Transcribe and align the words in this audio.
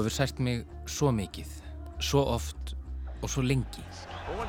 Þú 0.00 0.06
hefur 0.06 0.14
sært 0.16 0.38
mig 0.40 0.60
svo 0.88 1.10
mikið, 1.12 1.48
svo 2.00 2.22
oft 2.32 2.70
og 3.20 3.28
svo 3.28 3.42
lengi. 3.44 3.82
Oh. 4.32 4.46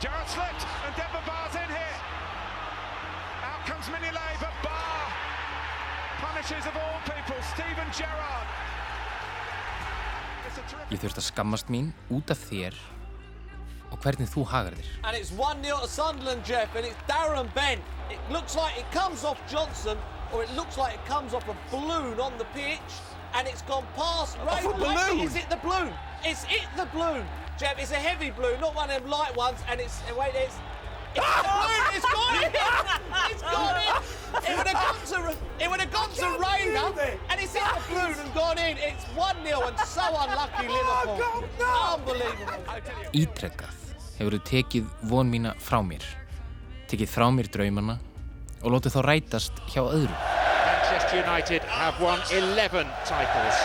Ég 10.87 11.03
þurft 11.03 11.19
að 11.19 11.27
skammast 11.27 11.67
mín 11.67 11.91
út 12.07 12.31
af 12.31 12.39
þér 12.47 12.79
og 13.91 13.99
hvernig 13.99 14.31
þú 14.31 14.47
hagar 14.47 14.79
þér. 14.79 14.87
And 15.03 15.19
it's 15.19 15.35
1 15.35 15.59
0 15.67 15.83
to 15.83 15.91
Sunderland, 15.91 16.47
Jeff, 16.47 16.71
and 16.79 16.87
it's 16.87 16.95
Darren 17.11 17.51
Bent. 17.51 17.83
It 18.07 18.23
looks 18.31 18.55
like 18.55 18.79
it 18.79 18.87
comes 18.95 19.25
off 19.27 19.43
Johnson, 19.51 19.99
or 20.31 20.47
it 20.47 20.55
looks 20.55 20.77
like 20.77 20.95
it 20.95 21.05
comes 21.11 21.33
off 21.33 21.43
a 21.51 21.57
balloon 21.75 22.21
on 22.21 22.37
the 22.39 22.47
pitch, 22.55 23.03
and 23.35 23.47
it's 23.47 23.61
gone 23.63 23.85
past 23.95 24.37
Ray. 24.39 24.63
balloon? 24.63 25.19
Is 25.19 25.35
it 25.35 25.49
the 25.49 25.57
balloon? 25.57 25.93
It's 26.23 26.43
it 26.45 26.67
the 26.77 26.85
balloon, 26.93 27.25
Jeff. 27.57 27.79
It's 27.79 27.91
a 27.91 27.95
heavy 27.95 28.31
balloon, 28.31 28.59
not 28.59 28.75
one 28.75 28.89
of 28.89 29.01
them 29.01 29.09
light 29.09 29.35
ones, 29.35 29.59
and 29.69 29.79
it's 29.79 30.01
wait, 30.17 30.31
it's. 30.35 30.55
It's 31.13 31.25
the 31.25 31.43
balloon. 31.43 31.83
It's 31.95 32.05
gone 32.07 32.35
in. 32.43 32.51
It's 33.31 33.41
gone 33.41 33.75
in. 33.83 34.51
It 34.51 34.57
would 34.57 34.67
have 34.67 34.81
gone 34.87 35.01
to 35.11 35.37
it 35.63 35.69
would 35.69 35.81
have 35.81 35.91
gone 35.91 36.09
to 36.09 36.27
Rayner, 36.39 37.17
and 37.29 37.37
it's 37.41 37.55
in 37.55 37.63
the 37.63 37.81
balloon 37.89 38.15
and 38.19 38.33
gone 38.33 38.57
in. 38.57 38.77
It's 38.77 39.03
one 39.15 39.35
0 39.45 39.61
and 39.67 39.79
so 39.79 40.01
unlucky 40.01 40.67
Liverpool. 40.75 41.43
Unbelievable. 41.59 42.81
Ítrekkað 43.11 43.75
hefur 44.19 44.37
þú 44.37 44.41
tekið 44.51 44.87
von 45.11 45.27
mína 45.31 45.51
frá 45.59 45.81
mér, 45.83 46.05
tekið 46.87 47.11
frá 47.11 47.27
mér 47.33 47.51
draumana 47.51 47.99
og 48.61 48.77
látið 48.77 48.95
þá 48.95 49.01
rætast 49.09 49.63
hjá 49.73 49.83
öðrum. 49.83 50.40
Manchester 51.11 51.29
United 51.29 51.61
have 51.67 51.99
won 51.99 52.21
11 52.31 52.87
titles 53.05 53.55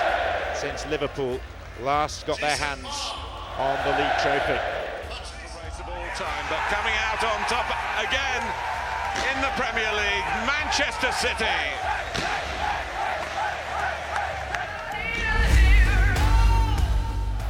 since 0.58 0.84
Liverpool 0.86 1.38
last 1.80 2.26
got 2.26 2.40
their 2.40 2.56
hands 2.56 3.12
on 3.58 3.78
the 3.86 3.90
league 3.94 4.18
trophy. 4.18 4.58
race 5.62 5.78
of 5.78 5.86
all 5.86 6.10
time, 6.18 6.44
but 6.50 6.58
coming 6.74 6.94
out 7.06 7.22
on 7.22 7.38
top 7.46 7.70
again 8.02 8.42
in 9.30 9.40
the 9.42 9.50
Premier 9.54 9.92
League, 9.94 10.26
Manchester 10.42 11.12
City. 11.12 11.46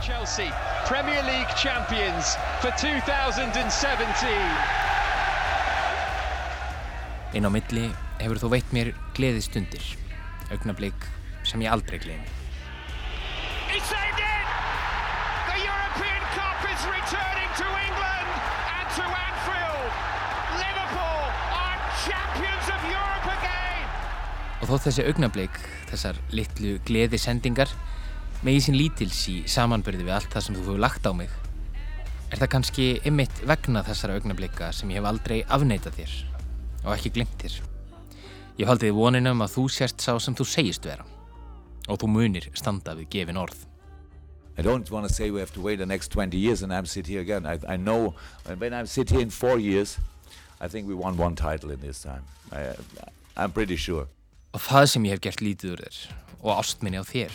Chelsea, 0.03 0.51
Premier 0.85 1.23
League 1.23 1.49
champions 1.57 2.37
for 2.61 2.71
2017. 2.77 4.29
Inn 7.33 7.45
á 7.45 7.51
milli 7.51 8.06
hefur 8.21 8.41
þú 8.41 8.51
veitt 8.55 8.73
mér 8.75 8.93
gleði 9.17 9.43
stundir, 9.45 9.85
augnablík 10.55 11.07
sem 11.47 11.63
ég 11.65 11.73
aldrei 11.73 12.01
gleymi. 12.03 12.27
He 13.71 13.81
saved 13.83 14.21
it! 14.23 14.49
The 15.51 15.59
European 15.63 16.23
Cup 16.35 16.61
is 16.71 16.83
returning 16.91 17.51
to 17.61 17.67
England 17.87 18.31
and 18.73 18.89
to 18.97 19.05
Anfield. 19.05 19.93
Liverpool 20.63 21.25
are 21.61 21.79
champions 22.05 22.71
of 22.73 22.81
Europe 22.91 23.29
again. 23.37 23.89
Og 24.63 24.71
þó 24.71 24.77
þessi 24.89 25.07
augnablík, 25.11 25.61
þessar 25.93 26.21
litlu 26.35 26.77
gleði 26.89 27.21
sendingar, 27.21 27.71
megi 28.47 28.67
sín 28.67 28.79
lítils 28.79 29.23
í 29.33 29.43
samanbyrði 29.51 30.07
við 30.07 30.17
allt 30.19 30.33
það 30.33 30.49
sem 30.49 30.59
þú 30.59 30.67
hefur 30.67 30.83
lagt 30.87 31.07
á 31.07 31.13
mig, 31.17 31.31
er 32.33 32.41
það 32.43 32.53
kannski 32.57 32.91
ymmit 33.07 33.45
vegna 33.47 33.85
þessara 33.87 34.19
augnablíka 34.19 34.73
sem 34.75 34.91
ég 34.91 35.03
hef 35.03 35.09
aldrei 35.13 35.41
afneitað 35.47 36.01
þér 36.01 36.21
og 36.87 36.95
ekki 36.97 37.15
glemt 37.19 37.39
þér. 37.43 37.76
Ég 38.57 38.67
haldi 38.71 38.89
þið 38.89 38.97
voninum 38.97 39.43
að 39.45 39.53
þú 39.57 39.65
sérst 39.73 40.01
sá 40.05 40.15
sem 40.23 40.35
þú 40.39 40.47
segist 40.49 40.87
vera 40.89 41.05
og 41.87 41.99
þú 42.03 42.09
munir 42.11 42.47
standa 42.59 42.95
við 42.99 43.09
gefin 43.13 43.37
orð. 43.39 43.59
I 44.59 44.63
don't 44.65 44.89
want 44.91 45.07
to 45.07 45.13
say 45.13 45.31
we 45.31 45.39
have 45.41 45.53
to 45.53 45.61
wait 45.61 45.77
the 45.79 45.87
next 45.87 46.09
20 46.13 46.37
years 46.39 46.63
and 46.63 46.73
I'm 46.73 46.87
sit 46.87 47.07
here 47.07 47.21
again. 47.21 47.45
I, 47.47 47.59
I 47.69 47.77
know 47.77 48.15
when- 48.47 48.59
when 48.59 48.73
I 48.73 48.85
sit 48.87 49.11
here 49.11 49.21
in 49.21 49.31
four 49.31 49.59
years, 49.61 49.99
I 50.61 50.69
think 50.69 50.89
we 50.89 50.95
won 50.95 51.17
one 51.19 51.35
title 51.37 51.71
in 51.71 51.81
this 51.81 52.01
time. 52.03 52.25
I, 52.51 52.75
I'm 53.37 53.53
pretty 53.53 53.77
sure. 53.77 54.07
Og 54.55 54.61
það 54.61 54.87
sem 54.89 55.05
ég 55.05 55.11
hef 55.13 55.21
gert 55.21 55.43
lítið 55.45 55.75
úr 55.77 55.83
þér 55.85 55.99
og 56.41 56.57
ástminni 56.57 56.97
á 56.97 57.05
þér. 57.05 57.33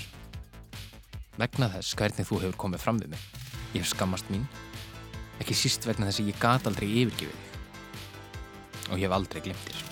Vegna 1.37 1.69
þess 1.77 1.93
hvernig 1.95 2.25
þú 2.27 2.41
hefur 2.41 2.57
komið 2.65 2.79
fram 2.81 2.99
við 2.99 3.13
mig. 3.13 3.19
Ég 3.75 3.83
hef 3.85 3.93
skammast 3.93 4.25
mín. 4.33 4.47
Ekki 5.39 5.53
síst 5.55 5.85
vegna 5.85 6.09
þess 6.09 6.19
að 6.25 6.33
ég 6.33 6.41
gat 6.41 6.65
aldrei 6.67 6.89
yfirgefið. 7.05 7.39
Og 8.89 8.97
ég 8.97 9.05
hef 9.05 9.15
aldrei 9.15 9.41
glemt 9.45 9.69
þér. 9.69 9.90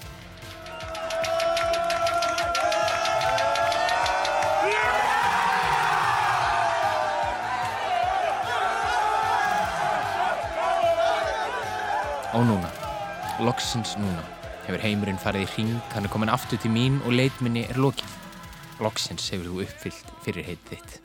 Og 12.37 12.43
núna, 12.45 12.69
loksins 13.41 13.95
núna, 13.97 14.21
hefur 14.67 14.83
heimurinn 14.83 15.17
farið 15.17 15.47
í 15.47 15.49
hring, 15.55 15.71
hann 15.95 16.05
er 16.05 16.11
komin 16.13 16.29
aftur 16.29 16.59
til 16.61 16.69
mín 16.69 16.99
og 17.01 17.15
leitminni 17.17 17.63
er 17.65 17.79
lokið. 17.81 18.11
Loksins 18.85 19.25
hefur 19.33 19.49
þú 19.49 19.63
uppfyllt 19.63 20.11
fyrir 20.21 20.45
heit 20.45 20.69
þitt. 20.69 20.99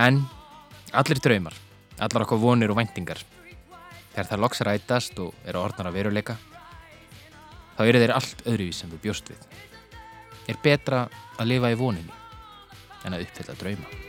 En 0.00 0.22
allir 0.96 1.20
draumar, 1.20 1.52
allar 2.00 2.24
okkar 2.24 2.40
vonir 2.40 2.72
og 2.72 2.80
væntingar, 2.80 3.20
þegar 4.14 4.32
það 4.32 4.44
loks 4.46 4.64
rætast 4.64 5.20
og 5.20 5.36
eru 5.44 5.60
orðnar 5.66 5.92
að 5.92 6.00
veruleika, 6.00 6.40
þá 7.76 7.84
eru 7.90 8.04
þeir 8.06 8.16
allt 8.16 8.48
öðruvís 8.48 8.80
sem 8.80 8.96
þú 8.96 9.02
bjóst 9.04 9.32
við. 9.34 9.46
Er 10.48 10.64
betra 10.64 11.06
að 11.36 11.52
lifa 11.52 11.76
í 11.76 11.80
voninni 11.84 12.22
en 13.04 13.20
að 13.20 13.28
uppfylla 13.28 13.60
drauma. 13.60 14.05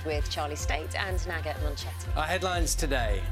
Breakfast 0.00 0.06
with 0.06 0.30
Charlie 0.30 0.56
State 0.56 0.94
and 0.98 1.26
Naga 1.26 1.54
Munchetti. 1.64 2.16
Our 2.16 2.26
headlines 2.26 2.74
today 2.74 3.22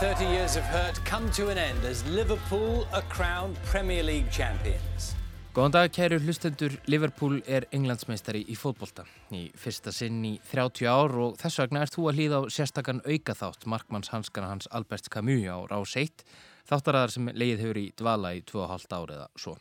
30 0.00 0.24
years 0.24 0.56
of 0.56 0.62
hurt 0.64 1.04
come 1.04 1.30
to 1.32 1.48
an 1.48 1.58
end 1.58 1.84
as 1.84 2.04
Liverpool 2.06 2.86
are 2.92 3.02
crowned 3.02 3.56
Premier 3.64 4.02
League 4.02 4.30
champions. 4.30 5.14
Góðan 5.54 5.72
dag 5.72 5.92
kæru 5.92 6.18
hlustendur, 6.20 6.76
Liverpool 6.86 7.40
er 7.48 7.64
englandsmeistari 7.72 8.44
í 8.44 8.56
fótbolta 8.56 9.06
í 9.32 9.46
fyrsta 9.56 9.92
sinn 9.92 10.20
í 10.24 10.34
30 10.50 10.84
ár 10.84 11.16
og 11.16 11.38
þess 11.40 11.62
vegna 11.62 11.80
ert 11.86 11.96
þú 11.96 12.10
að 12.10 12.20
hlýða 12.20 12.42
á 12.44 12.52
sérstakann 12.52 13.00
aukaþátt 13.06 13.64
markmanns 13.64 14.12
hanskana 14.12 14.52
hans 14.52 14.68
Albert 14.70 15.08
Camus 15.08 15.48
á 15.48 15.56
Rás 15.72 15.96
1 15.96 16.26
þáttaraðar 16.68 17.16
sem 17.16 17.32
leið 17.32 17.64
hefur 17.64 17.80
í 17.80 17.88
dvala 17.96 18.36
í 18.36 18.44
2,5 18.44 18.92
ár 18.92 19.16
eða 19.16 19.30
svo. 19.36 19.56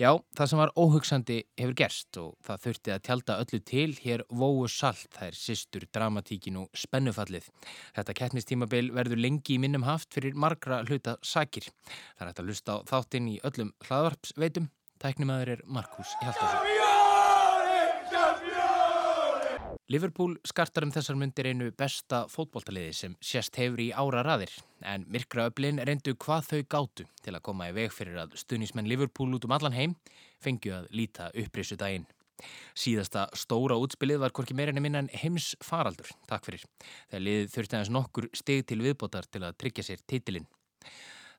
Já, 0.00 0.10
það 0.36 0.48
sem 0.50 0.60
var 0.60 0.72
óhugsandi 0.80 1.38
hefur 1.60 1.74
gerst 1.78 2.18
og 2.20 2.32
það 2.46 2.62
þurfti 2.66 2.94
að 2.94 3.02
tjálta 3.06 3.38
öllu 3.44 3.60
til 3.68 3.88
hér 4.00 4.24
vóu 4.32 4.66
salt, 4.72 5.08
það 5.14 5.28
er 5.28 5.38
sýstur, 5.38 5.86
dramatíkin 5.94 6.58
og 6.62 6.82
spennufallið. 6.84 7.48
Þetta 7.96 8.18
keppnistímabil 8.22 8.92
verður 8.96 9.22
lengi 9.22 9.56
í 9.56 9.62
minnum 9.62 9.86
haft 9.86 10.10
fyrir 10.16 10.34
margra 10.34 10.82
hluta 10.88 11.18
sakir. 11.22 11.68
Það 12.16 12.24
er 12.24 12.32
hægt 12.32 12.44
að 12.44 12.52
lusta 12.52 12.78
á 12.80 12.84
þáttinn 12.90 13.34
í 13.34 13.40
öllum 13.46 13.74
hlaðvarpsveitum. 13.86 14.70
Tæknimaður 15.02 15.56
er 15.56 15.66
Markus 15.66 16.16
Hjaltarsson. 16.22 16.81
Liverpool 19.92 20.38
skartar 20.48 20.86
um 20.86 20.92
þessar 20.94 21.18
myndir 21.20 21.50
einu 21.50 21.66
besta 21.76 22.22
fótboltaliði 22.32 22.92
sem 22.96 23.16
sérst 23.20 23.58
hefur 23.60 23.82
í 23.82 23.90
ára 23.92 24.22
raðir 24.24 24.54
en 24.88 25.02
myrkraöflin 25.12 25.82
reyndu 25.84 26.14
hvað 26.22 26.46
þau 26.48 26.62
gátu 26.74 27.04
til 27.20 27.34
að 27.34 27.42
koma 27.44 27.66
í 27.68 27.74
veg 27.76 27.92
fyrir 27.92 28.22
að 28.22 28.38
stuðnismenn 28.40 28.88
Liverpool 28.88 29.34
út 29.36 29.44
um 29.44 29.52
allan 29.52 29.76
heim 29.76 29.92
fengju 30.40 30.72
að 30.78 30.88
líta 30.96 31.28
upprisu 31.42 31.76
daginn. 31.76 32.06
Síðasta 32.72 33.26
stóra 33.36 33.76
útspilið 33.82 34.22
var 34.22 34.32
hvorki 34.32 34.56
meira 34.56 34.72
en 34.72 34.80
minna 34.80 35.02
en 35.04 35.12
heims 35.12 35.50
faraldur, 35.60 36.08
takk 36.30 36.48
fyrir, 36.48 36.64
þegar 37.10 37.26
liðið 37.26 37.52
þurfti 37.52 37.76
aðeins 37.76 37.92
nokkur 37.98 38.30
steg 38.32 38.64
til 38.70 38.80
viðbótar 38.86 39.28
til 39.28 39.44
að 39.44 39.58
tryggja 39.60 39.90
sér 39.90 40.06
titilinn. 40.08 40.48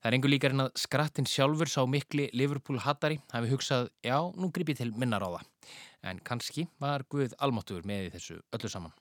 Það 0.03 0.09
er 0.09 0.15
engur 0.17 0.31
líkar 0.33 0.51
en 0.51 0.61
að 0.65 0.73
skrattin 0.81 1.27
sjálfur 1.31 1.69
sá 1.71 1.77
mikli 1.87 2.25
Liverpool 2.35 2.81
hattari 2.83 3.21
hafi 3.31 3.47
hugsað, 3.53 3.85
já, 4.03 4.17
nú 4.35 4.49
gripið 4.51 4.81
til 4.81 4.89
minna 4.99 5.15
ráða. 5.15 5.39
En 6.03 6.19
kannski 6.27 6.65
var 6.83 7.05
Guð 7.07 7.31
almáttugur 7.39 7.87
með 7.87 8.09
þessu 8.17 8.35
öllu 8.51 8.71
saman. 8.73 8.91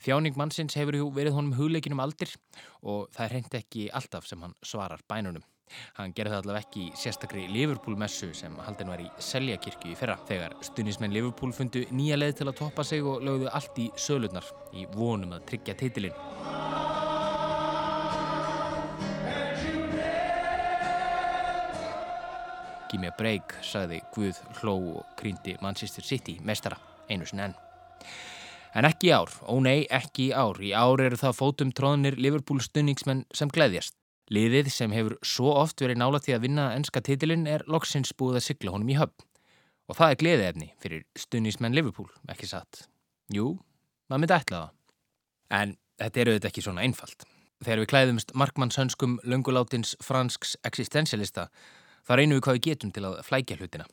Þjáning 0.00 0.38
mannsins 0.40 0.78
hefur 0.80 0.96
verið 1.12 1.36
honum 1.36 1.58
hugleikin 1.58 1.92
um 1.92 2.00
aldir 2.00 2.32
og 2.80 3.10
það 3.12 3.24
er 3.26 3.34
hreint 3.34 3.56
ekki 3.60 3.90
alltaf 3.92 4.24
sem 4.30 4.40
hann 4.40 4.56
svarar 4.64 5.04
bænunum. 5.12 5.44
Hann 5.98 6.16
gerði 6.16 6.32
það 6.32 6.40
allavega 6.42 6.64
ekki 6.64 6.86
í 6.86 6.96
sérstakri 7.02 7.44
Liverpool-messu 7.52 8.30
sem 8.34 8.56
haldin 8.64 8.94
var 8.94 9.04
í 9.04 9.10
Seljakirkju 9.20 9.92
í 9.92 9.98
fyrra 10.00 10.16
þegar 10.24 10.56
stunismenn 10.64 11.12
Liverpool 11.12 11.52
fundu 11.52 11.84
nýja 11.92 12.16
leið 12.16 12.38
til 12.40 12.48
að 12.48 12.62
toppa 12.64 12.86
sig 12.88 13.04
og 13.04 13.20
lögðu 13.28 13.52
allt 13.52 13.84
í 13.84 13.90
sölurnar 14.08 14.48
í 14.72 14.88
vonum 14.96 15.36
að 15.36 15.50
tryggja 15.52 15.76
titilinn. 15.84 16.89
Give 22.90 23.00
me 23.00 23.06
a 23.06 23.14
break, 23.14 23.54
sagði 23.62 24.00
Guð 24.14 24.38
hló 24.58 24.74
og 24.98 25.10
krýndi 25.20 25.54
Manchester 25.62 26.02
City 26.02 26.40
mestara 26.42 26.80
einu 27.06 27.26
sinni 27.28 27.44
enn. 27.44 27.54
En 28.74 28.86
ekki 28.86 29.12
ár, 29.14 29.30
ó 29.46 29.54
nei, 29.62 29.84
ekki 29.90 30.30
ár. 30.34 30.58
Í 30.58 30.72
ár 30.74 31.02
eru 31.02 31.18
það 31.18 31.38
fótum 31.38 31.70
tróðnir 31.74 32.18
Liverpool 32.18 32.58
stunningsmenn 32.62 33.24
sem 33.34 33.50
gleðjast. 33.50 33.94
Liðið 34.30 34.70
sem 34.70 34.92
hefur 34.94 35.16
svo 35.26 35.54
oft 35.58 35.82
verið 35.82 35.98
nála 35.98 36.20
til 36.22 36.36
að 36.36 36.44
vinna 36.46 36.68
ennska 36.76 37.02
titilinn 37.02 37.48
er 37.50 37.64
loksins 37.70 38.12
búið 38.14 38.38
að 38.38 38.46
sigla 38.46 38.74
honum 38.74 38.92
í 38.92 38.98
höfn. 38.98 39.26
Og 39.90 39.98
það 39.98 40.12
er 40.12 40.20
gleðiðefni 40.20 40.68
fyrir 40.82 41.02
stunningsmenn 41.18 41.74
Liverpool, 41.74 42.10
ekki 42.30 42.46
satt. 42.46 42.84
Jú, 43.34 43.56
maður 44.10 44.22
myndi 44.22 44.36
ætla 44.38 44.60
það. 44.60 44.76
En 45.58 45.76
þetta 45.98 46.22
eru 46.22 46.36
þetta 46.36 46.50
ekki 46.52 46.66
svona 46.66 46.86
einfalt. 46.86 47.26
Þegar 47.60 47.82
við 47.82 47.90
klæðumst 47.90 48.30
markmannshönskum 48.38 49.18
löngulátins 49.26 49.96
fransks 50.02 50.54
existentialista 50.64 51.48
þá 52.06 52.12
reynum 52.18 52.38
við 52.38 52.44
hvað 52.46 52.58
við 52.58 52.66
getum 52.66 52.92
til 52.94 53.04
að 53.08 53.20
flækja 53.26 53.58
hlutina. 53.60 53.86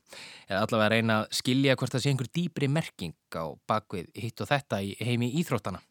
Eða 0.47 0.63
allavega 0.63 0.89
reyna 0.93 1.19
að 1.21 1.37
skilja 1.39 1.77
hvort 1.77 1.95
það 1.95 2.03
sé 2.03 2.13
einhver 2.13 2.31
dýbri 2.39 2.69
merking 2.71 3.15
á 3.35 3.45
bakvið 3.69 4.09
hitt 4.15 4.43
og 4.43 4.51
þetta 4.51 4.81
í 4.83 4.95
heimi 5.01 5.31
íþróttana. 5.41 5.83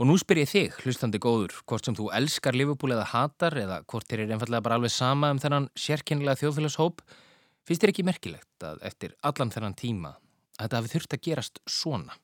Og 0.00 0.08
nú 0.08 0.16
spyr 0.16 0.40
ég 0.40 0.48
þig, 0.48 0.78
hlustandi 0.86 1.20
góður, 1.20 1.52
hvort 1.68 1.84
sem 1.84 1.96
þú 1.96 2.08
elskar 2.16 2.56
Liverpool 2.56 2.94
eða 2.94 3.10
hatar 3.10 3.58
eða 3.60 3.82
hvort 3.84 4.08
þér 4.08 4.24
er 4.24 4.34
einfallega 4.38 4.64
bara 4.64 4.78
alveg 4.80 4.94
sama 4.94 5.28
um 5.34 5.40
þennan 5.42 5.68
sérkennilega 5.76 6.40
þjóðfélagshóp, 6.40 7.02
finnst 7.68 7.84
þér 7.84 7.92
ekki 7.92 8.06
merkilegt 8.08 8.66
að 8.66 8.80
eftir 8.88 9.16
allan 9.20 9.52
þennan 9.52 9.76
tíma 9.76 10.14
að 10.56 10.64
þetta 10.64 10.80
hafi 10.80 10.92
þurft 10.94 11.16
að 11.16 11.24
gerast 11.28 11.60
svona. 11.68 12.16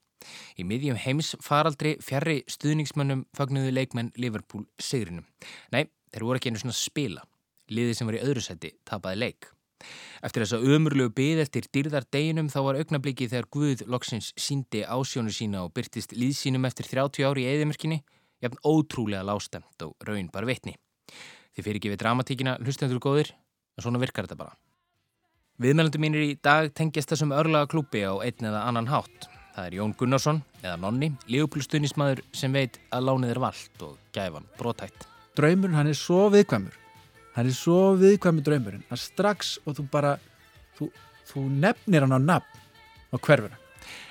Í 0.58 0.64
miðjum 0.66 0.98
heims 0.98 1.34
faraldri 1.44 1.94
fjarrri 2.02 2.40
stuðningsmönnum 2.50 3.26
fagnuðu 3.36 3.74
leikmenn 3.74 4.12
Liverpool 4.18 4.66
sigrinum. 4.82 5.26
Nei, 5.74 5.86
þeir 6.12 6.26
voru 6.26 6.40
ekki 6.40 6.52
einu 6.52 6.62
svona 6.62 6.76
spila. 6.76 7.22
Liðið 7.68 7.96
sem 7.98 8.08
var 8.08 8.18
í 8.18 8.24
öðru 8.24 8.44
seti 8.44 8.72
tapaði 8.88 9.22
leik. 9.22 9.48
Eftir 10.24 10.42
þess 10.42 10.56
að 10.56 10.68
ömurlegu 10.74 11.12
byð 11.14 11.42
eftir 11.44 11.66
dýrðar 11.74 12.06
deginum 12.10 12.48
þá 12.50 12.58
var 12.66 12.78
augnabliki 12.80 13.28
þegar 13.30 13.48
Guð 13.54 13.84
loksins 13.86 14.32
síndi 14.40 14.82
ásjónu 14.82 15.32
sína 15.34 15.62
og 15.66 15.74
byrtist 15.76 16.14
líðsínum 16.16 16.66
eftir 16.66 16.88
30 16.90 17.28
ári 17.28 17.44
í 17.44 17.50
eðimerkinni, 17.52 18.00
jafn 18.42 18.58
ótrúlega 18.66 19.26
lástemt 19.26 19.86
og 19.86 19.94
raun 20.08 20.30
bara 20.34 20.48
vitni. 20.48 20.74
Þið 21.54 21.66
fyrir 21.66 21.80
ekki 21.80 21.92
við 21.92 22.02
dramatíkina 22.02 22.56
hlustendur 22.64 23.02
góðir, 23.02 23.30
en 23.78 23.86
svona 23.86 24.02
virkar 24.02 24.26
þetta 24.26 24.40
bara. 24.42 24.56
Viðmælundum 25.62 26.02
mínir 26.02 26.22
í 26.22 26.34
dag 26.42 26.70
tengjast 26.74 27.14
þessum 27.14 27.34
örlaga 27.34 27.70
klúpi 27.70 28.04
á 28.06 28.14
einn 28.22 28.50
eða 28.50 28.64
annan 28.70 28.90
hátt. 28.90 29.30
Það 29.54 29.64
er 29.66 29.74
Jón 29.74 29.94
Gunnarsson, 29.98 30.42
eða 30.62 30.76
Nonni, 30.78 31.08
lífuplustunismæður 31.26 32.22
sem 32.30 32.54
veit 32.54 32.78
að 32.94 33.08
lánið 33.08 33.32
er 33.34 33.40
vald 33.42 33.86
og 33.88 33.96
gæfan 34.14 34.46
brotætt. 34.58 35.08
Draumurinn 35.34 35.74
hann 35.74 35.90
er 35.90 35.98
svo 35.98 36.28
viðkvæmur. 36.30 36.87
Hann 37.38 37.46
er 37.46 37.54
svo 37.54 37.94
viðkvæmur 38.00 38.42
draumurinn 38.42 38.82
að 38.90 38.98
strax 38.98 39.52
og 39.62 39.76
þú 39.78 39.84
bara, 39.92 40.16
þú, 40.74 40.88
þú 41.30 41.44
nefnir 41.62 42.02
hann 42.02 42.16
á 42.18 42.20
nafn 42.20 42.64
á 43.14 43.16
hverfuna. 43.16 43.58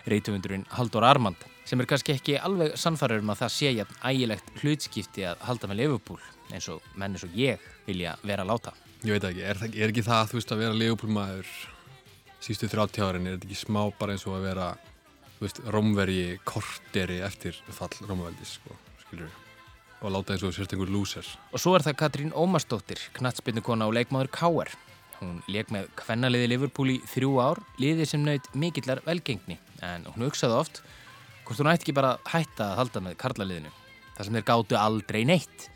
Reytumundurinn 0.07 0.63
Haldur 0.77 1.03
Armand 1.03 1.41
sem 1.67 1.81
er 1.83 1.89
kannski 1.89 2.13
ekki 2.15 2.37
alveg 2.39 2.77
sannfæður 2.79 3.25
um 3.25 3.33
að 3.33 3.41
það 3.41 3.51
sé 3.57 3.71
jafn 3.75 3.97
ægilegt 4.07 4.51
hlutskipti 4.61 5.25
að 5.27 5.41
halda 5.49 5.67
með 5.67 5.81
Liverpool 5.81 6.21
eins 6.55 6.69
og 6.71 6.85
menn 6.95 7.17
eins 7.17 7.25
og 7.27 7.35
ég 7.35 7.59
vilja 7.89 8.13
vera 8.23 8.45
að 8.45 8.53
láta. 8.53 8.71
Ég 9.03 9.17
veit 9.17 9.27
ekki, 9.27 9.43
er, 9.43 9.59
það- 9.59 9.75
er 9.75 9.91
ekki 9.91 10.05
það 10.07 10.29
þú 10.31 10.37
veist 10.39 10.53
að 10.55 10.61
vera 10.63 10.77
legjupólmaður 10.79 11.51
sístu 12.47 12.69
30 12.71 13.03
árin, 13.03 13.27
er 13.27 13.35
þetta 13.35 13.49
ekki 13.51 13.59
smá 13.65 13.81
bara 13.99 14.15
eins 14.15 14.23
og 14.29 14.37
að 14.39 14.47
vera 14.47 14.69
þú 15.37 15.43
veist, 15.43 15.59
rómverji 15.75 16.39
korteri 16.47 17.19
eftir 17.27 17.59
fall 17.75 17.91
rómaveldis 18.07 18.55
sko, 18.61 18.79
skilur 19.03 19.27
og 20.01 20.13
láta 20.13 20.35
eins 20.35 20.43
og 20.45 20.53
sérst 20.53 20.73
einhver 20.75 20.91
lúser 20.93 21.25
Og 21.51 21.61
svo 21.61 21.73
er 21.77 21.85
það 21.85 21.97
Katrín 22.01 22.35
Ómarsdóttir, 22.35 23.01
knattspyrnukona 23.17 23.87
og 23.89 23.95
leikmaður 23.97 24.29
K.R. 24.33 24.73
Hún 25.17 25.39
leik 25.49 25.71
með 25.73 25.87
kvennaliði 25.97 26.51
Liverpool 26.51 26.93
í 26.93 26.99
þrjú 27.09 27.31
ár, 27.41 27.61
liði 27.81 28.05
sem 28.05 28.21
naut 28.21 28.45
mikillar 28.53 29.01
velgengni, 29.05 29.57
en 29.81 30.05
hún 30.11 30.27
hugsaði 30.27 30.59
oft 30.59 30.83
hvort 31.47 31.61
hún 31.63 31.71
ætti 31.71 31.87
ekki 31.87 31.95
bara 31.97 32.17
að 32.17 32.29
hætta 32.33 32.67
að 32.67 32.79
halda 32.81 33.01
með 33.05 33.15
karlaliðinu, 33.23 33.71
þar 34.17 34.27
sem 34.27 34.37
þeir 34.37 34.47
gátu 34.49 34.77
aldrei 34.77 35.21
neitt. 35.25 35.69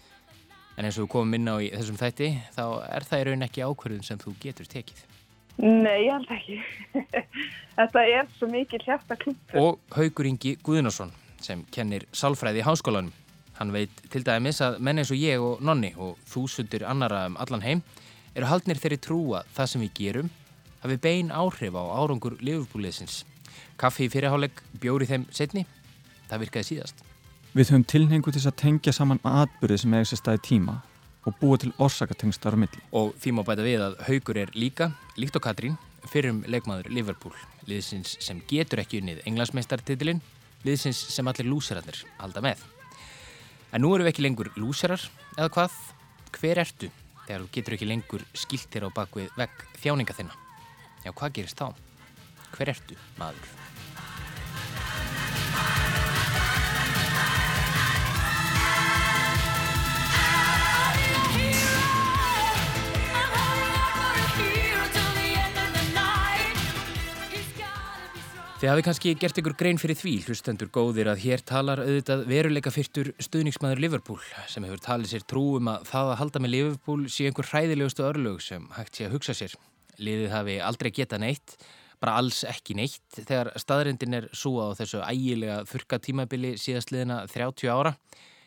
En 0.75 0.85
eins 0.87 0.97
og 0.99 1.07
við 1.07 1.13
komum 1.15 1.37
inn 1.37 1.49
á 1.49 1.55
í 1.63 1.71
þessum 1.71 1.97
þætti, 1.99 2.29
þá 2.57 2.63
er 2.91 3.07
það 3.07 3.21
í 3.23 3.25
raun 3.29 3.47
ekki 3.47 3.65
ákvörðun 3.65 4.05
sem 4.05 4.19
þú 4.21 4.35
getur 4.43 4.69
tekið. 4.69 5.01
Nei, 5.61 6.07
ég 6.07 6.13
held 6.15 6.31
ekki. 6.35 6.59
Þetta 7.77 8.03
er 8.09 8.29
svo 8.37 8.49
mikið 8.51 8.85
hljart 8.87 9.11
að 9.13 9.23
klúpa. 9.25 9.61
Og 9.61 9.95
Haugur 9.95 10.29
Ingi 10.29 10.55
Guðnason, 10.63 11.11
sem 11.43 11.63
kennir 11.73 12.05
sálfræði 12.15 12.61
í 12.61 12.67
háskólanum. 12.67 13.13
Hann 13.61 13.75
veit 13.75 13.99
til 14.09 14.23
dæmis 14.25 14.57
að 14.65 14.79
menn 14.81 14.97
eins 14.97 15.11
og 15.13 15.19
ég 15.21 15.43
og 15.45 15.59
Nonni 15.61 15.91
og 16.01 16.15
þúsundur 16.25 16.81
annara 16.89 17.27
um 17.29 17.35
allan 17.37 17.61
heim 17.61 17.83
eru 18.33 18.47
haldnir 18.49 18.79
þeirri 18.81 18.97
trúa 18.97 19.43
það 19.53 19.69
sem 19.69 19.83
við 19.83 19.91
gerum 19.99 20.31
hafi 20.81 20.97
bein 21.03 21.29
áhrif 21.29 21.77
á 21.77 21.83
árangur 21.93 22.39
liðupúliðsins. 22.41 23.19
Kaffi 23.77 24.07
í 24.07 24.09
fyrirháleg, 24.09 24.55
bjóri 24.81 25.05
þeim 25.05 25.27
setni, 25.29 25.67
það 26.31 26.43
virkaði 26.47 26.69
síðast. 26.71 27.05
Við 27.53 27.69
höfum 27.69 27.85
tilhengu 27.93 28.31
til 28.31 28.39
þess 28.39 28.49
að 28.49 28.59
tengja 28.63 28.95
saman 28.97 29.21
atbyrðið 29.21 29.83
sem 29.83 29.93
eiga 29.93 30.09
sér 30.09 30.23
staði 30.23 30.43
tíma 30.49 30.79
og 31.29 31.37
búa 31.37 31.61
til 31.61 31.73
orsakatengstar 31.77 32.57
milli. 32.57 32.81
Og 32.97 33.13
því 33.21 33.37
má 33.37 33.45
bæta 33.45 33.61
við 33.67 33.85
að 33.91 34.01
Haugur 34.09 34.41
er 34.41 34.57
líka, 34.57 34.89
líkt 35.21 35.37
og 35.37 35.45
Katrín, 35.45 35.77
fyrrum 36.09 36.41
leikmaður 36.49 36.89
Liverpool, 36.89 37.37
liðsins 37.69 38.17
sem 38.25 38.41
getur 38.49 38.81
ekki 38.81 39.03
unnið 39.03 39.21
englandsmeistartitilinn, 39.29 40.25
liðsins 40.65 41.09
sem 41.13 41.29
allir 41.29 41.51
lúserarnir 41.51 42.07
halda 42.17 42.49
með. 42.49 42.63
En 43.71 43.85
nú 43.85 43.93
eru 43.95 44.03
við 44.03 44.11
ekki 44.11 44.25
lengur 44.25 44.51
lúserar, 44.59 45.03
eða 45.37 45.51
hvað? 45.55 45.79
Hver 46.35 46.59
ertu 46.65 46.91
þegar 47.23 47.45
þú 47.45 47.49
getur 47.55 47.77
ekki 47.77 47.87
lengur 47.87 48.27
skilt 48.35 48.67
þér 48.73 48.89
á 48.91 48.95
bakvið 48.99 49.31
vegg 49.39 49.65
þjáninga 49.79 50.17
þinna? 50.17 50.37
Já, 51.05 51.11
hvað 51.15 51.35
gerist 51.39 51.61
þá? 51.61 51.71
Hver 52.51 52.75
ertu, 52.75 52.99
maður? 53.19 53.60
Þið 68.61 68.69
hafi 68.69 68.83
kannski 68.85 69.11
gert 69.17 69.39
ykkur 69.41 69.53
grein 69.57 69.79
fyrir 69.81 69.97
því, 69.97 70.11
hlustendur 70.27 70.67
góðir, 70.69 71.07
að 71.09 71.23
hér 71.23 71.41
talar 71.49 71.79
auðvitað 71.81 72.19
veruleika 72.29 72.69
fyrtur 72.69 73.07
stuðningsmaður 73.17 73.79
Liverpool 73.81 74.19
sem 74.53 74.67
hefur 74.67 74.83
talið 74.85 75.09
sér 75.15 75.23
trú 75.25 75.41
um 75.57 75.71
að 75.71 75.87
það 75.89 76.09
að 76.11 76.19
halda 76.19 76.41
með 76.45 76.53
Liverpool 76.53 77.07
sé 77.09 77.25
einhver 77.25 77.49
hræðilegustu 77.49 78.05
örlög 78.05 78.43
sem 78.45 78.67
hægt 78.75 78.99
sé 78.99 79.07
að 79.07 79.15
hugsa 79.15 79.33
sér. 79.39 79.55
Liðið 79.97 80.35
hafi 80.35 80.59
aldrei 80.61 80.91
getað 80.93 81.23
neitt, 81.25 81.55
bara 82.05 82.19
alls 82.21 82.43
ekki 82.51 82.77
neitt, 82.77 83.01
þegar 83.17 83.49
staðrindin 83.65 84.19
er 84.19 84.29
svo 84.29 84.53
á 84.61 84.77
þessu 84.77 85.01
ægilega 85.09 85.57
þurka 85.71 85.97
tímabili 86.05 86.53
síðast 86.61 86.93
liðina 86.93 87.23
30 87.33 87.73
ára 87.73 87.95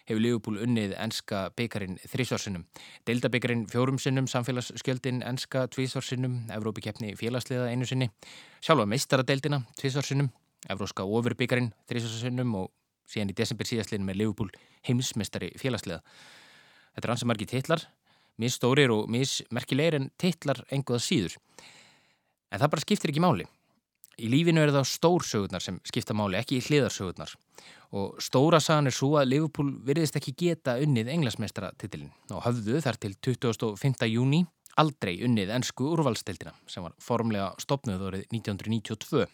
hefur 0.09 0.21
Liverpool 0.21 0.61
unnið 0.65 0.95
enska 1.01 1.49
byggarinn 1.57 1.97
þrísvarsinnum. 2.13 2.67
Deildabyggarinn 3.09 3.65
fjórum 3.73 3.99
sinnum, 4.03 4.29
samfélagsskjöldin 4.31 5.23
enska 5.27 5.67
tvísvarsinnum, 5.73 6.43
Evrópikeppni 6.55 7.15
félagsliða 7.19 7.71
einu 7.73 7.89
sinni, 7.89 8.11
sjálfa 8.65 8.87
meistaradeildina 8.91 9.63
tvísvarsinnum, 9.81 10.31
Evróska 10.71 11.05
ofurbyggjarinn 11.05 11.73
þrísvarsinnum 11.91 12.55
og 12.61 12.71
síðan 13.09 13.33
í 13.33 13.37
desember 13.37 13.69
síðastliðin 13.69 14.07
með 14.09 14.21
Liverpool 14.21 14.53
heimsmeistari 14.89 15.53
félagsliða. 15.61 16.01
Þetta 16.95 17.09
er 17.09 17.15
ansi 17.17 17.29
margi 17.29 17.49
titlar, 17.51 17.89
misstórir 18.41 18.93
og 18.95 19.11
missmerkilegir 19.13 19.99
en 19.99 20.11
titlar 20.21 20.63
enguða 20.73 21.03
síður. 21.03 21.37
En 22.53 22.61
það 22.61 22.73
bara 22.77 22.85
skiptir 22.85 23.13
ekki 23.13 23.25
máli. 23.25 23.49
Í 24.23 24.31
lífinu 24.31 24.63
er 24.63 24.73
það 24.75 24.91
stórsögurnar 24.93 25.63
sem 25.65 25.81
skipta 25.87 26.15
máli, 26.17 26.39
ekki 26.39 26.61
hliðarsögurnar. 26.63 27.35
Og 27.95 28.19
stóra 28.23 28.61
sagan 28.63 28.91
er 28.91 28.95
svo 28.95 29.15
að 29.21 29.31
Liverpool 29.31 29.71
virðist 29.87 30.19
ekki 30.19 30.35
geta 30.39 30.77
unnið 30.83 31.13
englasmestratitilin 31.15 32.11
og 32.35 32.43
höfðu 32.47 32.81
þar 32.83 32.99
til 33.03 33.15
25. 33.23 34.09
júni 34.11 34.43
aldrei 34.81 35.21
unnið 35.23 35.53
ennsku 35.55 35.87
úrvalstildina 35.95 36.55
sem 36.71 36.83
var 36.83 36.97
formlega 37.03 37.53
stopnuð 37.63 38.09
árið 38.09 38.27
1992. 38.35 39.29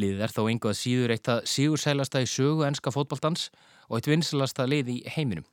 Liðið 0.00 0.22
er 0.24 0.32
þó 0.32 0.42
einhvað 0.48 0.78
síður 0.78 1.12
eitt 1.16 1.28
að 1.28 1.42
sigursælasta 1.52 2.22
í 2.24 2.28
sögu 2.28 2.64
ennska 2.68 2.92
fótballtans 2.94 3.50
og 3.88 3.98
eitt 3.98 4.08
vinsalasta 4.08 4.68
lið 4.68 4.92
í 4.94 4.98
heiminum. 5.16 5.44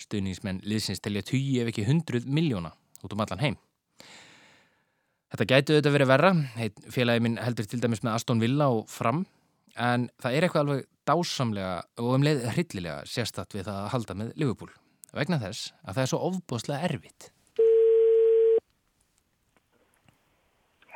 Stuðningsmenn 0.00 0.62
liðsins 0.64 1.02
telja 1.04 1.24
20 1.28 1.60
ef 1.64 1.72
ekki 1.72 1.84
100 1.88 2.28
miljóna 2.28 2.72
út 3.02 3.12
um 3.12 3.24
allan 3.24 3.42
heim. 3.42 3.60
Þetta 5.32 5.48
gæti 5.48 5.72
auðvitað 5.72 5.94
verið 5.96 6.10
verra. 6.12 6.34
Heit 6.58 6.82
félagi 6.92 7.24
minn 7.24 7.38
heldur 7.40 7.68
til 7.68 7.80
dæmis 7.80 8.02
með 8.04 8.18
Aston 8.18 8.42
Villa 8.42 8.68
og 8.72 8.84
Fram 8.92 9.24
En 9.80 10.08
það 10.20 10.34
er 10.36 10.44
eitthvað 10.44 10.64
alveg 10.66 10.88
dásamlega 11.08 11.76
og 12.02 12.08
um 12.16 12.24
leið 12.26 12.42
hryllilega 12.52 13.06
sérstatt 13.08 13.54
við 13.56 13.66
það 13.70 13.78
að 13.78 13.92
halda 13.94 14.16
með 14.20 14.32
Liverpool. 14.42 14.72
Vegna 15.16 15.38
þess 15.40 15.72
að 15.82 15.94
það 15.94 16.02
er 16.02 16.10
svo 16.10 16.20
ofbúðslega 16.28 16.88
erfitt. 16.88 17.28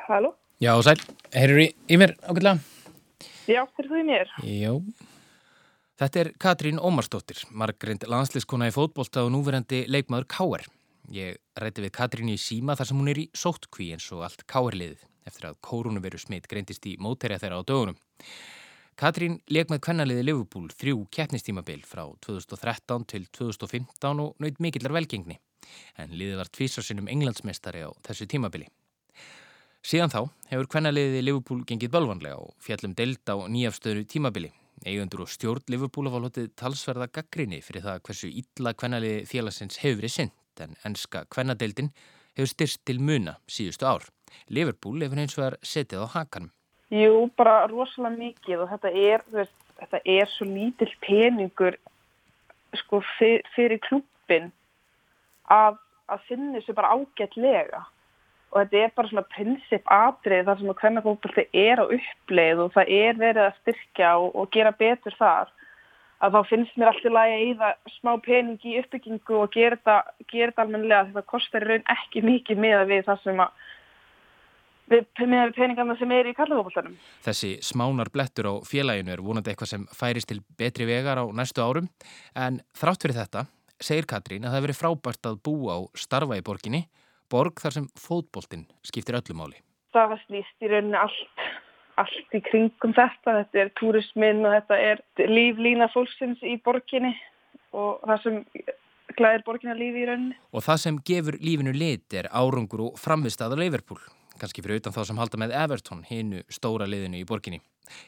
Halló? 0.07 0.33
Já, 0.61 0.71
sæl. 0.85 0.97
Heyrður 1.33 1.63
í, 1.65 1.67
í 1.89 1.99
mér 1.99 2.15
ákveðlega? 2.21 2.61
Já, 3.47 3.61
er 3.65 3.89
þú 3.89 3.99
í 3.99 4.05
mér? 4.07 4.31
Jó. 4.45 4.73
Þetta 5.97 6.21
er 6.21 6.31
Katrín 6.37 6.79
Ómarsdóttir, 6.81 7.41
margrind 7.49 8.05
landsliðskona 8.05 8.69
í 8.69 8.73
fótbolta 8.75 9.25
og 9.25 9.33
núverandi 9.33 9.85
leikmaður 9.89 10.29
Káer. 10.29 10.67
Ég 11.13 11.37
rætti 11.55 11.85
við 11.85 11.93
Katrín 11.95 12.31
í 12.33 12.39
síma 12.41 12.75
þar 12.75 12.89
sem 12.89 12.99
hún 12.99 13.11
er 13.11 13.19
í 13.21 13.29
sóttkví 13.31 13.93
eins 13.95 14.07
og 14.11 14.25
allt 14.27 14.43
Káerliðið 14.49 15.05
eftir 15.27 15.49
að 15.49 15.59
kórunveru 15.63 16.19
smitt 16.19 16.47
greindist 16.51 16.85
í 16.87 16.97
móterja 16.99 17.39
þeirra 17.39 17.61
á 17.63 17.67
dögunum. 17.67 17.99
Katrín 18.97 19.37
leik 19.53 19.69
með 19.69 19.83
kvennaliði 19.85 20.23
Liverpool 20.25 20.71
þrjú 20.73 21.03
keppnistímabil 21.13 21.83
frá 21.85 22.03
2013 22.25 23.05
til 23.11 23.27
2015 23.37 24.23
og 24.23 24.33
naut 24.41 24.59
mikillar 24.63 24.95
velgengni, 24.95 25.37
en 26.01 26.15
liðið 26.17 26.41
var 26.41 26.49
tvísarsinnum 26.57 27.11
englandsmestari 27.13 27.85
á 27.85 27.93
þessu 28.07 28.25
tímabili. 28.31 28.67
Síðan 29.85 30.11
þá 30.11 30.21
hefur 30.49 30.71
kvennaliði 30.73 31.21
Liverpool 31.21 31.61
gengið 31.69 31.93
bölvanlega 31.93 32.41
og 32.41 32.55
fjallum 32.63 32.97
deild 32.97 33.21
á 33.29 33.37
nýjafstöðnu 33.45 34.07
tímabili. 34.09 34.49
Eigundur 34.83 35.23
og 35.23 35.31
stjórn 35.31 35.69
Liverpool 35.71 36.09
hafa 36.09 36.23
lotið 36.25 36.49
talsverða 36.57 37.07
gaggrinni 37.13 37.61
fyrir 37.65 37.85
það 37.85 38.01
hversu 38.09 38.33
illa 38.41 38.73
kvennaliði 38.77 39.23
félagsins 39.29 39.79
hefur 39.83 40.01
verið 40.01 40.15
synd, 40.15 40.35
en 40.63 40.77
enska 40.87 41.25
kvennadeildin 41.33 41.91
hefur 42.37 42.51
styrst 42.51 42.83
til 42.85 43.01
muna 43.01 43.37
síðustu 43.49 43.87
ár. 43.87 44.05
Liverpool 44.49 45.01
hefur 45.03 45.21
eins 45.21 45.37
og 45.37 45.45
er 45.47 45.57
setið 45.65 46.05
á 46.05 46.07
hakanum. 46.17 46.51
Jú, 46.93 47.27
bara 47.35 47.65
rosalega 47.67 48.15
mikið 48.15 48.63
og 48.63 48.71
þetta 48.71 48.91
er, 48.95 49.25
veist, 49.33 49.57
þetta 49.81 49.99
er 50.05 50.29
svo 50.31 50.47
lítill 50.47 50.93
peningur 51.03 51.77
sko 52.81 53.01
fyr, 53.17 53.43
fyrir 53.55 53.81
klúppin 53.83 54.51
að, 55.51 55.77
að 56.07 56.25
finna 56.29 56.57
þessu 56.57 56.75
bara 56.77 56.93
ágætlega 56.95 57.83
og 58.51 58.61
þetta 58.61 58.79
er 58.83 58.93
bara 58.95 59.11
svona 59.11 59.27
prinsip 59.33 59.91
atrið 59.91 60.47
þar 60.47 60.59
sem 60.61 60.71
að 60.71 60.81
hvernig 60.81 61.05
fólkvöldi 61.05 61.45
er 61.67 61.83
á 61.83 61.85
uppleið 61.85 62.63
og 62.63 62.73
það 62.75 62.93
er 63.01 63.19
verið 63.19 63.43
að 63.43 63.57
styrkja 63.61 64.11
og, 64.21 64.29
og 64.35 64.51
gera 64.55 64.73
betur 64.79 65.17
þar 65.19 65.51
að 66.23 66.35
þá 66.35 66.49
finnst 66.49 66.77
mér 66.77 66.91
alltaf 66.91 67.17
að 67.21 67.33
eyða 67.37 67.71
smá 67.97 68.11
pening 68.25 68.63
í 68.65 68.77
uppbyggingu 68.81 69.41
og 69.41 69.51
gera 69.53 69.77
þetta, 69.77 69.97
gera 70.31 70.51
þetta 70.51 70.65
almennilega 70.65 71.09
þetta 71.11 71.31
kostar 71.33 71.65
í 71.65 71.71
raun 71.71 71.89
ekki 71.93 72.23
mikið 72.25 72.61
með 72.63 72.85
við 72.91 73.03
það 73.09 73.25
sem 73.25 73.43
að 73.43 73.67
við, 74.91 75.03
með 75.27 75.53
peningarna 75.57 75.97
sem 75.99 76.15
er 76.15 76.31
í 76.31 76.33
kallafókvöldanum. 76.37 76.95
Þessi 77.25 77.51
smánar 77.65 78.11
blettur 78.13 78.49
á 78.49 78.53
félaginu 78.67 79.13
er 79.13 79.23
vonandi 79.23 79.53
eitthvað 79.53 79.73
sem 79.73 79.85
færist 79.93 80.31
til 80.31 80.41
betri 80.57 80.87
vegar 80.89 81.21
á 81.21 81.25
næstu 81.29 81.61
árum 81.61 81.91
en 82.35 82.61
þrátt 82.77 83.05
fyrir 83.05 83.19
þetta 83.21 83.45
segir 83.83 84.09
Katrín 84.09 84.47
að 84.47 84.57
það 84.57 84.67
verið 84.67 84.81
frábært 84.81 85.29
að 85.29 85.39
búa 85.45 85.77
á 85.77 85.79
starfa 85.97 86.39
í 86.39 86.43
borginni, 86.45 86.87
borg 87.29 87.61
þar 87.61 87.77
sem 87.77 87.87
fótboltinn 87.93 88.65
skiptir 88.85 89.19
öllu 89.19 89.37
máli. 89.37 89.61
Það 89.93 90.13
var 90.13 90.21
slýst 90.25 90.65
í 90.65 90.71
rauninni 90.71 90.97
allt, 90.99 91.43
allt 92.01 92.35
í 92.37 92.41
kringum 92.45 92.93
þetta, 92.97 93.39
þetta 93.41 93.63
er 93.63 93.71
túrismin 93.79 94.43
og 94.45 94.53
þetta 94.57 94.81
er 94.91 95.01
líflína 95.29 95.89
fólksins 95.93 96.43
í 96.45 96.57
borginni 96.63 97.13
og 97.77 98.03
það 98.05 98.21
sem 98.25 98.43
glæðir 99.17 99.45
borginna 99.47 99.77
lífi 99.77 100.03
í 100.03 100.09
rauninni. 100.09 100.37
Og 100.53 100.65
það 100.65 100.83
sem 100.83 101.01
gefur 101.09 101.39
lífinu 101.41 101.73
lit 101.73 102.13
er 102.13 102.29
árangur 102.29 102.87
og 102.89 103.01
framvistaða 103.01 103.57
Liverpool 103.59 104.01
kannski 104.37 104.61
fyrir 104.61 104.81
utan 104.81 104.93
þá 104.93 105.01
sem 105.09 105.17
halda 105.17 105.39
með 105.41 105.53
Everton, 105.57 106.03
hinnu 106.07 106.43
stóra 106.53 106.87
liðinu 106.89 107.17
í 107.21 107.25
borginni. 107.27 107.57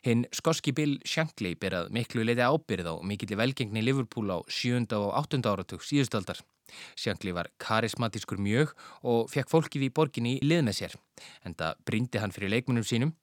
Hinn 0.06 0.26
skoski 0.36 0.74
Bill 0.76 0.98
Shankly 1.08 1.56
berað 1.60 1.90
miklu 1.96 2.26
leiti 2.28 2.44
ábyrð 2.44 2.92
á 2.92 2.96
mikilli 3.02 3.38
velgengni 3.40 3.84
Liverpool 3.84 4.30
á 4.30 4.38
sjönda 4.52 5.00
og 5.00 5.16
áttunda 5.18 5.54
áratug 5.54 5.82
síðustaldar. 5.86 6.42
Shankly 7.00 7.34
var 7.34 7.50
karismatískur 7.64 8.38
mjög 8.38 8.76
og 9.02 9.32
fekk 9.32 9.50
fólkið 9.50 9.88
í 9.88 9.94
borginni 9.96 10.36
í 10.38 10.46
lið 10.46 10.68
með 10.68 10.80
sér, 10.84 11.00
en 11.48 11.58
það 11.58 11.82
brindi 11.88 12.22
hann 12.22 12.36
fyrir 12.36 12.54
leikmunum 12.54 12.86
sínum 12.86 13.16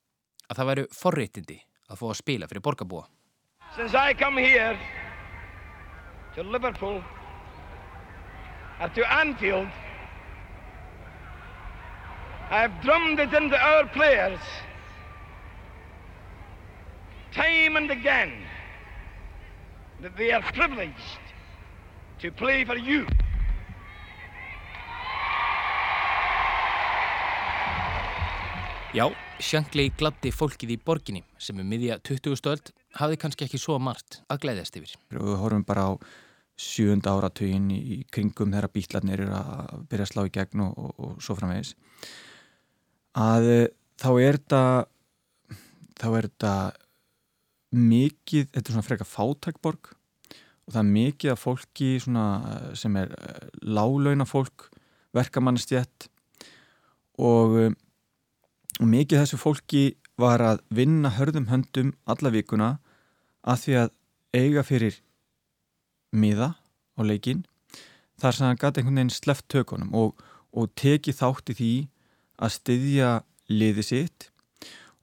að 0.51 0.59
það 0.59 0.69
væru 0.71 0.87
forréttindi 0.95 1.59
að 1.91 2.01
fá 2.01 2.07
að 2.11 2.19
spila 2.21 2.49
fyrir 2.51 2.65
borgarbúa. 2.67 3.05
Since 3.77 3.95
I 3.95 4.15
come 4.15 4.39
here 4.39 4.79
to 6.35 6.43
Liverpool, 6.43 7.03
or 8.81 8.89
to 8.89 9.13
Anfield, 9.13 9.69
I've 12.51 12.81
drummed 12.83 13.19
it 13.21 13.33
into 13.35 13.57
our 13.57 13.87
players 13.89 14.41
time 17.33 17.77
and 17.77 17.91
again 17.91 18.33
that 20.01 20.17
they 20.17 20.33
are 20.33 20.43
privileged 20.53 21.21
to 22.21 22.31
play 22.31 22.65
for 22.65 22.77
you. 22.77 23.07
Já, 28.95 29.13
Shankly 29.37 29.91
gladdi 29.99 30.31
fólkið 30.33 30.73
í 30.73 30.77
borginni 30.81 31.21
sem 31.43 31.59
um 31.61 31.67
miðja 31.69 31.99
20. 32.01 32.37
stöld 32.41 32.71
hafði 32.97 33.19
kannski 33.21 33.45
ekki 33.45 33.61
svo 33.61 33.77
margt 33.83 34.23
að 34.33 34.47
glæðast 34.47 34.79
yfir. 34.81 34.95
Og 35.13 35.27
við 35.29 35.41
horfum 35.43 35.67
bara 35.69 35.85
á 35.89 35.93
sjönda 36.57 37.13
áratugin 37.13 37.69
í 37.75 37.99
kringum 38.09 38.55
þegar 38.55 38.73
bítlarnir 38.73 39.27
eru 39.27 39.37
að 39.37 39.85
byrja 39.91 40.07
að 40.07 40.13
slá 40.15 40.23
í 40.25 40.33
gegn 40.33 40.65
og, 40.65 40.79
og, 40.81 40.95
og 40.97 41.21
svo 41.21 41.37
framvegis 41.37 41.75
að 43.17 43.51
eh, 43.53 43.69
þá 44.01 44.09
er 44.15 44.39
þetta 44.41 44.63
þá 46.01 46.09
er 46.09 46.29
þetta 46.31 46.55
mikið, 47.77 48.51
þetta 48.55 48.65
er 48.65 48.75
svona 48.75 48.89
freka 48.89 49.09
fátækborg 49.09 49.93
og 49.93 50.73
það 50.73 50.83
er 50.83 50.93
mikið 50.97 51.33
af 51.35 51.45
fólki 51.45 51.91
sem 52.01 53.01
er 53.03 53.13
eh, 53.21 53.49
lálauna 53.69 54.27
fólk, 54.29 54.71
verkamannstjett 55.17 56.09
og, 57.21 57.61
eh, 57.61 57.77
og 58.81 58.91
mikið 58.93 59.23
þessu 59.23 59.41
fólki 59.41 59.85
var 60.21 60.43
að 60.45 60.63
vinna 60.75 61.13
hörðum 61.17 61.49
höndum 61.51 61.93
alla 62.09 62.33
vikuna 62.33 62.71
að 63.47 63.61
því 63.63 63.77
að 63.83 63.93
eiga 64.37 64.65
fyrir 64.67 65.01
miða 66.13 66.55
á 66.97 67.01
leikin 67.05 67.45
þar 68.21 68.37
sem 68.37 68.47
hann 68.47 68.61
gæti 68.61 68.81
einhvern 68.81 69.01
veginn 69.01 69.15
sleft 69.15 69.49
tökunum 69.53 69.93
og, 69.97 70.17
og 70.53 70.73
teki 70.79 71.15
þátt 71.17 71.53
í 71.53 71.59
því 71.61 71.73
að 72.41 72.55
styðja 72.57 73.11
liði 73.53 73.85
sitt 73.87 74.31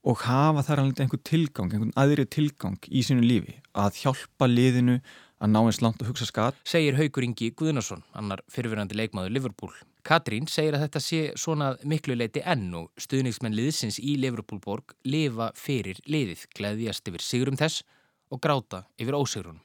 og 0.03 0.25
hafa 0.25 0.65
þar 0.67 0.83
alveg 0.83 1.03
einhvern 1.05 1.23
tilgang, 1.23 1.71
einhvern 1.71 1.95
aðri 1.99 2.25
tilgang 2.27 2.77
í 2.89 3.03
sínu 3.05 3.23
lífi 3.23 3.55
að 3.71 4.01
hjálpa 4.03 4.49
liðinu 4.49 4.99
að 5.43 5.51
ná 5.53 5.59
eins 5.63 5.81
langt 5.83 6.01
að 6.03 6.11
hugsa 6.11 6.27
skat. 6.27 6.59
Segir 6.67 6.97
Haugur 6.99 7.25
Ingi 7.25 7.49
Guðnarsson, 7.55 8.03
annar 8.15 8.43
fyrirverandi 8.51 8.95
leikmaður 8.99 9.33
Liverpool. 9.35 9.73
Katrín 10.03 10.47
segir 10.51 10.75
að 10.75 10.85
þetta 10.85 11.01
sé 11.03 11.19
svona 11.39 11.73
miklu 11.87 12.15
leiti 12.19 12.43
enn 12.43 12.69
og 12.75 12.89
stuðningsmenn 12.99 13.55
liðsins 13.55 13.99
í 14.03 14.17
Liverpoolborg 14.19 14.95
lifa 15.07 15.51
fyrir 15.55 16.01
liðið, 16.05 16.47
gleðjast 16.57 17.07
yfir 17.07 17.23
sigurum 17.23 17.59
þess 17.59 17.85
og 18.31 18.41
gráta 18.43 18.83
yfir 18.99 19.17
ósigurunum. 19.17 19.61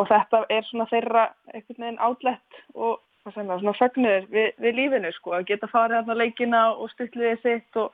Og 0.00 0.08
þetta 0.10 0.44
er 0.50 0.64
svona 0.68 0.88
þeirra 0.90 1.24
einhvern 1.52 1.84
veginn 1.84 2.00
átlett 2.02 2.62
og 2.74 3.00
er 3.24 3.32
svona 3.36 3.76
fögnur 3.78 4.26
við, 4.32 4.50
við 4.60 4.78
lífinu 4.80 5.12
sko 5.16 5.36
að 5.38 5.46
geta 5.52 5.70
farið 5.72 6.00
þarna 6.00 6.18
leikina 6.20 6.62
og 6.74 6.90
styrliðið 6.92 7.44
sitt 7.44 7.78
og, 7.80 7.92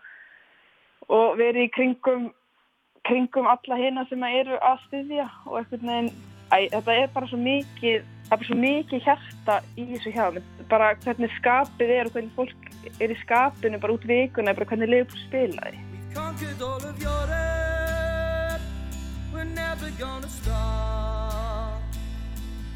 og 1.08 1.38
verið 1.38 1.68
í 1.68 1.72
kringum 1.76 2.30
kringum 3.08 3.46
alla 3.48 3.78
hérna 3.78 4.04
sem 4.08 4.22
eru 4.28 4.58
að 4.60 4.82
styðja 4.86 5.26
og 5.46 5.60
einhvern 5.60 5.86
veginn 5.88 6.10
æ, 6.50 6.58
þetta 6.74 6.96
er 6.96 7.12
bara 7.14 7.28
svo 7.30 7.38
mikið 7.40 8.02
það 8.30 8.36
er 8.36 8.38
bara 8.38 8.48
svo 8.48 8.58
mikið 8.62 9.06
hjarta 9.08 9.60
í 9.74 9.86
þessu 9.90 10.14
hjá 10.14 10.26
bara 10.70 10.92
hvernig 11.02 11.32
skapið 11.40 11.94
er 11.96 12.06
og 12.06 12.14
hvernig 12.14 12.34
fólk 12.36 12.68
er 13.02 13.10
í 13.10 13.16
skapinu 13.24 13.80
bara 13.82 13.96
út 13.96 14.06
vikuna 14.06 14.54
bara 14.54 14.68
hvernig 14.70 14.92
liður 14.92 15.24
spilaði 15.26 15.80
Conquered 16.10 16.60
all 16.60 16.82
of 16.82 17.00
Europe. 17.00 18.62
We're 19.32 19.44
never 19.44 19.90
gonna 19.96 20.28
stop. 20.28 21.82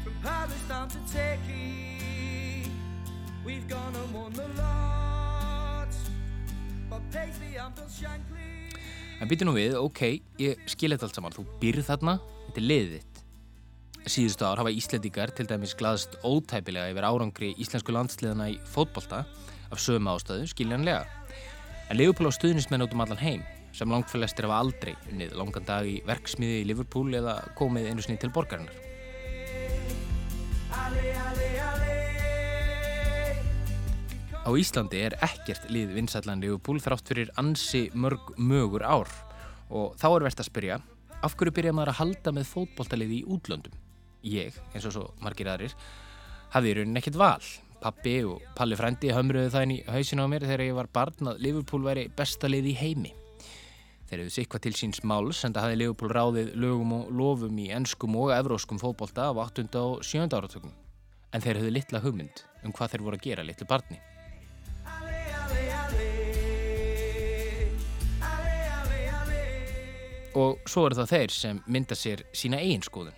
From 0.05 0.13
Paris 0.23 0.63
down 0.69 0.87
to 0.87 0.97
Turkey, 1.11 2.71
we've 3.45 3.67
gone 3.67 3.93
and 3.93 4.13
won 4.13 4.31
the 4.31 4.47
lot. 4.57 5.91
But 6.89 7.01
Paisley 7.11 7.57
and 7.57 7.75
Bill 7.75 7.89
Shankly. 7.89 8.71
En 9.19 9.27
býtu 9.27 9.43
nú 9.47 9.55
við, 9.55 9.75
ok, 9.79 10.01
ég 10.39 10.63
skil 10.71 10.95
þetta 10.95 11.09
allt 11.09 11.19
saman, 11.19 11.35
þú 11.35 11.43
býrð 11.59 11.87
þarna, 11.91 12.17
þetta 12.47 12.63
er 12.63 12.67
liðið 12.71 12.95
þitt. 12.95 13.14
Síðustu 14.05 14.45
ár 14.45 14.59
hafa 14.61 14.69
Íslendingar 14.69 15.31
til 15.33 15.47
dæmis 15.49 15.71
glaðst 15.73 16.19
ótæpilega 16.21 16.91
yfir 16.91 17.05
árangri 17.07 17.47
íslensku 17.57 17.89
landsliðana 17.95 18.51
í 18.53 18.57
fótbolta 18.69 19.23
af 19.73 19.79
sögum 19.81 20.11
ástöðu, 20.11 20.45
skiljanlega. 20.51 21.07
En 21.89 21.97
Liverpool 21.97 22.29
á 22.29 22.37
stuðnismenn 22.37 22.85
út 22.85 22.93
um 22.93 23.01
allan 23.01 23.17
heim 23.17 23.41
sem 23.73 23.89
langt 23.89 24.11
fyrir 24.11 24.27
lestir 24.27 24.45
hafa 24.45 24.59
aldrei 24.61 24.93
unnið 25.09 25.33
langan 25.39 25.65
dag 25.65 25.89
í 25.89 25.95
verksmiði 26.05 26.59
í 26.61 26.67
Liverpool 26.69 27.17
eða 27.17 27.39
komið 27.57 27.89
einu 27.89 28.05
snið 28.05 28.19
til 28.21 28.29
borgarinnar. 28.35 28.77
Á 34.45 34.49
Íslandi 34.53 35.01
er 35.01 35.17
ekkert 35.25 35.65
lið 35.73 35.95
vinsætlan 35.97 36.45
Liverpool 36.45 36.77
þrátt 36.77 37.09
fyrir 37.09 37.33
ansi 37.41 37.87
mörg 37.97 38.35
mögur 38.37 38.85
ár 38.85 39.09
og 39.73 39.97
þá 39.97 40.07
er 40.11 40.27
verðt 40.27 40.45
að 40.45 40.51
spyrja 40.51 40.77
Af 41.25 41.33
hverju 41.39 41.55
byrjaði 41.57 41.73
maður 41.73 41.93
að 41.95 41.99
halda 42.03 42.35
með 42.35 42.49
fótboltaliði 42.51 43.23
í 43.23 43.27
útlöndum? 43.33 43.73
Ég, 44.25 44.55
eins 44.73 44.87
og 44.89 44.93
svo 44.95 45.05
margir 45.21 45.51
aðrir, 45.51 45.75
hafði 46.55 46.71
í 46.71 46.75
rauninni 46.79 47.01
ekkert 47.01 47.19
val. 47.21 47.45
Pappi 47.83 48.15
og 48.25 48.41
Palli 48.57 48.77
frændi 48.79 49.11
hömruðu 49.13 49.51
það 49.53 49.65
inn 49.67 49.73
í 49.75 49.83
hausinu 49.91 50.25
á 50.25 50.27
mér 50.31 50.47
þegar 50.47 50.63
ég 50.65 50.77
var 50.79 50.89
barn 50.89 51.29
að 51.29 51.43
Liverpool 51.45 51.85
væri 51.85 52.07
besta 52.09 52.49
lið 52.49 52.71
í 52.71 52.73
heimi. 52.79 53.11
Þeir 54.09 54.23
hefðu 54.23 54.33
sikvað 54.33 54.63
til 54.65 54.73
síns 54.77 55.03
máls 55.05 55.43
en 55.45 55.53
það 55.53 55.67
hafði 55.67 55.77
Liverpool 55.81 56.11
ráðið 56.13 56.49
lögum 56.61 56.95
og 56.97 57.11
lofum 57.13 57.59
í 57.61 57.67
ennskum 57.73 58.17
og 58.21 58.33
evróskum 58.33 58.81
fótbolta 58.81 59.29
á 59.29 59.33
8. 59.33 59.67
og 59.81 60.01
7. 60.05 60.25
áratökum. 60.29 60.73
En 61.33 61.41
þeir 61.41 61.61
höfðu 61.61 61.73
litla 61.75 62.01
hugmynd 62.01 62.45
um 62.63 62.73
hvað 62.73 62.95
þeir 62.95 63.05
voru 63.05 63.19
að 63.19 63.25
gera 63.27 63.45
litlu 63.45 63.67
barni. 63.69 63.99
Og 70.35 70.65
svo 70.67 70.87
eru 70.87 70.97
það 70.97 71.13
þeir 71.13 71.31
sem 71.31 71.61
mynda 71.71 71.95
sér 71.95 72.25
sína 72.35 72.57
eigin 72.59 72.83
skoðun, 72.83 73.15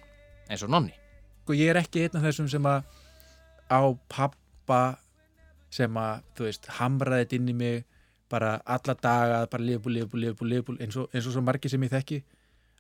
eins 0.50 0.64
og 0.66 0.72
nonni. 0.72 0.96
Sko 1.44 1.56
ég 1.56 1.72
er 1.72 1.82
ekki 1.82 2.06
einn 2.06 2.18
af 2.20 2.26
þessum 2.28 2.50
sem 2.52 2.66
að 2.68 2.88
á 3.72 3.82
pappa 4.12 4.82
sem 5.74 6.00
að, 6.00 6.24
þú 6.36 6.48
veist, 6.48 6.68
hamraði 6.80 7.26
þetta 7.26 7.38
inn 7.38 7.52
í 7.52 7.56
mig 7.58 7.84
bara 8.32 8.58
alla 8.66 8.96
daga, 8.96 9.44
bara 9.52 9.64
Liverpool, 9.64 9.94
Liverpool, 9.96 10.22
Liverpool, 10.24 10.50
Liverpool 10.52 10.80
eins 10.84 10.98
og, 11.00 11.08
eins 11.16 11.28
og 11.28 11.36
svo 11.36 11.44
margir 11.44 11.72
sem 11.72 11.84
ég 11.84 11.92
þekki 11.94 12.22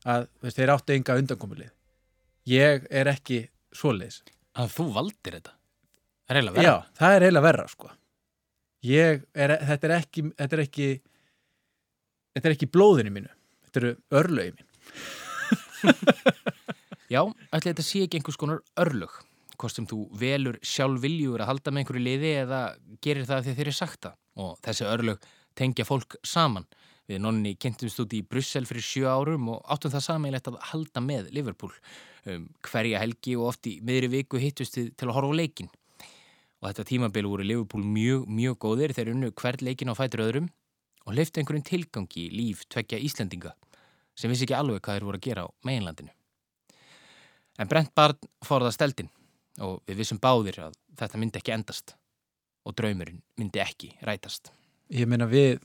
að 0.07 0.27
veist, 0.43 0.59
þeir 0.59 0.73
áttu 0.73 0.95
enga 0.95 1.17
undankomulið. 1.21 1.71
Ég 2.47 2.87
er 2.91 3.11
ekki 3.11 3.41
svoleiðis. 3.75 4.21
Að 4.57 4.73
þú 4.75 4.87
valdir 4.95 5.37
þetta? 5.37 5.55
Það 6.27 6.33
er 6.33 6.39
eiginlega 6.39 6.57
verra. 6.57 6.67
Já, 6.67 6.97
það 6.99 7.15
er 7.15 7.25
eiginlega 7.25 7.47
verra, 7.47 7.67
sko. 7.71 7.91
Ég 8.87 9.23
er, 9.33 9.53
þetta 9.67 9.87
er 9.87 9.95
ekki, 9.97 10.23
þetta 10.37 10.57
er 10.57 10.63
ekki, 10.63 10.87
þetta 12.35 12.49
er 12.49 12.55
ekki 12.57 12.71
blóðinu 12.71 13.13
mínu. 13.15 13.31
Þetta 13.67 13.81
eru 13.83 13.93
örlögi 14.21 14.55
mín. 14.57 14.67
Já, 17.07 17.21
ætli 17.55 17.71
þetta 17.71 17.85
sé 17.87 18.03
ekki 18.03 18.19
einhvers 18.19 18.39
konar 18.39 18.59
örlög. 18.79 19.13
Hvort 19.57 19.73
sem 19.73 19.87
þú 19.89 20.01
velur 20.19 20.57
sjálf 20.61 20.99
viljur 21.01 21.41
að 21.41 21.49
halda 21.53 21.71
með 21.71 21.81
einhverju 21.81 22.03
liði 22.03 22.33
eða 22.43 22.59
gerir 23.01 23.25
það 23.29 23.45
því 23.45 23.53
þeir 23.55 23.63
eru 23.65 23.77
sagt 23.77 24.01
það. 24.03 24.17
Og 24.43 24.59
þessi 24.67 24.87
örlög 24.91 25.29
tengja 25.57 25.87
fólk 25.87 26.17
saman. 26.27 26.67
Við 27.07 27.21
nonni 27.23 27.53
kynntumst 27.55 28.01
út 28.03 28.13
í 28.13 28.19
Brussel 28.27 28.67
fyrir 28.67 28.83
sjö 28.83 29.07
árum 29.07 29.47
og 29.53 29.63
áttum 29.71 29.93
það 29.93 30.03
sammeilegt 30.09 30.49
að 30.51 30.59
halda 30.73 31.03
með 31.05 31.31
Liverpool. 31.37 31.71
Um, 32.27 32.49
hverja 32.67 32.99
helgi 32.99 33.37
og 33.39 33.53
oft 33.53 33.71
í 33.71 33.77
miðri 33.87 34.11
viku 34.17 34.41
hittust 34.43 34.75
við 34.75 34.91
til 34.99 35.07
að 35.07 35.15
horfa 35.15 35.31
á 35.31 35.39
leikin. 35.39 35.71
Og 36.59 36.67
þetta 36.67 36.87
tímabil 36.91 37.29
voru 37.31 37.47
Liverpool 37.47 37.87
mjög, 37.87 38.27
mjög 38.27 38.59
góðir 38.65 38.95
þegar 38.97 39.13
unnu 39.15 39.31
hvert 39.31 39.63
leikin 39.63 39.93
á 39.93 39.95
fætur 39.95 40.25
öðrum 40.27 40.51
og 41.07 41.15
leifti 41.15 41.39
einhverjum 41.39 41.63
tilgangi 41.71 42.27
í 42.27 42.29
líf 42.35 42.67
tvekja 42.67 42.99
Íslandinga 42.99 43.55
sem 44.17 44.33
vissi 44.33 44.43
ekki 44.43 44.57
alveg 44.57 44.83
hvað 44.83 44.99
þeir 44.99 45.07
voru 45.07 45.21
að 45.21 45.27
gera 45.29 45.47
á 45.47 45.49
meginlandinu. 45.63 46.16
En 47.57 47.69
Brent 47.69 47.93
Barn 47.97 48.17
fórða 48.45 48.71
steldin 48.73 49.09
og 49.63 49.81
við 49.89 50.03
vissum 50.03 50.19
báðir 50.21 50.59
að 50.67 50.75
þetta 50.99 51.21
myndi 51.21 51.41
ekki 51.41 51.55
endast. 51.55 51.95
Og 52.67 52.75
draumurinn 52.77 53.21
myndi 53.39 53.61
ekki 53.63 53.93
rætast. 54.05 54.51
Ég 54.93 55.07
meina 55.09 55.27
við 55.29 55.61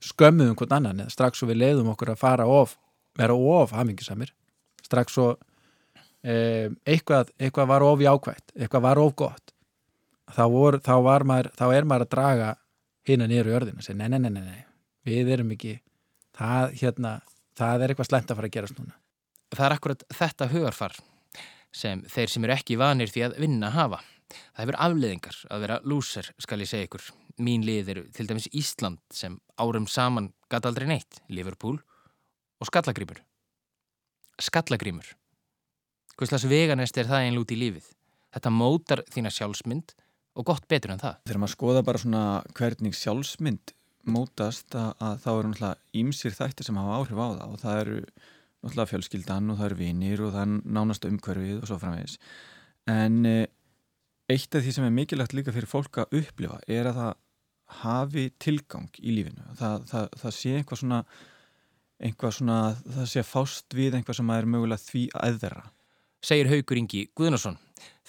skömmuðum 0.00 0.56
hvern 0.56 0.76
annan 0.78 1.04
eða 1.04 1.12
strax 1.12 1.42
og 1.44 1.50
við 1.50 1.60
leiðum 1.60 1.90
okkur 1.92 2.14
að 2.14 2.22
fara 2.22 2.46
of, 2.48 2.76
vera 3.18 3.36
of 3.36 3.74
hamingisamir 3.76 4.32
strax 4.86 5.18
og 5.20 5.34
um, 5.36 6.76
eitthvað, 6.88 7.34
eitthvað 7.36 7.68
var 7.74 7.84
of 7.84 8.04
jákvægt 8.04 8.54
eitthvað 8.56 8.86
var 8.86 9.02
of 9.02 9.14
gott. 9.18 9.54
Þá, 10.30 10.44
vor, 10.52 10.78
þá, 10.78 10.94
maður, 11.26 11.50
þá 11.58 11.66
er 11.74 11.86
maður 11.90 12.06
að 12.06 12.12
draga 12.14 12.50
hinn 13.08 13.24
að 13.24 13.32
niður 13.32 13.50
í 13.50 13.54
örðinu 13.58 13.82
og 13.82 13.86
segja 13.86 13.98
nei, 13.98 14.08
nei, 14.14 14.30
nei, 14.30 14.42
nei, 14.46 14.64
við 15.08 15.32
erum 15.34 15.52
ekki 15.56 15.74
það, 16.38 16.76
hérna, 16.80 17.14
það 17.58 17.84
er 17.84 17.92
eitthvað 17.92 18.10
slemt 18.12 18.30
að 18.30 18.38
fara 18.38 18.50
að 18.50 18.56
gerast 18.56 18.78
núna 18.78 18.99
Það 19.50 19.66
er 19.66 19.74
akkurat 19.74 20.04
þetta 20.14 20.48
hugarfar 20.52 20.96
sem 21.74 22.02
þeir 22.10 22.32
sem 22.32 22.46
eru 22.46 22.54
ekki 22.54 22.78
vanir 22.80 23.10
því 23.10 23.24
að 23.26 23.36
vinna 23.42 23.70
hafa. 23.74 24.00
Það 24.30 24.62
hefur 24.62 24.78
afleðingar 24.86 25.38
að 25.50 25.62
vera 25.64 25.78
lúser, 25.90 26.28
skal 26.38 26.60
ég 26.62 26.70
segja 26.70 26.86
ykkur. 26.86 27.06
Mín 27.42 27.64
lið 27.66 27.94
eru 27.94 28.04
til 28.14 28.26
dæmis 28.28 28.50
Ísland 28.54 29.00
sem 29.14 29.38
árum 29.58 29.88
saman 29.90 30.30
gata 30.52 30.70
aldrei 30.70 30.86
neitt, 30.90 31.22
Liverpool 31.32 31.80
og 32.60 32.68
skallagrímur. 32.68 33.22
Skallagrímur. 34.40 35.14
Hvers 36.20 36.44
veganest 36.44 36.98
er 37.00 37.08
það 37.08 37.26
einlega 37.26 37.46
út 37.46 37.54
í 37.54 37.58
lífið? 37.58 37.86
Þetta 38.30 38.52
mótar 38.54 39.02
þína 39.10 39.32
sjálfsmynd 39.34 39.94
og 40.38 40.46
gott 40.46 40.66
betur 40.70 40.92
en 40.94 41.00
það. 41.00 41.22
Þegar 41.26 41.40
maður 41.42 41.54
skoða 41.56 41.84
bara 41.86 42.02
svona 42.02 42.24
hvernig 42.58 42.98
sjálfsmynd 42.98 43.72
mótast 44.10 44.76
að, 44.78 44.92
að 45.00 45.16
þá 45.24 45.30
eru 45.32 45.48
náttúrulega 45.50 46.00
ímsir 46.02 46.36
þættir 46.36 46.68
sem 46.68 46.78
hafa 46.78 47.00
áhrif 47.00 47.18
á 47.18 47.26
það 47.26 47.48
og 47.48 47.58
það 47.64 47.80
eru 47.80 47.96
náttúrulega 48.60 48.92
fjölskyldan 48.92 49.50
og 49.52 49.58
það 49.60 49.68
eru 49.70 49.80
vinir 49.80 50.22
og 50.26 50.34
það 50.34 50.44
er 50.44 50.70
nánast 50.78 51.08
umhverfið 51.08 51.58
og 51.62 51.70
svo 51.70 51.80
framvegis. 51.80 52.18
En 52.90 53.18
eitt 54.30 54.54
af 54.54 54.64
því 54.64 54.76
sem 54.76 54.86
er 54.86 54.94
mikilvægt 54.94 55.34
líka 55.36 55.54
fyrir 55.54 55.70
fólk 55.70 56.02
að 56.02 56.20
upplifa 56.20 56.60
er 56.68 56.90
að 56.90 57.00
það 57.00 57.12
hafi 57.80 58.24
tilgang 58.42 58.88
í 58.98 59.12
lífinu. 59.14 59.44
Það, 59.58 59.84
það, 59.90 60.08
það 60.22 60.36
sé 60.36 60.54
eitthvað 60.58 60.82
svona 60.82 61.04
eitthvað 62.00 62.36
svona, 62.38 62.60
það 62.96 63.10
sé 63.12 63.24
fást 63.26 63.76
við 63.76 63.96
eitthvað 63.98 64.20
sem 64.20 64.32
er 64.34 64.48
mögulega 64.48 64.84
því 64.86 65.02
aðverra 65.20 65.66
Segir 66.24 66.50
Haugur 66.50 66.80
Ingi 66.80 67.02
Guðnarsson 67.16 67.58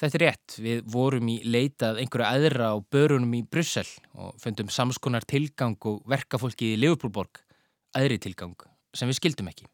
Þetta 0.02 0.18
er 0.18 0.24
rétt, 0.26 0.56
við 0.60 0.80
vorum 0.92 1.30
í 1.32 1.38
leitað 1.48 2.02
einhverju 2.02 2.28
aðra 2.28 2.72
á 2.76 2.78
börunum 2.92 3.36
í 3.38 3.44
Brussel 3.48 3.88
og 4.20 4.36
fundum 4.42 4.72
samskonar 4.74 5.24
tilgang 5.28 5.78
og 5.88 6.02
verkafólki 6.12 6.74
í 6.74 6.80
Leopoldborg 6.80 7.44
aðri 8.00 8.20
tilgang 8.24 8.56
sem 8.96 9.12
við 9.12 9.20
skildum 9.22 9.52
ekki 9.52 9.68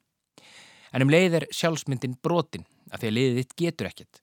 En 0.93 1.03
um 1.03 1.11
leið 1.11 1.41
er 1.41 1.47
sjálfsmyndin 1.55 2.17
brotin 2.23 2.65
af 2.91 3.01
því 3.01 3.09
að 3.09 3.17
leiðið 3.17 3.39
þitt 3.41 3.55
getur 3.61 3.89
ekkert 3.89 4.21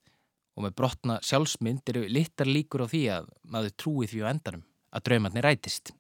og 0.55 0.64
með 0.64 0.77
brotna 0.79 1.18
sjálfsmynd 1.27 1.90
eru 1.90 2.05
littar 2.14 2.48
líkur 2.48 2.87
á 2.87 2.92
því 2.92 3.03
að 3.16 3.29
maður 3.50 3.74
trúi 3.83 4.09
því 4.11 4.22
á 4.22 4.31
endanum 4.31 4.62
að 4.94 5.07
draumarnir 5.09 5.44
rætist. 5.44 5.90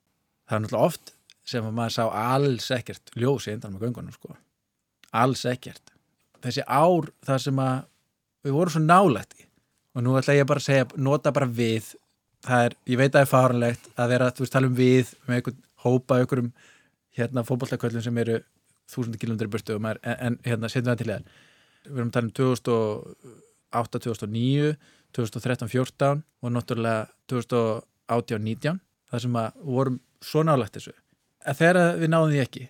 Það 0.46 0.56
er 0.56 0.62
náttúrulega 0.64 0.90
oft 0.90 1.14
sem 1.44 1.66
að 1.66 1.74
maður 1.76 1.96
sá 1.96 2.04
alls 2.20 2.70
ekkert 2.74 3.12
ljós 3.18 3.48
í 3.48 3.54
endanum 3.56 3.82
á 3.82 3.84
göngunum 3.84 4.14
sko. 4.14 4.36
Alls 5.14 5.42
ekkert. 5.50 5.90
Þessi 6.44 6.62
ár 6.68 7.10
þar 7.26 7.42
sem 7.42 7.60
að 7.64 7.74
við 8.44 8.56
vorum 8.58 8.74
svo 8.74 8.84
nálægt 8.84 9.36
í 9.40 9.48
og 9.94 10.02
nú 10.02 10.16
ætla 10.18 10.34
ég 10.36 10.48
bara 10.48 10.62
að 10.62 10.68
segja, 10.68 10.86
nota 10.98 11.32
bara 11.34 11.46
við 11.46 11.92
það 12.44 12.68
er, 12.68 12.76
ég 12.90 13.00
veit 13.00 13.10
að 13.10 13.14
það 13.16 13.24
er 13.24 13.30
faranlegt 13.30 13.90
að 13.94 14.10
vera, 14.14 14.30
þú 14.34 14.44
veist, 14.44 14.54
tala 14.54 14.68
um 14.68 14.78
við 14.78 15.12
með 15.26 15.36
einhvern 15.38 15.60
hópa, 15.84 16.18
einhverjum 16.18 16.50
hérna 17.14 17.44
fótbollaköllum 17.46 18.04
sem 18.04 18.18
eru 18.24 18.40
þúsundir 18.90 19.20
kilómetri 19.22 19.50
burtu 19.50 19.76
en, 19.78 19.98
en 20.02 20.38
hérna 20.44 20.70
setjum 20.70 20.90
við 20.90 20.92
það 20.92 21.02
til 21.02 21.10
það 21.12 21.32
við 21.84 21.98
erum 21.98 22.10
að 22.10 22.16
tala 22.16 22.28
um 22.28 22.34
2008, 22.40 24.02
2009 24.06 24.74
2013, 25.14 25.68
14 25.70 26.22
og 26.42 26.52
náttúrulega 26.52 27.06
2018, 27.30 28.42
19 28.42 28.80
það 29.10 29.24
sem 29.24 29.38
að 29.38 29.58
vorum 29.62 29.98
svo 30.24 30.42
nálagt 30.42 30.78
þessu. 30.78 30.94
Að 31.44 31.60
þegar 31.60 31.98
við 32.00 32.10
náðum 32.10 32.32
því 32.32 32.40
ekki 32.42 32.64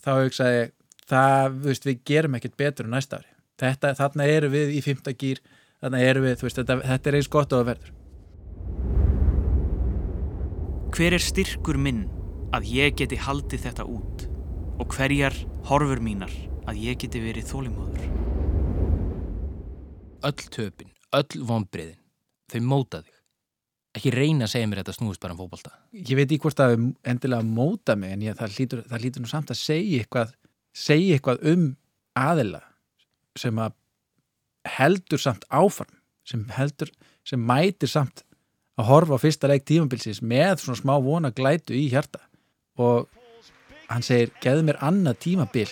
þá 0.00 0.10
hugsaði 0.22 0.62
það, 1.10 1.58
veist, 1.66 1.88
við 1.88 2.02
gerum 2.08 2.36
ekkert 2.38 2.56
betur 2.60 2.88
næsta 2.88 3.20
ári. 3.20 3.32
Þetta, 3.60 3.92
þarna 3.98 4.28
eru 4.32 4.52
við 4.54 4.76
í 4.78 4.80
fymta 4.84 5.12
gýr 5.12 5.42
þarna 5.82 6.04
eru 6.06 6.24
við, 6.24 6.38
veist, 6.40 6.60
þetta, 6.60 6.78
þetta 6.94 7.10
er 7.10 7.18
eins 7.18 7.30
gott 7.34 7.52
og 7.52 7.64
að 7.64 7.72
verður. 7.74 7.96
Hver 10.96 11.16
er 11.16 11.22
styrkur 11.22 11.78
minn 11.78 12.06
að 12.56 12.72
ég 12.72 12.96
geti 12.98 13.20
haldið 13.20 13.68
þetta 13.68 13.86
út 13.86 14.29
og 14.80 14.96
hverjar 14.96 15.34
horfur 15.68 16.00
mínar 16.00 16.32
að 16.68 16.80
ég 16.80 16.98
geti 17.02 17.20
verið 17.20 17.50
þólimóður. 17.50 18.04
Öll 20.24 20.44
töpin, 20.52 20.92
öll 21.16 21.42
vonbriðin, 21.46 21.98
þau 22.52 22.60
móta 22.64 23.02
þig. 23.04 23.16
Ekki 23.98 24.12
reyna 24.14 24.46
að 24.46 24.52
segja 24.54 24.70
mér 24.70 24.80
þetta 24.82 24.94
snúist 24.94 25.20
bara 25.22 25.34
um 25.34 25.40
fókbalta. 25.40 25.72
Ég 25.92 26.14
veit 26.14 26.28
ekki 26.28 26.40
hvort 26.44 26.58
það 26.60 26.76
er 26.76 26.82
endilega 27.12 27.42
að 27.42 27.52
móta 27.58 27.96
mig 27.98 28.14
en 28.14 28.24
ég, 28.24 28.36
það, 28.38 28.56
lítur, 28.56 28.82
það 28.88 29.04
lítur 29.04 29.24
nú 29.24 29.30
samt 29.30 29.52
að 29.52 29.60
segja 29.60 30.00
eitthvað, 30.04 30.34
segja 30.76 31.16
eitthvað 31.18 31.46
um 31.52 31.64
aðila 32.20 32.62
sem 33.38 33.62
að 33.62 33.76
heldur 34.78 35.20
samt 35.22 35.46
áfarm, 35.50 35.96
sem 36.28 36.44
heldur, 36.54 36.92
sem 37.26 37.40
mætir 37.42 37.90
samt 37.90 38.22
að 38.80 38.88
horfa 38.88 39.18
á 39.18 39.22
fyrsta 39.22 39.50
leik 39.50 39.66
tímabilsins 39.68 40.22
með 40.22 40.62
svona 40.62 40.78
smá 40.78 40.94
vona 41.02 41.32
glætu 41.34 41.74
í 41.76 41.88
hjarta 41.92 42.22
og 42.80 43.08
hann 43.90 44.06
segir, 44.06 44.32
geðu 44.42 44.64
mér 44.66 44.78
annað 44.86 45.20
tímabil 45.26 45.68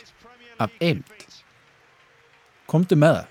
af 0.59 0.75
eind 0.83 1.07
komdu 2.69 2.99
með 2.99 3.21
það. 3.21 3.27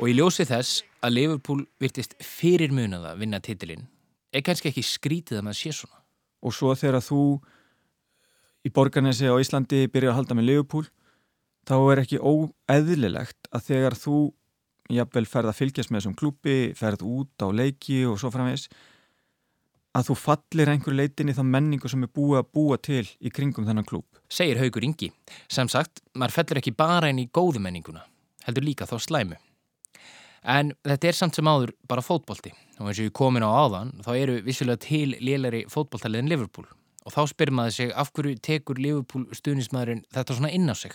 Og 0.00 0.08
í 0.08 0.14
ljósi 0.16 0.46
þess 0.48 0.82
að 1.04 1.14
Liverpool 1.16 1.64
virtist 1.82 2.14
fyrir 2.24 2.72
munað 2.74 3.08
að 3.10 3.24
vinna 3.24 3.40
titilinn 3.42 3.88
er 4.30 4.44
kannski 4.46 4.70
ekki 4.70 4.84
skrítið 4.86 5.40
að 5.40 5.46
maður 5.48 5.60
sé 5.60 5.72
svona? 5.74 5.98
Og 6.40 6.54
svo 6.56 6.74
þegar 6.78 7.02
þú 7.04 7.22
í 8.64 8.72
borgarnesi 8.72 9.28
á 9.28 9.34
Íslandi 9.40 9.86
byrjar 9.90 10.14
að 10.14 10.18
halda 10.20 10.36
með 10.38 10.48
Liverpool 10.50 10.86
þá 11.68 11.76
er 11.92 12.02
ekki 12.04 12.20
óeðlilegt 12.20 13.50
að 13.50 13.66
þegar 13.66 13.96
þú 13.98 14.18
jafnvel 14.94 15.26
ferð 15.28 15.52
að 15.52 15.58
fylgjast 15.60 15.90
með 15.90 16.00
þessum 16.00 16.16
klúpi, 16.18 16.56
ferð 16.78 17.04
út 17.06 17.44
á 17.44 17.48
leiki 17.54 18.02
og 18.08 18.18
svo 18.20 18.32
framvegs 18.34 18.68
að 19.96 20.10
þú 20.10 20.16
fallir 20.22 20.70
einhver 20.70 20.94
leitin 20.94 21.30
í 21.32 21.34
þá 21.34 21.42
menningu 21.46 21.90
sem 21.90 22.06
er 22.06 22.12
búið 22.14 22.40
að 22.40 22.50
búa 22.54 22.78
til 22.78 23.04
í 23.18 23.32
kringum 23.34 23.66
þennan 23.66 23.86
klúb. 23.86 24.06
Segir 24.30 24.60
Haugur 24.60 24.86
Ingi. 24.86 25.10
Sem 25.50 25.70
sagt, 25.70 26.02
maður 26.14 26.36
fellur 26.38 26.60
ekki 26.60 26.74
bara 26.78 27.10
inn 27.10 27.22
í 27.22 27.26
góðu 27.26 27.62
menninguna, 27.62 28.04
heldur 28.46 28.66
líka 28.66 28.86
þá 28.86 28.98
slæmu. 29.02 29.38
En 30.40 30.72
þetta 30.86 31.08
er 31.10 31.16
samt 31.18 31.36
sem 31.36 31.48
áður 31.50 31.74
bara 31.88 32.04
fótbolti 32.04 32.52
og 32.78 32.86
eins 32.86 33.00
og 33.00 33.10
ég 33.10 33.16
komin 33.16 33.44
á 33.44 33.50
áðan 33.50 33.90
þá 34.06 34.12
eru 34.16 34.38
vissulega 34.46 34.80
til 34.86 35.18
lélæri 35.20 35.66
fótboltaliðin 35.68 36.30
Liverpool 36.30 36.70
og 37.04 37.12
þá 37.12 37.20
spyrir 37.28 37.56
maður 37.56 37.76
sig 37.76 37.92
af 37.92 38.12
hverju 38.16 38.38
tekur 38.40 38.80
Liverpool 38.80 39.26
stuðnismæðurinn 39.36 40.06
þetta 40.14 40.36
svona 40.36 40.52
inn 40.56 40.72
á 40.72 40.76
sig. 40.76 40.94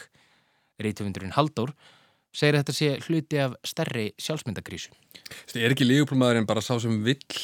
Rítumundurinn 0.82 1.36
Halldór 1.36 1.76
segir 2.36 2.60
þetta 2.60 2.76
sé 2.76 2.90
hluti 3.06 3.40
af 3.42 3.56
stærri 3.68 4.10
sjálfsmyndakrísu. 4.22 4.92
Þetta 5.46 5.62
er 5.64 5.76
ekki 5.76 5.88
lífupólmaðurinn 5.88 6.48
bara 6.50 6.64
sá 6.64 6.76
sem 6.82 7.00
vill 7.06 7.40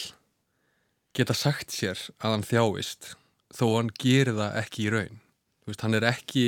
geta 1.15 1.35
sagt 1.35 1.73
sér 1.75 1.99
að 2.21 2.35
hann 2.35 2.47
þjáist 2.47 3.13
þó 3.55 3.65
hann 3.77 3.91
gerir 3.99 4.35
það 4.37 4.57
ekki 4.61 4.85
í 4.85 4.91
raun. 4.93 5.21
Þú 5.61 5.71
veist, 5.71 5.83
hann 5.85 5.97
er 5.97 6.07
ekki, 6.09 6.45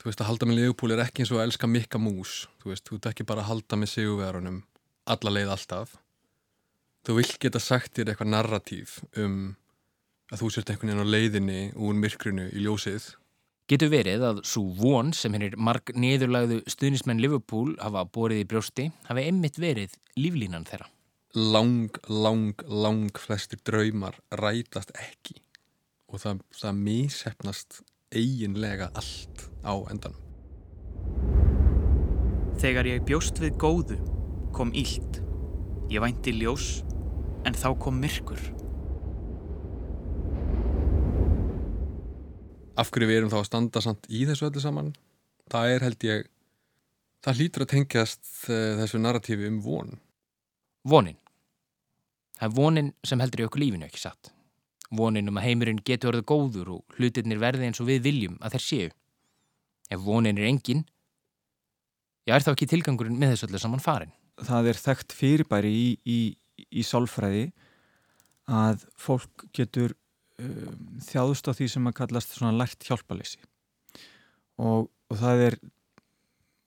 þú 0.00 0.08
veist, 0.08 0.22
að 0.22 0.30
halda 0.30 0.48
með 0.48 0.60
lífupól 0.62 0.92
er 0.94 1.04
ekki 1.04 1.22
eins 1.22 1.32
og 1.32 1.40
að 1.40 1.46
elska 1.48 1.70
mikka 1.70 2.00
mús. 2.02 2.34
Þú 2.62 2.72
veist, 2.72 2.84
þú 2.88 2.98
ert 2.98 3.08
ekki 3.12 3.26
bara 3.28 3.44
að 3.44 3.50
halda 3.52 3.78
með 3.78 3.92
sigurverunum 3.94 4.60
alla 5.08 5.34
leið 5.34 5.54
alltaf. 5.54 5.96
Þú 7.06 7.16
vill 7.20 7.30
geta 7.40 7.62
sagt 7.62 7.94
þér 7.96 8.12
eitthvað 8.12 8.32
narratív 8.34 8.98
um 9.22 9.38
að 10.28 10.42
þú 10.42 10.50
sért 10.52 10.72
einhvern 10.72 10.92
veginn 10.92 11.08
á 11.08 11.12
leiðinni 11.14 11.60
úr 11.80 11.96
myrkrunu 11.96 12.48
í 12.52 12.64
ljósið. 12.66 13.14
Getur 13.68 13.90
verið 13.92 14.22
að 14.24 14.38
svo 14.48 14.62
von 14.78 15.10
sem 15.12 15.34
hennir 15.36 15.58
marg 15.60 15.90
niðurlagðu 15.92 16.62
stuðnismenn 16.72 17.18
Liverpool 17.20 17.74
hafa 17.82 18.06
borið 18.08 18.40
í 18.40 18.46
brjósti 18.48 18.86
hafi 19.04 19.24
einmitt 19.28 19.58
verið 19.60 19.92
líflínan 20.16 20.64
þeirra. 20.64 20.86
Lang, 21.36 21.98
lang, 22.08 22.56
lang 22.64 23.12
flestir 23.20 23.60
draumar 23.68 24.16
rætast 24.32 24.94
ekki 24.96 25.36
og 26.08 26.22
það, 26.22 26.40
það 26.56 26.80
mísefnast 26.86 27.82
eiginlega 28.08 28.88
allt 28.96 29.44
á 29.60 29.76
endanum. 29.92 30.24
Þegar 32.58 32.88
ég 32.88 33.04
bjóst 33.04 33.36
við 33.44 33.60
góðu 33.60 33.98
kom 34.56 34.72
ílt. 34.72 35.20
Ég 35.92 36.00
vænti 36.00 36.32
ljós 36.40 36.78
en 37.44 37.52
þá 37.52 37.68
kom 37.84 38.00
myrkur. 38.00 38.40
Af 42.78 42.92
hverju 42.94 43.08
við 43.10 43.20
erum 43.20 43.30
þá 43.32 43.40
að 43.40 43.48
standa 43.48 43.82
samt 43.82 44.06
í 44.06 44.24
þessu 44.28 44.48
öllu 44.48 44.62
saman? 44.62 44.92
Það 45.50 45.72
er 45.74 45.84
held 45.86 46.04
ég, 46.06 46.26
það 47.24 47.40
hlýtur 47.40 47.64
að 47.64 47.72
tengjast 47.72 48.26
uh, 48.46 48.76
þessu 48.82 49.00
narratífi 49.02 49.48
um 49.50 49.58
von. 49.64 49.96
Vonin. 50.88 51.18
Það 52.38 52.46
er 52.46 52.54
vonin 52.54 52.92
sem 53.06 53.22
heldur 53.22 53.42
í 53.42 53.48
okkur 53.48 53.64
lífinu 53.64 53.88
ekki 53.88 54.04
satt. 54.04 54.30
Vonin 54.94 55.28
um 55.28 55.40
að 55.40 55.48
heimurinn 55.48 55.82
getur 55.84 56.12
orðið 56.12 56.28
góður 56.30 56.70
og 56.76 56.98
hlutirnir 57.00 57.40
verði 57.42 57.66
eins 57.66 57.82
og 57.82 57.88
við 57.90 58.04
viljum 58.06 58.38
að 58.38 58.56
þeir 58.56 58.64
séu. 58.64 58.92
Ef 59.90 60.04
vonin 60.04 60.38
er 60.38 60.46
engin, 60.48 60.84
já 62.28 62.36
er 62.36 62.44
þá 62.44 62.52
ekki 62.52 62.68
tilgangurinn 62.70 63.18
með 63.18 63.34
þessu 63.34 63.48
öllu 63.48 63.62
saman 63.64 63.82
farin. 63.82 64.14
Það 64.38 64.70
er 64.70 64.80
þekkt 64.84 65.16
fyrirbæri 65.16 65.72
í, 65.74 65.86
í, 66.06 66.18
í 66.70 66.84
sálfræði 66.86 67.48
að 68.48 68.84
fólk 69.00 69.48
getur 69.56 69.96
um, 70.42 70.76
þjáðust 71.04 71.50
á 71.50 71.52
því 71.56 71.68
sem 71.72 71.90
að 71.90 71.98
kallast 72.02 72.36
svona 72.36 72.56
lært 72.56 72.86
hjálpaleysi 72.86 73.42
og, 74.58 74.88
og 74.88 75.20
það 75.20 75.44
er 75.48 75.58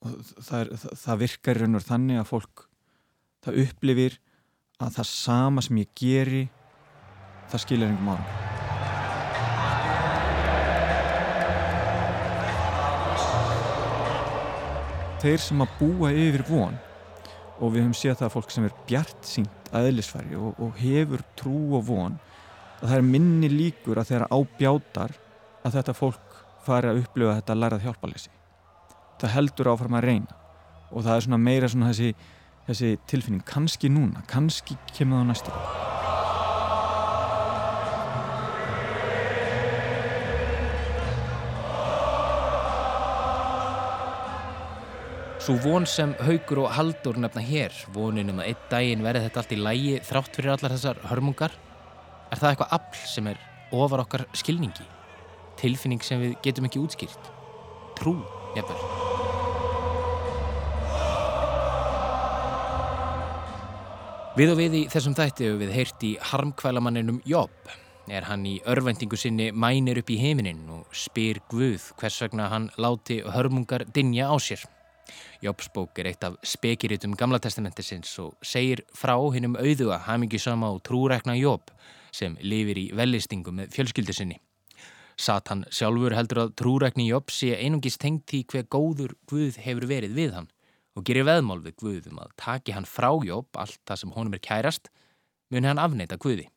það, 0.01 0.57
er, 0.59 0.71
það, 1.03 1.21
virkar 1.25 1.61
raun 1.61 1.79
og 1.79 1.87
þannig 1.87 2.21
að 2.21 2.29
fólk 2.31 2.67
það 3.45 3.59
upplifir 3.65 4.19
að 4.81 4.95
það 4.97 5.11
sama 5.11 5.65
sem 5.65 5.81
ég 5.81 5.91
geri 5.97 6.45
það 7.51 7.63
skiljar 7.65 7.91
einhverjum 7.91 8.15
árum 8.15 8.49
þeir 15.21 15.43
sem 15.43 15.61
að 15.61 15.75
búa 15.77 16.09
yfir 16.17 16.43
von 16.47 16.77
og 17.61 17.69
við 17.69 17.83
höfum 17.83 17.97
séð 17.97 18.15
það 18.17 18.27
að 18.27 18.35
fólk 18.35 18.53
sem 18.53 18.65
er 18.65 18.77
bjart 18.89 19.27
sínt 19.29 19.73
aðeinsfæri 19.77 20.37
og, 20.39 20.57
og 20.57 20.79
hefur 20.81 21.21
trú 21.37 21.57
og 21.77 21.85
von 21.91 22.17
að 22.81 22.89
það 22.89 22.97
er 22.97 23.09
minni 23.13 23.49
líkur 23.53 24.01
að 24.01 24.11
þeirra 24.11 24.29
ábjátar 24.33 25.17
að 25.61 25.79
þetta 25.79 25.97
fólk 25.97 26.37
fari 26.65 26.91
að 26.91 27.01
upplifa 27.05 27.39
þetta 27.39 27.57
lærað 27.57 27.87
hjálpalessi 27.87 28.31
það 29.21 29.35
heldur 29.35 29.71
áfram 29.73 29.97
að 29.99 30.07
reyna. 30.09 30.37
Og 30.91 31.05
það 31.05 31.15
er 31.15 31.25
svona 31.27 31.39
meira 31.39 31.69
svona 31.71 31.91
þessi, 31.91 32.11
þessi 32.67 32.91
tilfinning, 33.07 33.45
kannski 33.47 33.91
núna 33.91 34.25
kannski 34.29 34.75
kemur 34.91 35.21
það 35.21 35.23
á 35.23 35.31
næstu 35.31 35.51
Svo 45.41 45.55
von 45.57 45.87
sem 45.89 46.11
Haugur 46.21 46.59
og 46.67 46.73
Haldur 46.75 47.17
nefna 47.17 47.41
hér, 47.41 47.73
vonin 47.95 48.29
um 48.29 48.43
að 48.43 48.51
einn 48.51 48.65
daginn 48.69 49.01
verði 49.01 49.23
þetta 49.23 49.41
allt 49.41 49.55
í 49.55 49.57
lægi 49.57 49.95
þrátt 50.05 50.35
fyrir 50.37 50.53
allar 50.53 50.75
þessar 50.75 50.99
hörmungar, 51.09 51.55
er 52.31 52.39
það 52.39 52.53
eitthvað 52.53 52.75
afl 52.77 53.05
sem 53.11 53.27
er 53.31 53.39
ofar 53.75 54.05
okkar 54.05 54.25
skilningi? 54.37 54.85
Tilfinning 55.59 56.01
sem 56.03 56.21
við 56.23 56.37
getum 56.45 56.67
ekki 56.69 56.81
útskýrt? 56.81 57.31
Trú, 57.99 58.15
jafnvel. 58.55 58.79
Við 64.31 64.53
og 64.53 64.59
við 64.61 64.75
í 64.79 64.81
þessum 64.87 65.15
þætti 65.17 65.47
hefur 65.49 65.57
við 65.59 65.73
heyrt 65.75 66.03
í 66.07 66.11
harmkvælamanninum 66.31 67.19
Jobb. 67.27 67.71
Er 68.11 68.25
hann 68.25 68.45
í 68.47 68.57
örvendingu 68.67 69.19
sinni 69.19 69.51
mænir 69.51 69.99
upp 70.01 70.09
í 70.09 70.17
heiminin 70.21 70.63
og 70.71 70.95
spyr 70.95 71.41
Guð 71.51 71.91
hvers 71.99 72.21
vegna 72.23 72.47
hann 72.49 72.69
láti 72.79 73.19
hörmungar 73.27 73.83
dinja 73.91 74.31
á 74.31 74.35
sér. 74.39 74.63
Jobbsbók 75.43 75.99
er 75.99 76.13
eitt 76.13 76.23
af 76.23 76.39
spekiritum 76.47 77.13
Gamla 77.19 77.41
testamentisins 77.43 78.13
og 78.23 78.37
segir 78.39 78.85
frá 78.95 79.17
hinnum 79.35 79.59
auðuga 79.59 79.99
hamingjusama 80.07 80.71
og 80.71 80.79
trúrækna 80.87 81.35
Jobb 81.35 81.67
sem 82.15 82.37
lifir 82.41 82.79
í 82.79 82.87
vellistingu 82.95 83.53
með 83.55 83.75
fjölskyldu 83.75 84.15
sinni. 84.15 84.39
Satan 85.21 85.65
sjálfur 85.73 86.15
heldur 86.15 86.45
að 86.45 86.55
trúrækni 86.61 87.05
Jobb 87.09 87.31
sé 87.33 87.53
einungis 87.59 87.99
tengt 88.01 88.31
í 88.33 88.43
hver 88.49 88.65
góður 88.71 89.13
Guð 89.29 89.59
hefur 89.61 89.87
verið 89.89 90.15
við 90.17 90.33
hann 90.37 90.49
og 90.97 91.05
gerir 91.07 91.27
veðmál 91.27 91.61
við 91.63 91.77
Guðum 91.79 92.19
að 92.23 92.33
taki 92.41 92.75
hann 92.75 92.87
frá 92.89 93.11
Jobb 93.25 93.59
allt 93.59 93.79
það 93.87 94.01
sem 94.01 94.15
honum 94.15 94.35
er 94.35 94.43
kærast 94.43 94.91
muni 95.51 95.67
hann 95.67 95.81
afneita 95.81 96.17
Guði. 96.21 96.47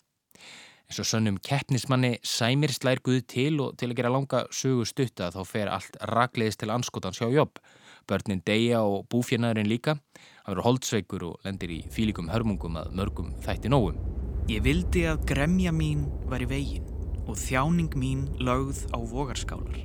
En 0.84 0.96
svo 0.96 1.06
sönnum 1.08 1.38
keppnismanni 1.40 2.18
sæmir 2.26 2.74
slær 2.74 3.00
Guð 3.04 3.22
til 3.30 3.60
og 3.64 3.78
til 3.80 3.90
að 3.90 3.98
gera 4.00 4.12
langa 4.12 4.44
sögu 4.52 4.84
stutta 4.88 5.30
þá 5.34 5.40
fer 5.48 5.72
allt 5.72 5.96
ragleiðist 6.12 6.60
til 6.62 6.74
anskotans 6.74 7.22
hjá 7.22 7.30
Jobb. 7.32 7.62
Börnin 8.08 8.44
deyja 8.44 8.82
og 8.84 9.08
búfjörnaðurinn 9.12 9.70
líka. 9.70 9.96
Hann 10.44 10.52
verður 10.52 10.68
holdsveikur 10.68 11.24
og 11.30 11.48
lendir 11.48 11.72
í 11.72 11.80
fílikum 11.94 12.28
hörmungum 12.32 12.76
að 12.82 12.92
mörgum 13.00 13.32
þætti 13.46 13.72
nógum. 13.72 14.23
Ég 14.44 14.60
vildi 14.60 15.06
að 15.08 15.22
gremja 15.24 15.70
mín 15.72 16.02
var 16.28 16.42
í 16.44 16.46
vegin 16.50 16.88
og 17.24 17.38
þjáning 17.40 17.94
mín 17.96 18.26
lögð 18.44 18.82
á 18.92 19.00
vogarskálar. 19.00 19.78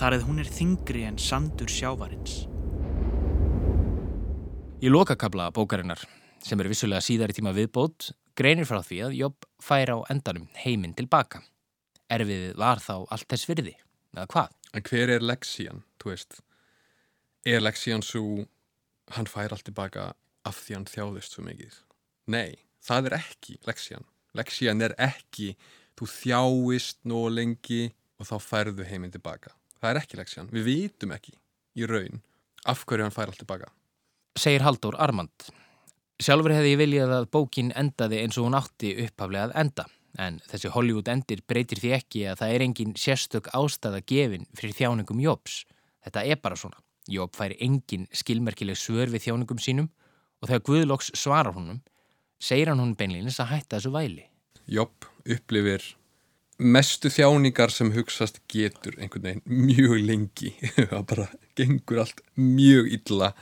Þar 0.00 0.16
að 0.16 0.24
hún 0.30 0.40
er 0.40 0.48
þingri 0.48 1.02
en 1.04 1.18
sandur 1.20 1.68
sjávarins. 1.68 2.46
Í 4.80 4.88
lokakabla 4.88 5.50
bókarinnar, 5.52 6.00
sem 6.40 6.56
er 6.64 6.70
vissulega 6.72 7.04
síðar 7.04 7.34
í 7.34 7.36
tíma 7.36 7.52
viðbót, 7.52 8.14
greinir 8.32 8.64
frá 8.64 8.80
því 8.80 9.02
að 9.10 9.18
Jobb 9.20 9.46
fær 9.60 9.92
á 9.92 9.98
endanum 10.08 10.48
heiminn 10.64 10.96
tilbaka. 10.96 11.44
Erfiðið 12.08 12.56
var 12.64 12.80
þá 12.80 12.94
allt 12.96 13.28
þess 13.28 13.52
virði, 13.52 13.76
eða 14.16 14.28
hvað? 14.32 14.58
En 14.72 14.88
hver 14.88 15.16
er 15.18 15.28
Lexian, 15.28 15.84
þú 16.00 16.14
veist? 16.14 16.40
Er 17.44 17.60
Lexian 17.60 18.00
svo, 18.00 18.48
hann 19.12 19.28
fær 19.28 19.52
allt 19.52 19.68
tilbaka 19.68 20.14
af 20.48 20.64
því 20.64 20.80
hann 20.80 20.92
þjáðist 20.96 21.36
svo 21.36 21.44
mikið? 21.44 21.82
Nei, 22.32 22.56
það 22.82 23.10
er 23.10 23.18
ekki 23.20 23.58
Lexian. 23.68 24.04
Lexian 24.38 24.84
er 24.84 24.94
ekki, 25.00 25.52
þú 25.98 26.08
þjáist 26.08 27.02
nóg 27.08 27.30
lengi 27.36 27.82
og 28.20 28.28
þá 28.28 28.36
færðu 28.42 28.86
heiminn 28.88 29.12
tilbaka. 29.14 29.54
Það 29.80 29.90
er 29.90 30.02
ekki 30.02 30.20
Lexian. 30.20 30.50
Við 30.52 30.68
vitum 30.68 31.14
ekki 31.16 31.34
í 31.78 31.88
raun 31.88 32.22
af 32.68 32.84
hverju 32.86 33.06
hann 33.06 33.14
fær 33.14 33.32
allt 33.32 33.40
tilbaka. 33.42 33.72
Segir 34.38 34.64
Haldur 34.64 34.96
Armand. 35.02 35.50
Sjálfur 36.22 36.54
hefði 36.54 36.76
ég 36.76 36.80
viljað 36.80 37.16
að 37.16 37.28
bókin 37.34 37.72
endaði 37.76 38.22
eins 38.22 38.38
og 38.38 38.46
hún 38.46 38.56
átti 38.56 38.94
upphaflega 39.02 39.48
að 39.48 39.56
enda. 39.64 39.86
En 40.20 40.38
þessi 40.44 40.70
Hollywood 40.72 41.08
endir 41.08 41.40
breytir 41.48 41.80
því 41.80 41.92
ekki 41.96 42.24
að 42.30 42.42
það 42.42 42.54
er 42.54 42.64
engin 42.66 42.94
sérstök 43.00 43.48
ástæða 43.56 44.02
gefin 44.06 44.46
fyrir 44.58 44.76
þjáningum 44.76 45.22
Jóps. 45.24 45.62
Þetta 46.04 46.24
er 46.28 46.40
bara 46.42 46.58
svona. 46.58 46.78
Jób 47.10 47.34
fær 47.34 47.54
engin 47.58 48.06
skilmerkileg 48.14 48.78
svör 48.78 49.10
við 49.10 49.26
þjáningum 49.26 49.62
sínum 49.62 49.88
og 50.42 50.50
þegar 50.50 50.64
Guðlóks 50.68 51.10
svarar 51.18 51.56
honum, 51.56 51.80
segir 52.42 52.72
hann 52.72 52.82
hún 52.82 52.96
beinleginis 52.98 53.40
að 53.42 53.52
hætta 53.54 53.78
þessu 53.78 53.92
væli. 53.94 54.24
Jobb 54.70 55.06
upplifir 55.30 55.84
mestu 56.62 57.10
þjáningar 57.10 57.72
sem 57.74 57.92
hugsast 57.94 58.40
getur 58.50 58.96
einhvern 58.98 59.28
veginn 59.28 59.68
mjög 59.68 59.96
lengi. 60.06 60.52
Það 60.90 61.06
bara 61.14 61.28
gengur 61.58 62.02
allt 62.04 62.22
mjög 62.38 62.90
illa 62.98 63.32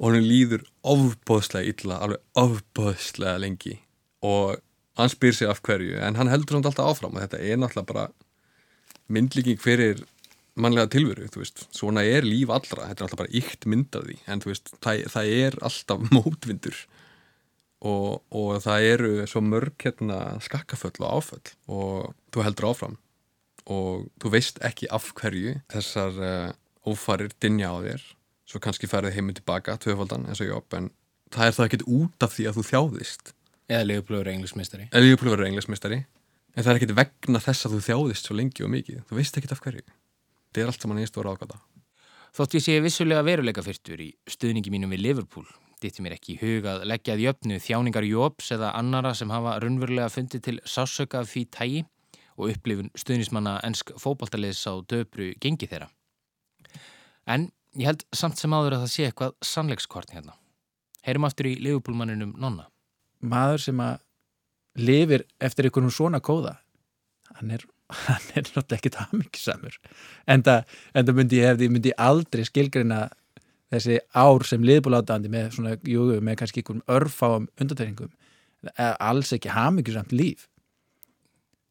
og 0.00 0.14
hann 0.14 0.24
líður 0.24 0.64
ofbóðslega 0.88 1.74
illa, 1.74 2.00
alveg 2.00 2.40
ofbóðslega 2.40 3.40
lengi. 3.42 3.76
Og 4.24 4.56
hann 5.00 5.12
spyr 5.12 5.36
sig 5.36 5.50
af 5.50 5.60
hverju 5.64 6.00
en 6.00 6.16
hann 6.16 6.32
heldur 6.32 6.58
samt 6.58 6.70
alltaf 6.70 6.94
áfram 6.94 7.16
og 7.16 7.24
þetta 7.24 7.40
er 7.44 7.60
náttúrulega 7.60 7.92
bara 7.92 8.06
myndlíking 9.10 9.60
fyrir 9.60 10.02
mannlega 10.60 10.90
tilveru, 10.92 11.28
þú 11.32 11.42
veist, 11.42 11.62
svona 11.74 12.02
er 12.04 12.26
líf 12.26 12.50
allra, 12.52 12.88
þetta 12.90 13.02
er 13.02 13.06
alltaf 13.06 13.20
bara 13.22 13.36
ykt 13.40 13.66
mynd 13.70 13.96
af 13.96 14.06
því 14.06 14.16
en 14.30 14.42
þú 14.42 14.50
veist, 14.50 14.72
það, 14.84 15.04
það 15.14 15.30
er 15.36 15.56
alltaf 15.68 16.10
mótvindur 16.10 16.80
og, 17.80 18.20
og 18.28 18.60
það 18.64 18.86
eru 18.90 19.10
svo 19.28 19.42
mörg 19.44 19.76
hérna 19.80 20.38
skakkaföll 20.44 21.00
og 21.00 21.20
áföll 21.20 21.52
og 21.72 22.14
þú 22.34 22.44
heldur 22.44 22.70
áfram. 22.70 22.96
Og 23.70 24.08
þú 24.20 24.32
veist 24.34 24.60
ekki 24.66 24.88
af 24.92 25.10
hverju 25.16 25.58
þessar 25.72 26.20
uh, 26.20 26.52
ófarir 26.84 27.32
dinja 27.40 27.72
á 27.72 27.76
þér. 27.80 28.06
Svo 28.50 28.60
kannski 28.62 28.90
ferði 28.90 29.14
heiminn 29.16 29.38
tilbaka 29.38 29.78
tvöfaldan 29.80 30.26
eins 30.28 30.42
og 30.42 30.50
jobb 30.50 30.76
en 30.76 30.90
það 31.30 31.46
er 31.46 31.56
það 31.56 31.68
ekkert 31.68 31.86
út 31.86 32.26
af 32.26 32.34
því 32.34 32.48
að 32.50 32.58
þú 32.58 32.66
þjáðist. 32.72 33.32
Eða 33.70 34.00
verður 34.02 34.32
englismistari 34.32 34.88
eða 34.90 35.18
verður 35.22 35.46
englismistari 35.46 36.00
en 36.02 36.64
það 36.64 36.70
er 36.72 36.78
ekkert 36.80 36.96
vegna 36.98 37.40
þess 37.44 37.66
að 37.66 37.76
þú 37.76 37.82
þjáðist 37.86 38.26
svo 38.26 38.36
lengi 38.36 38.66
og 38.66 38.72
mikið. 38.74 39.02
Þú 39.06 39.20
veist 39.20 39.36
ekkert 39.38 39.54
af 39.54 39.62
hverju. 39.62 39.84
Þetta 40.50 40.64
er 40.64 40.72
allt 40.72 40.82
saman 40.82 40.98
einn 40.98 41.06
stóra 41.08 41.32
ágata. 41.36 41.60
Þótt 42.34 42.56
ég 42.58 42.64
sé 42.64 42.76
vissulega 42.82 43.22
veruleika 43.26 43.62
fyrstur 43.62 44.02
í 44.02 44.10
stuðningi 44.30 44.72
mínum 44.74 44.90
við 44.90 45.04
Liverpool 45.06 45.46
ditti 45.82 46.04
mér 46.04 46.16
ekki 46.16 46.34
í 46.34 46.40
hug 46.40 46.68
að 46.70 46.84
leggja 46.90 47.14
að 47.16 47.24
jöfnu 47.26 47.60
þjáningar 47.62 48.06
Jóps 48.08 48.50
eða 48.56 48.74
annara 48.78 49.14
sem 49.16 49.30
hafa 49.32 49.56
raunverulega 49.62 50.10
fundið 50.12 50.44
til 50.46 50.56
sásöka 50.68 51.24
því 51.28 51.44
tægi 51.56 51.80
og 52.40 52.52
upplifun 52.54 52.90
stuðnismanna 52.98 53.58
ennsk 53.66 53.92
fótballtaliðs 54.00 54.62
á 54.68 54.74
döpru 54.88 55.32
gengi 55.40 55.68
þeirra. 55.70 55.90
En 57.28 57.50
ég 57.78 57.90
held 57.90 58.04
samt 58.16 58.40
sem 58.40 58.52
áður 58.52 58.78
að 58.78 58.84
það 58.84 58.94
sé 58.94 59.08
eitthvað 59.08 59.34
sannleikskvartni 59.44 60.18
hérna. 60.18 60.36
Heyrum 61.06 61.26
aftur 61.28 61.48
í 61.48 61.56
Liverpool-manninum 61.60 62.34
Nonna. 62.38 62.68
maður 63.20 63.60
sem 63.60 63.80
að 63.84 64.00
lifir 64.80 65.26
eftir 65.40 65.68
einhvern 65.68 65.92
svona 65.92 66.20
kóða 66.24 66.54
hann 67.36 67.50
er, 67.56 67.64
hann 68.06 68.28
er 68.34 68.46
náttúrulega 68.46 68.78
ekkit 68.78 68.98
hamingisamur 69.02 69.78
en 70.26 70.44
það 70.46 71.12
myndi 71.16 71.40
ég 71.40 71.52
hefði 71.52 71.70
myndi 71.72 71.92
aldrei 71.96 72.46
skilgreina 72.48 73.08
þessi 73.70 74.00
ár 74.14 74.46
sem 74.48 74.64
liðbúlátaðandi 74.66 75.32
með 75.32 75.50
svona, 75.56 75.76
jú, 75.86 76.06
með 76.20 76.40
kannski 76.42 76.62
einhverjum 76.62 76.84
örfáum 76.90 77.48
undatæringum 77.60 78.12
alls 79.00 79.32
ekki 79.32 79.52
hamingisamt 79.54 80.12
líf 80.12 80.48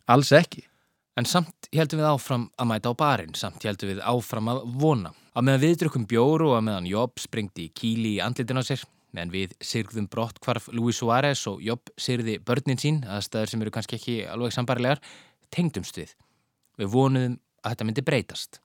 alls 0.09 0.31
ekki 0.33 0.69
En 1.19 1.27
samt 1.27 1.67
heldum 1.75 1.99
við 1.99 2.07
áfram 2.07 2.45
að 2.55 2.67
mæta 2.69 2.91
á 2.91 2.95
barinn, 2.95 3.33
samt 3.35 3.65
heldum 3.67 3.89
við 3.91 3.97
áfram 4.07 4.47
að 4.53 4.61
vona. 4.79 5.09
Að 5.35 5.45
meðan 5.47 5.63
við 5.65 5.73
drukkum 5.81 6.05
bjóru 6.07 6.47
og 6.53 6.55
að 6.55 6.63
meðan 6.69 6.87
Jobb 6.87 7.19
sprengdi 7.19 7.65
kíli 7.75 8.13
í 8.15 8.21
andlitin 8.23 8.61
á 8.61 8.63
sér, 8.63 8.85
meðan 9.11 9.33
við 9.33 9.57
sirgðum 9.59 10.07
brott 10.13 10.39
hvarf 10.45 10.69
Luis 10.71 11.01
Suárez 11.01 11.43
og 11.51 11.59
Jobb 11.65 11.91
sirði 11.99 12.37
börnin 12.39 12.79
sín, 12.79 13.01
aðstæður 13.03 13.51
sem 13.51 13.65
eru 13.65 13.75
kannski 13.75 13.99
ekki 13.99 14.17
alveg 14.31 14.55
sambarilegar, 14.55 15.03
tengdumst 15.51 15.99
við. 15.99 16.15
Við 16.79 16.93
vonuðum 16.95 17.35
að 17.65 17.73
þetta 17.73 17.89
myndi 17.89 18.07
breytast. 18.07 18.61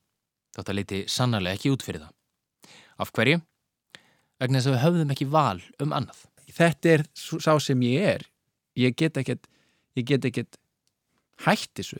Þetta 0.54 0.78
leiti 0.78 1.04
sannarlega 1.10 1.58
ekki 1.58 1.74
út 1.74 1.82
fyrir 1.82 2.04
það. 2.06 2.13
Af 3.00 3.12
hverju? 3.14 3.40
Vegna 4.42 4.60
þess 4.60 4.70
að 4.70 4.74
við 4.76 4.84
höfðum 4.84 5.14
ekki 5.14 5.28
val 5.32 5.60
um 5.82 5.94
annað. 5.96 6.24
þetta 6.54 6.90
er 6.92 7.02
sá 7.18 7.52
sem 7.58 7.80
ég 7.82 8.08
er 8.14 8.26
ég 8.78 8.94
get 8.96 9.16
ekkert 9.18 9.48
ég 9.98 10.06
get 10.06 10.26
ekkert 10.28 10.58
hætt 11.46 11.72
þessu 11.74 11.98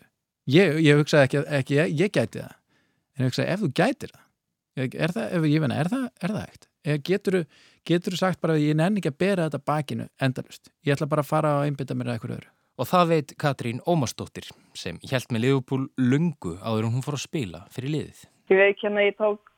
ég, 0.51 0.79
ég 0.83 1.01
hugsaði 1.01 1.27
ekki, 1.29 1.43
ekki 1.59 1.79
ég, 1.79 1.95
ég 2.05 2.13
gæti 2.15 2.43
það 2.43 2.55
en 2.55 3.25
ég 3.25 3.31
hugsaði 3.31 3.55
ef 3.55 3.63
þú 3.65 3.71
gætir 3.81 4.15
það 4.15 4.99
er 5.07 5.15
það, 5.15 5.27
ef 5.39 5.49
ég 5.49 5.65
finna, 5.65 5.79
er 5.79 5.91
það, 5.91 6.09
er 6.21 6.35
það 6.35 6.45
hægt 6.45 6.69
getur, 7.09 7.41
getur 7.87 8.19
sagt 8.19 8.43
bara 8.43 8.59
að 8.59 8.67
ég 8.67 8.79
nenni 8.79 9.03
ekki 9.03 9.15
að 9.15 9.21
bera 9.25 9.49
þetta 9.49 9.71
bakinu 9.73 10.09
endalust 10.23 10.71
ég 10.87 10.95
ætla 10.95 11.11
bara 11.11 11.25
að 11.25 11.31
fara 11.31 11.57
og 11.61 11.69
einbytta 11.69 11.97
mér 11.99 12.13
að 12.13 12.19
eitthvað 12.19 12.39
öðru 12.39 12.55
Og 12.75 12.89
það 12.91 13.11
veit 13.13 13.33
Katrín 13.39 13.81
Ómarsdóttir 13.87 14.49
sem 14.75 14.97
hjælt 15.07 15.31
með 15.31 15.45
Liverpool 15.45 15.85
lungu 15.95 16.57
áður 16.59 16.89
en 16.89 16.97
hún 16.97 17.05
fór 17.07 17.15
að 17.15 17.23
spila 17.23 17.61
fyrir 17.71 17.93
liðið. 17.93 18.23
Ég 18.51 18.59
veit 18.59 18.73
ekki 18.73 18.89
að 18.91 19.05
ég 19.05 19.15
tók 19.21 19.54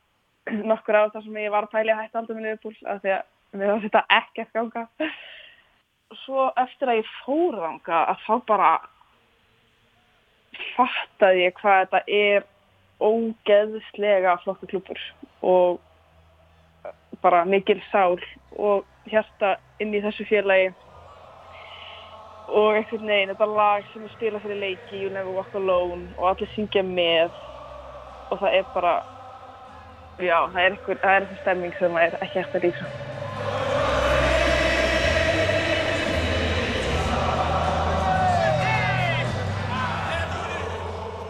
nokkur 0.51 0.99
á 0.99 1.03
það 1.13 1.23
sem 1.25 1.39
ég 1.43 1.53
var 1.53 1.67
að 1.67 1.73
pæli 1.75 1.93
að 1.93 2.03
hætta 2.03 2.21
aldrei 2.21 2.37
með 2.37 2.45
Liverpool 2.47 2.75
af 2.93 3.01
því 3.03 3.15
að 3.15 3.57
mér 3.57 3.71
var 3.73 3.81
þetta 3.85 4.03
ekkert 4.17 4.53
ganga. 4.57 4.85
Svo 6.23 6.45
eftir 6.63 6.91
að 6.91 7.01
ég 7.01 7.09
fór 7.23 7.57
þanga 7.63 8.03
að 8.13 8.21
þá 8.25 8.33
bara 8.51 8.69
fattaði 10.75 11.43
ég 11.45 11.57
hvað 11.59 11.83
þetta 11.83 12.01
er 12.07 12.47
ógeðslega 13.03 14.37
flottu 14.41 14.69
klúpur 14.71 15.01
og 15.45 15.79
bara 17.21 17.43
mikil 17.45 17.79
sál 17.91 18.17
og 18.57 18.85
hjarta 19.09 19.55
inn 19.81 19.93
í 19.93 20.01
þessu 20.01 20.25
félagi 20.29 20.71
og 22.47 22.77
einhvern 22.77 23.09
veginn 23.11 23.33
þetta 23.33 23.49
lag 23.51 23.85
sem 23.91 24.07
spila 24.15 24.41
fyrir 24.41 24.61
leiki 24.63 25.03
You 25.03 25.11
Never 25.11 25.35
Walk 25.35 25.53
Alone 25.57 26.07
og 26.17 26.31
allir 26.31 26.49
syngja 26.55 26.83
með 26.87 27.33
og 28.31 28.39
það 28.39 28.59
er 28.59 28.67
bara 28.73 28.93
já, 30.19 30.37
það 30.53 30.61
er 30.63 30.71
einhver 30.71 31.27
stemming 31.41 31.73
sem 31.79 31.97
er 32.01 32.17
ekki 32.21 32.41
eftir 32.41 32.61
að 32.61 32.67
lýsa 32.69 33.15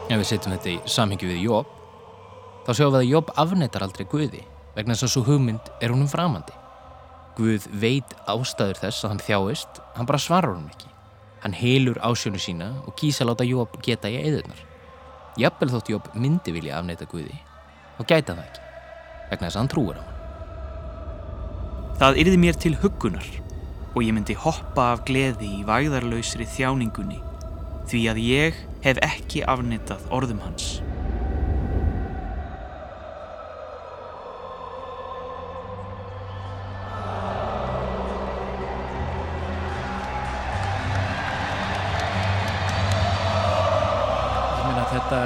Ef 0.08 0.21
við 0.21 0.28
setjum 0.30 0.54
þetta 0.56 0.69
í 0.71 0.78
samhengi 0.88 1.28
við 1.28 1.41
Jobb, 1.50 1.71
þá 2.63 2.69
sjáum 2.78 2.93
við 2.93 3.02
að 3.02 3.10
Jobb 3.10 3.32
afnettar 3.43 3.84
aldrei 3.84 4.06
Guði 4.08 4.43
vegna 4.78 4.95
þess 4.95 5.04
að 5.04 5.12
svo 5.12 5.23
hugmynd 5.28 5.71
er 5.84 5.91
húnum 5.91 6.08
framandi. 6.08 6.54
Guð 7.36 7.65
veit 7.82 8.13
ástæður 8.23 8.80
þess 8.86 9.04
að 9.04 9.12
hann 9.12 9.23
þjáist, 9.26 9.82
hann 9.97 10.08
bara 10.08 10.21
svarar 10.21 10.54
honum 10.54 10.69
ekki. 10.71 10.88
Hann 11.43 11.58
helur 11.60 12.00
ásjónu 12.00 12.39
sína 12.39 12.69
og 12.88 12.95
kýsa 12.95 13.28
láta 13.28 13.43
Jobb 13.43 13.76
geta 13.84 14.08
í 14.08 14.15
eðurnar. 14.21 14.63
Jafnvel 15.38 15.73
þótt 15.76 15.91
Jobb 15.91 16.08
myndi 16.15 16.56
vilja 16.56 16.80
afnetta 16.80 17.10
Guði 17.12 17.36
og 17.97 18.08
gæta 18.08 18.38
það 18.38 18.45
ekki, 18.45 18.67
vegna 19.32 19.48
þess 19.48 19.58
að 19.58 19.62
hann 19.62 19.72
trúir 19.74 20.00
á 20.00 20.04
hann. 20.04 20.13
Það 21.98 22.20
yrði 22.22 22.40
mér 22.42 22.58
til 22.62 22.76
huggunar 22.78 23.30
og 23.96 24.04
ég 24.06 24.13
myndi 24.13 24.36
hoppa 24.38 24.92
af 24.94 25.00
gleði 25.08 25.48
í 25.60 25.63
vægðarlausri 25.66 26.46
þjáningunni 26.46 27.18
því 27.90 28.04
að 28.12 28.20
ég 28.22 28.60
hef 28.84 29.00
ekki 29.02 29.42
afnitað 29.50 30.06
orðum 30.13 30.44
hans. 30.46 30.78
ég 44.54 44.63
meina 44.70 44.88
þetta 44.94 45.22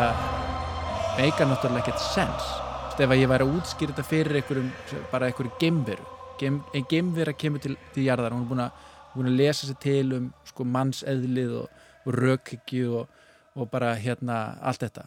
meikar 1.20 1.52
náttúrulega 1.52 1.84
ekkert 1.84 2.06
sens 2.14 2.52
ef 3.00 3.14
að 3.14 3.22
ég 3.22 3.32
væri 3.32 3.48
að 3.48 3.54
útskýra 3.56 3.94
þetta 3.94 4.08
fyrir 4.10 4.40
einhverjum, 4.42 4.74
bara 5.12 5.30
einhverju 5.30 5.54
gemveru 5.62 6.10
Gem, 6.42 6.58
ein 6.74 6.86
gemvera 6.90 7.34
kemur 7.38 7.62
til, 7.62 7.76
til 7.94 8.04
jarðar 8.08 8.34
hún 8.34 8.44
er 8.44 8.50
búin 8.50 8.64
að, 8.64 8.86
búin 9.14 9.30
að 9.30 9.40
lesa 9.44 9.68
sér 9.68 9.78
til 9.84 10.14
um 10.18 10.30
sko, 10.50 10.66
mannseðlið 10.66 11.58
og, 11.62 11.82
og 12.08 12.16
rökhyggju 12.18 12.96
og, 12.98 13.18
og 13.54 13.70
bara 13.70 13.94
hérna 13.96 14.58
allt 14.60 14.82
þetta 14.88 15.06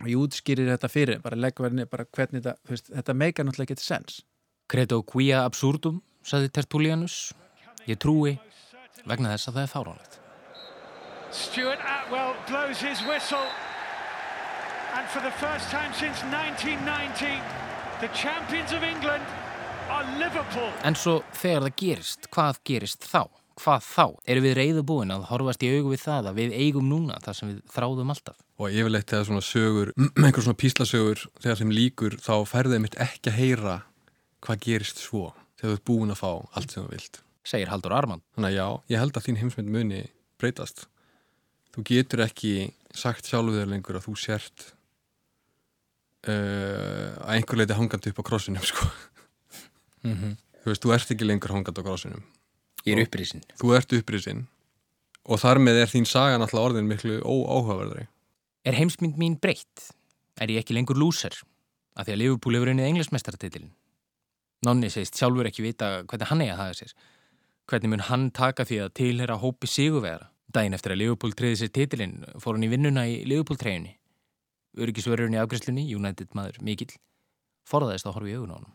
og 0.00 0.10
ég 0.12 0.20
útskýrir 0.20 0.68
þetta 0.74 0.92
fyrir 0.92 1.22
bara 1.24 1.40
leggur 1.40 1.70
henni 1.70 1.88
bara 1.88 2.04
hvernig 2.04 2.42
þetta, 2.42 2.58
veist, 2.68 2.92
þetta 2.92 3.16
meikar 3.16 3.48
náttúrulega 3.48 3.72
ekkert 3.72 3.86
sens 3.86 4.20
Credo 4.70 5.00
quia 5.02 5.40
absurdum, 5.42 5.96
saði 6.22 6.46
Tertullianus. 6.54 7.32
Ég 7.90 7.98
trúi 7.98 8.36
vegna 9.02 9.32
þess 9.32 9.50
að 9.50 9.56
það 9.56 9.64
er 9.64 9.72
fáránlegt. 9.72 10.18
Stuart 11.34 11.82
Atwell 11.82 12.36
blows 12.46 12.78
his 12.78 13.02
whistle. 13.08 13.42
And 14.98 15.06
for 15.08 15.22
the 15.22 15.34
first 15.38 15.70
time 15.70 15.92
since 15.94 16.22
1990, 16.26 17.40
the 18.00 18.10
champions 18.14 18.72
of 18.72 18.82
England 18.82 19.24
are 19.90 20.04
Liverpool. 20.18 20.70
En 20.84 20.94
svo 20.98 21.20
þegar 21.32 21.68
það 21.68 21.76
gerist, 21.84 22.30
hvað 22.34 22.60
gerist 22.66 23.06
þá? 23.06 23.22
Hvað 23.60 23.82
þá? 23.84 24.04
Erum 24.32 24.46
við 24.48 24.54
reyðu 24.56 24.84
búin 24.88 25.12
að 25.14 25.26
horfast 25.30 25.62
í 25.66 25.70
augu 25.76 25.92
við 25.92 26.04
það 26.06 26.30
að 26.30 26.38
við 26.40 26.54
eigum 26.64 26.88
núna 26.88 27.18
það 27.24 27.36
sem 27.38 27.52
við 27.52 27.60
þráðum 27.74 28.14
alltaf? 28.14 28.38
og 28.60 28.74
yfirleitt 28.76 29.08
þegar 29.08 29.26
svona 29.28 29.44
sögur 29.44 29.92
einhver 30.26 30.44
svona 30.44 30.60
píslasögur 30.60 31.22
þegar 31.40 31.60
þeim 31.60 31.72
líkur 31.76 32.16
þá 32.20 32.34
færðið 32.48 32.82
mitt 32.84 32.96
ekki 33.00 33.32
að 33.32 33.38
heyra 33.38 33.76
hvað 34.44 34.62
gerist 34.66 35.00
svo 35.00 35.30
þegar 35.60 35.70
þú 35.70 35.76
ert 35.78 35.86
búin 35.88 36.14
að 36.14 36.20
fá 36.20 36.30
allt 36.58 36.74
sem 36.74 36.84
þú 36.84 36.92
vilt 36.92 37.20
segir 37.50 37.72
Haldur 37.72 37.94
Arman 37.96 38.22
þannig 38.36 38.50
að 38.50 38.58
já, 38.58 38.66
ég 38.92 39.02
held 39.02 39.16
að 39.16 39.26
þín 39.28 39.40
heimsmynd 39.40 39.72
muni 39.76 40.02
breytast 40.40 40.84
þú 41.74 41.86
getur 41.88 42.24
ekki 42.26 42.52
sagt 42.92 43.30
sjálfu 43.30 43.56
þér 43.56 43.72
lengur 43.72 43.96
að 44.00 44.10
þú 44.10 44.16
sért 44.20 44.66
að 46.30 47.34
einhver 47.36 47.60
leiti 47.60 47.76
hangandi 47.78 48.12
upp 48.12 48.20
á 48.22 48.28
krossinum 48.30 48.64
sko. 48.64 48.86
Mhm. 50.04 50.36
þú 50.62 50.70
veist, 50.72 50.82
þú 50.84 50.94
ert 50.94 51.10
ekki 51.14 51.26
lengur 51.28 51.52
hangandi 51.54 51.80
á 51.82 51.84
krossinum 51.86 52.22
Ég 52.86 52.96
er 52.96 53.02
Og 53.02 53.06
upprisinn. 53.08 53.42
þú 53.60 53.74
ert 53.76 53.92
upprisinn 53.92 54.46
og 55.26 55.38
þar 55.40 55.58
með 55.60 55.82
er 55.82 55.90
þín 55.92 56.06
saga 56.08 56.38
náttúrulega 56.40 56.68
orðin 56.70 56.88
miklu 56.88 57.20
óáhugaverðari 57.20 58.06
Er 58.64 58.74
heimsmynd 58.76 59.16
mín 59.16 59.38
breytt? 59.40 59.90
Er 60.40 60.48
ég 60.48 60.60
ekki 60.64 60.74
lengur 60.76 60.96
lúser? 60.96 61.32
Af 61.96 62.06
því 62.06 62.12
að 62.12 62.18
Liverpool 62.20 62.54
hefur 62.54 62.68
unnið 62.72 62.88
englismestaratitilin. 62.90 63.70
Nonni 64.64 64.90
segist 64.92 65.16
sjálfur 65.16 65.48
ekki 65.48 65.62
vita 65.64 66.02
hvernig 66.04 66.28
hann 66.28 66.40
eigi 66.44 66.52
að 66.52 66.60
hafa 66.60 66.76
sér. 66.76 66.92
Hvernig 67.68 67.88
mun 67.88 68.04
hann 68.04 68.30
taka 68.30 68.64
því 68.68 68.76
að 68.84 68.92
tilhera 69.00 69.38
hópi 69.40 69.66
sigurvegara? 69.66 70.28
Dæin 70.52 70.74
eftir 70.76 70.92
að 70.92 71.00
Liverpool 71.00 71.32
triði 71.32 71.56
sér 71.62 71.72
titilinn 71.72 72.24
fór 72.38 72.56
hann 72.58 72.66
í 72.68 72.68
vinnuna 72.68 73.06
í 73.08 73.24
Liverpool-treyjunni. 73.24 73.94
Öryggisvörurinn 74.78 75.34
í 75.34 75.40
afgræslunni, 75.40 75.86
United 75.96 76.30
maður 76.36 76.60
mikill, 76.62 76.92
forðaðist 77.66 78.06
að 78.06 78.14
horfa 78.18 78.30
í 78.30 78.36
augun 78.38 78.54
á 78.54 78.56
hann. 78.58 78.68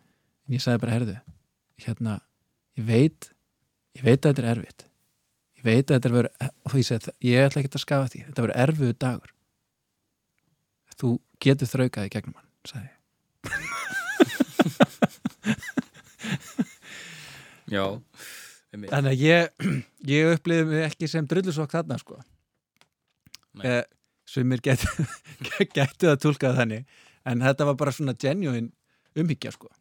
Ég 0.52 0.62
sagði 0.64 0.82
bara, 0.84 0.96
herðu, 0.96 1.16
hérna, 1.86 2.14
ég 2.76 2.86
veit, 2.90 3.30
ég 3.96 4.04
veit 4.06 4.20
að 4.20 4.28
þetta 4.28 4.44
er 4.44 4.50
erfitt. 4.52 4.82
Ég 5.56 5.64
veit 5.66 5.86
að 5.88 5.96
þetta 5.96 6.10
er 6.10 6.18
verið, 6.18 6.34
og 6.66 6.70
því 6.76 6.84
segi 6.90 7.16
ég 7.30 7.48
ætla 7.48 7.62
ekki 7.62 7.72
að 7.72 7.86
skafa 7.86 8.12
því, 8.12 8.20
þetta 8.28 8.46
verið 8.46 8.62
erfiðu 8.66 8.96
dagur. 9.06 9.32
Þú 10.96 11.10
getur 11.44 11.68
þraukaði 11.68 12.14
gegnum 12.14 12.38
hann, 12.40 12.52
sagði 12.70 12.88
ég. 12.88 12.94
Já. 17.76 17.86
Þannig 18.76 19.12
að 19.12 19.22
ég, 19.24 19.50
ég 20.08 20.36
upplýði 20.36 20.66
mig 20.70 20.86
ekki 20.86 21.08
sem 21.12 21.28
drullusokk 21.28 21.72
þarna, 21.76 21.98
sko. 22.00 22.20
Eh, 23.64 23.84
sumir 24.36 24.62
getu, 24.64 24.92
getu 25.74 26.10
að 26.12 26.22
tólka 26.26 26.52
það 26.52 26.62
þannig, 26.62 27.02
en 27.32 27.44
þetta 27.48 27.68
var 27.72 27.80
bara 27.80 27.96
svona 27.96 28.16
genuine 28.20 28.72
umhyggja, 29.16 29.54
sko. 29.56 29.72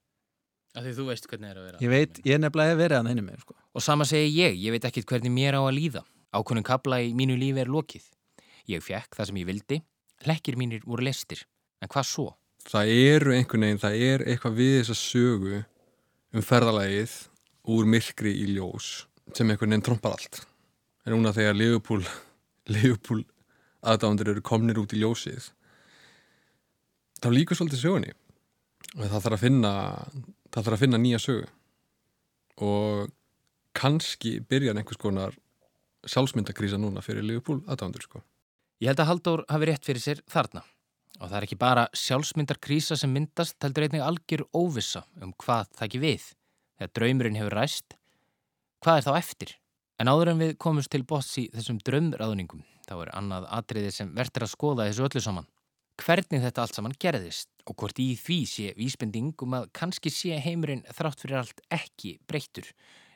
Af 0.75 0.83
því 0.83 0.93
þú 0.97 1.05
veist 1.07 1.29
hvernig 1.31 1.47
það 1.47 1.55
er 1.55 1.59
að 1.61 1.67
vera. 1.69 1.81
Ég 1.85 1.93
veit, 1.93 2.21
ég 2.27 2.41
nefnilega 2.43 2.73
hef 2.73 2.81
verið 2.81 2.99
að 2.99 3.11
henni 3.13 3.25
með, 3.27 3.43
sko. 3.45 3.57
Og 3.75 3.85
sama 3.85 4.07
segi 4.09 4.31
ég, 4.41 4.57
ég 4.59 4.75
veit 4.75 4.87
ekkit 4.89 5.07
hvernig 5.11 5.35
mér 5.35 5.59
á 5.59 5.63
að 5.63 5.77
líða. 5.77 6.03
Ákvörnum 6.35 6.67
kabla 6.67 6.99
í 7.05 7.13
mínu 7.15 7.37
lífi 7.39 7.63
er 7.63 7.71
lokið. 7.71 8.09
Ég 8.73 8.83
fekk 8.83 9.15
það 9.15 9.29
sem 9.29 9.39
ég 9.39 9.47
vildi, 9.51 9.79
lekkir 10.27 10.59
mínir 10.59 10.83
voru 10.89 11.07
lestir. 11.07 11.45
En 11.83 11.91
hvað 11.93 12.09
svo? 12.09 12.27
Það 12.65 12.91
eru 12.95 13.35
einhvern 13.37 13.67
veginn, 13.67 13.83
það 13.83 14.01
er 14.09 14.25
eitthvað 14.33 14.59
við 14.59 14.75
þessa 14.81 14.97
sögu 14.99 15.61
um 16.35 16.43
ferðalagið 16.43 17.15
úr 17.75 17.89
myrkri 17.95 18.33
í 18.41 18.49
ljós 18.57 19.05
sem 19.37 19.47
einhvern 19.47 19.75
veginn 19.75 19.85
trompar 19.85 20.17
allt. 20.17 20.41
En 21.05 21.15
núna 21.15 21.35
þegar 21.37 21.59
Liverpool, 21.61 22.03
Liverpool 22.73 23.23
aðdándur 23.85 24.33
eru 24.33 24.45
komnir 24.45 24.81
út 24.81 24.95
í 24.97 25.03
ljósið 25.03 25.51
þá 27.23 27.29
líkur 27.33 27.59
svolítið 27.59 27.85
sögunni 27.85 28.15
og 28.95 29.07
það 29.07 29.21
þarf 29.21 29.37
að 29.37 29.45
finna 29.45 29.73
það 30.51 30.61
þarf 30.61 30.77
að 30.77 30.83
finna 30.85 31.01
nýja 31.03 31.23
sögu 31.23 31.47
og 32.65 33.13
kannski 33.75 34.39
byrjar 34.49 34.79
einhvers 34.79 35.01
konar 35.01 35.35
sjálfsmyndakrísa 36.07 36.79
núna 36.79 37.03
fyrir 37.03 37.25
Liverpool 37.25 37.63
aðdándur 37.67 38.05
sko. 38.05 38.23
Ég 38.83 38.91
held 38.91 39.01
að 39.03 39.11
Halldór 39.11 39.43
hafi 39.49 39.69
rétt 39.71 39.87
fyrir 39.87 40.03
sér 40.03 40.23
þarna. 40.31 40.65
Og 41.23 41.31
það 41.31 41.37
er 41.39 41.47
ekki 41.47 41.59
bara 41.59 41.85
sjálfsmyndarkrísa 41.95 42.97
sem 42.99 43.13
myndast, 43.15 43.57
heldur 43.63 43.87
einnig 43.87 44.03
algjör 44.03 44.45
óvissa 44.51 45.05
um 45.23 45.33
hvað 45.41 45.71
það 45.79 45.87
ekki 45.87 46.01
við. 46.03 46.25
Þegar 46.75 46.95
draumurinn 46.99 47.39
hefur 47.39 47.55
ræst, 47.55 47.97
hvað 48.83 48.99
er 48.99 49.07
þá 49.07 49.13
eftir? 49.21 49.53
En 50.03 50.11
áður 50.11 50.33
en 50.33 50.43
við 50.43 50.57
komumst 50.59 50.91
til 50.91 51.05
bots 51.07 51.31
í 51.39 51.47
þessum 51.55 51.79
draumráðningum, 51.87 52.65
þá 52.89 52.95
er 52.97 53.13
annað 53.19 53.49
atriði 53.59 53.93
sem 53.95 54.13
verður 54.17 54.47
að 54.47 54.53
skoða 54.53 54.89
þessu 54.89 55.07
öllu 55.09 55.25
saman. 55.25 55.49
Hvernig 56.03 56.43
þetta 56.43 56.63
allt 56.65 56.77
saman 56.77 56.97
gerðist 56.99 57.51
og 57.71 57.77
hvort 57.79 57.99
í 58.03 58.11
því 58.19 58.39
sé 58.51 58.71
vísbending 58.77 59.35
um 59.47 59.59
að 59.61 59.69
kannski 59.79 60.11
sé 60.11 60.41
heimurinn 60.43 60.83
þrátt 60.91 61.23
fyrir 61.23 61.41
allt 61.41 61.63
ekki 61.73 62.17
breyttur. 62.27 62.67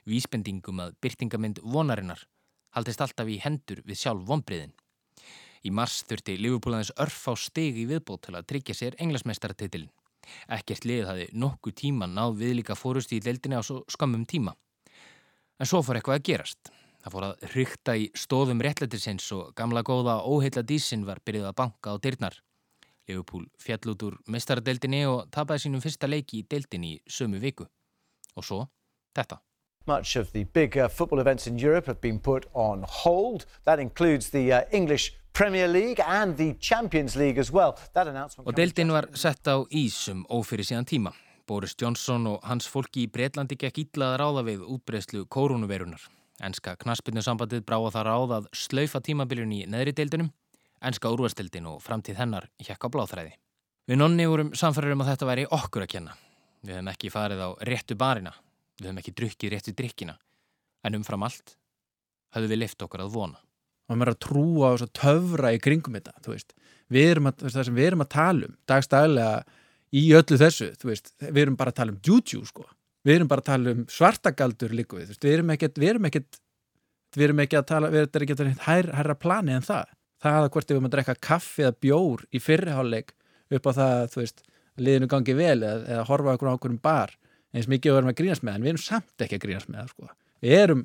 Vísbending 0.09 0.63
um 0.71 0.85
að 0.87 0.95
byrtingamind 1.03 1.59
vonarinnar 1.65 2.23
haldist 2.77 3.03
alltaf 3.03 3.29
í 3.29 3.41
hendur 3.43 3.83
við 3.87 4.03
sjálf 4.03 4.25
vonbriðin. 4.29 4.75
Í 5.67 5.73
mars 5.75 6.05
þurfti 6.07 6.37
Liverpool 6.39 6.77
aðeins 6.77 6.95
örf 7.03 7.25
á 7.27 7.35
stig 7.35 7.79
í 7.83 7.87
viðbót 7.91 8.29
til 8.29 8.37
að 8.39 8.47
tryggja 8.53 8.77
sér 8.79 8.97
englasmeistaratitilin. 9.03 9.91
Ekkert 10.55 10.87
lið 10.87 11.09
hafi 11.09 11.29
nokkuð 11.33 11.77
tíma 11.83 12.07
náð 12.07 12.39
viðlíka 12.43 12.77
fórust 12.79 13.13
í 13.17 13.21
deildinni 13.25 13.59
á 13.59 13.63
svo 13.65 13.83
skammum 13.91 14.27
tíma. 14.29 14.55
En 15.59 15.67
svo 15.67 15.83
fór 15.83 15.99
eitthvað 15.99 16.21
að 16.21 16.27
gerast. 16.29 16.71
Það 16.99 17.15
fór 17.15 17.27
að 17.29 17.45
hrykta 17.53 17.95
í 17.95 18.07
stóðum 18.19 18.63
réttlættisins 18.65 19.27
og 19.37 19.53
gamla 19.59 19.85
góða 19.87 20.19
óheilla 20.27 20.65
dísin 20.67 21.07
var 21.07 21.21
byrjuð 21.25 21.51
að 21.53 21.59
banka 21.61 21.95
á 21.95 21.97
dyrnar. 22.03 22.35
Liverpool 23.09 23.47
fjall 23.63 23.93
út 23.95 24.03
úr 24.05 24.17
meistaradeildinni 24.29 25.05
og 25.09 25.29
tapaði 25.33 25.67
sínum 25.67 25.85
fyrsta 25.85 26.11
leiki 26.11 26.43
í 26.43 26.49
deildinni 26.51 26.97
í 26.97 26.99
sömu 27.09 27.41
viku. 27.41 27.69
Og 28.37 28.45
svo 28.45 28.65
þetta. 29.17 29.39
Much 29.87 30.19
of 30.21 30.33
the 30.33 30.45
big 30.53 30.77
uh, 30.77 30.89
football 30.89 31.21
events 31.21 31.47
in 31.47 31.57
Europe 31.59 31.87
have 31.87 32.01
been 32.01 32.19
put 32.19 32.45
on 32.53 32.85
hold. 32.85 33.47
That 33.65 33.79
includes 33.79 34.31
the 34.31 34.53
uh, 34.53 34.61
English 34.71 35.15
Premier 35.33 35.69
League 35.69 36.03
and 36.05 36.37
the 36.37 36.55
Champions 36.61 37.17
League 37.17 37.39
as 37.39 37.53
well. 37.53 37.79
That 37.95 38.09
announcement 38.09 38.49
Og 38.49 38.57
deildin 38.57 38.93
var 38.93 39.09
sett 39.15 39.49
á 39.49 39.57
ísum 39.71 40.27
ófyrir 40.29 40.67
síðan 40.67 40.85
tíma. 40.85 41.15
Boris 41.49 41.73
Johnson 41.81 42.27
og 42.27 42.45
hans 42.45 42.69
fólki 42.69 43.07
í 43.07 43.09
Breitlandi 43.09 43.57
gekk 43.57 43.79
illa 43.87 44.13
að 44.13 44.19
ráða 44.21 44.47
við 44.51 44.67
útbreyslu 44.69 45.25
koronavirunar. 45.33 46.03
Enska 46.45 46.77
knaspinnu 46.79 47.23
bráða 47.67 47.91
það 47.97 48.07
ráð 48.07 48.35
að 48.37 48.49
slaufa 48.55 49.01
tímabiljun 49.01 49.53
í 49.53 49.65
neðri 49.67 49.93
deildunum. 49.93 50.31
Enska 50.83 51.11
úrvastildin 51.11 51.67
og 51.67 51.83
framtíð 51.83 52.21
hennar 52.21 52.49
hjekk 52.63 52.87
á 52.87 52.89
bláþræði. 52.95 53.35
Við 53.89 53.99
nonni 53.99 54.29
vorum 54.29 54.55
samfærir 54.55 54.95
um 54.95 55.03
að 55.03 55.13
þetta 55.15 55.27
væri 55.27 55.49
okkur 55.51 55.87
að 55.87 55.93
kenna. 55.97 56.15
Við 56.63 56.77
hefum 56.77 56.93
ekki 56.93 57.11
farið 57.11 57.43
á 57.43 57.49
réttu 57.67 57.97
barina. 57.99 58.35
Við 58.79 58.87
hefum 58.87 59.03
ekki 59.03 59.17
drukkið 59.19 59.55
réttu 59.55 59.75
drikkina. 59.75 60.19
En 60.87 60.95
umfram 60.95 61.27
allt 61.27 61.57
höfum 62.37 62.53
við 62.53 62.63
lift 62.63 62.83
okkur 62.85 63.03
að 63.03 63.15
vona 63.17 63.43
og 63.89 63.97
maður 63.97 64.11
er 64.11 64.17
að 64.17 64.25
trúa 64.27 64.73
að 64.75 64.91
töfra 64.97 65.53
í 65.57 65.61
kringum 65.65 65.97
þetta, 65.97 66.15
þú 66.25 66.35
veist, 66.35 66.55
við 66.93 67.13
erum 67.15 67.31
að, 67.31 67.45
það 67.47 67.69
sem 67.69 67.79
við 67.79 67.89
erum 67.91 68.05
að 68.05 68.11
tala 68.15 68.49
um, 68.49 68.57
dagstæðilega 68.69 69.31
í 69.89 70.03
öllu 70.19 70.41
þessu, 70.43 70.69
þú 70.77 70.91
veist, 70.91 71.13
við 71.23 71.41
erum 71.45 71.57
bara 71.59 71.73
að 71.73 71.79
tala 71.81 71.95
um 71.95 72.01
juju, 72.05 72.43
sko, 72.49 72.67
við 73.07 73.19
erum 73.19 73.31
bara 73.31 73.45
að 73.45 73.51
tala 73.51 73.75
um 73.77 73.85
svartagaldur 73.93 74.75
líka 74.75 74.99
við, 74.99 75.15
við 75.23 75.37
erum 75.37 75.55
ekkert 75.55 75.79
við 75.79 75.93
erum 75.93 76.09
ekkert, 76.09 76.41
við 77.17 77.29
erum 77.29 77.45
ekki 77.45 77.61
að 77.61 77.69
tala 77.71 77.93
við 77.93 78.03
erum 78.05 78.27
ekki 78.27 78.37
að 78.37 78.43
tala 78.43 78.57
hær, 78.67 78.91
hærra 78.99 79.19
plani 79.19 79.57
en 79.57 79.67
það. 79.67 79.95
Það 80.19 80.41
að 80.43 80.51
hvort 80.55 80.71
við 80.71 80.77
erum 80.77 80.89
að 80.89 80.95
drekka 80.97 81.15
kaffi 81.23 81.65
eða 81.65 81.79
bjór 81.85 82.25
í 82.35 82.43
fyrriháleik 82.43 83.15
upp 83.55 83.69
á 83.71 83.73
það, 83.77 84.01
þú 84.13 84.23
veist, 84.25 84.43
liðinu 84.79 85.09
gangi 85.11 85.35
vel 85.39 85.59
eða, 85.63 85.77
eða 85.87 86.07
horfa 86.11 86.35
okkur 86.35 86.51
á 86.51 86.57
okkur 86.57 86.75
um 86.75 86.81
bar 86.83 87.15
eins 87.55 87.69
mikið 87.71 87.93
við 87.93 88.01
erum 88.01 88.11
að 88.13 88.19
grínast 88.21 88.45
með, 88.45 88.57
en 88.57 88.65
við 88.65 88.73
erum 88.75 88.83
samt 88.83 89.25
ekki 89.25 89.39
að 89.39 89.45
grínast 89.45 89.71
með 89.73 89.81
það, 89.81 89.93
sko, 89.93 90.11
við 90.45 90.57
erum, 90.59 90.83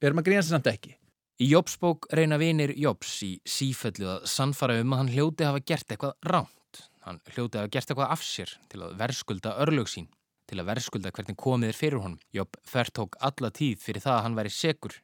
við 0.00 0.08
erum 0.08 0.22
að 0.22 0.28
grínast 0.30 0.54
samt 0.54 0.70
ekki. 0.70 0.94
Í 1.40 1.46
Jópsbók 1.54 2.08
reyna 2.12 2.36
vinir 2.40 2.72
Jóps 2.76 3.12
í 3.24 3.30
sífellu 3.48 4.08
að 4.16 4.24
sannfara 4.28 4.76
um 4.82 4.92
að 4.92 5.00
hann 5.00 5.12
hljóti 5.14 5.46
hafa 5.48 5.62
gert 5.64 5.94
eitthvað 5.94 6.16
ránt. 6.28 6.82
Hann 7.06 7.20
hljóti 7.30 7.60
hafa 7.60 7.72
gert 7.72 7.92
eitthvað 7.92 8.12
af 8.12 8.24
sér 8.26 8.52
til 8.68 8.82
að 8.84 8.98
verskulda 9.00 9.54
örlög 9.64 9.88
sín, 9.88 10.10
til 10.50 10.58
að 10.58 10.68
verskulda 10.72 11.12
hvernig 11.14 11.38
komið 11.38 11.70
er 11.70 11.78
fyrir 11.78 12.02
honum. 12.02 12.18
Jóp 12.34 12.58
fertók 12.66 13.16
alla 13.22 13.50
tíð 13.54 13.78
fyrir 13.84 14.02
það 14.04 14.16
að 14.16 14.24
hann 14.26 14.36
væri 14.38 14.52
segur. 14.54 14.96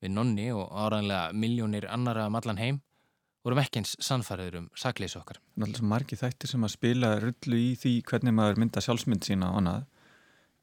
Við 0.00 0.14
nonni 0.14 0.46
og 0.52 0.70
áraðanlega 0.70 1.36
miljónir 1.36 1.88
annara 1.92 2.28
um 2.28 2.38
allan 2.38 2.60
heim 2.60 2.80
vorum 3.44 3.60
ekki 3.62 3.80
eins 3.80 3.94
sannfaraður 4.04 4.58
um 4.60 4.68
sakleysi 4.76 5.18
okkar. 5.20 5.40
Það 5.54 5.64
er 5.64 5.68
alltaf 5.70 5.86
margi 5.92 6.18
þættir 6.20 6.52
sem 6.52 6.66
að 6.66 6.74
spila 6.74 7.12
rullu 7.22 7.60
í 7.60 7.70
því 7.80 7.94
hvernig 8.10 8.36
maður 8.36 8.60
mynda 8.60 8.84
sjálfsmynd 8.84 9.24
sína 9.24 9.52
og 9.52 9.60
annað. 9.62 9.86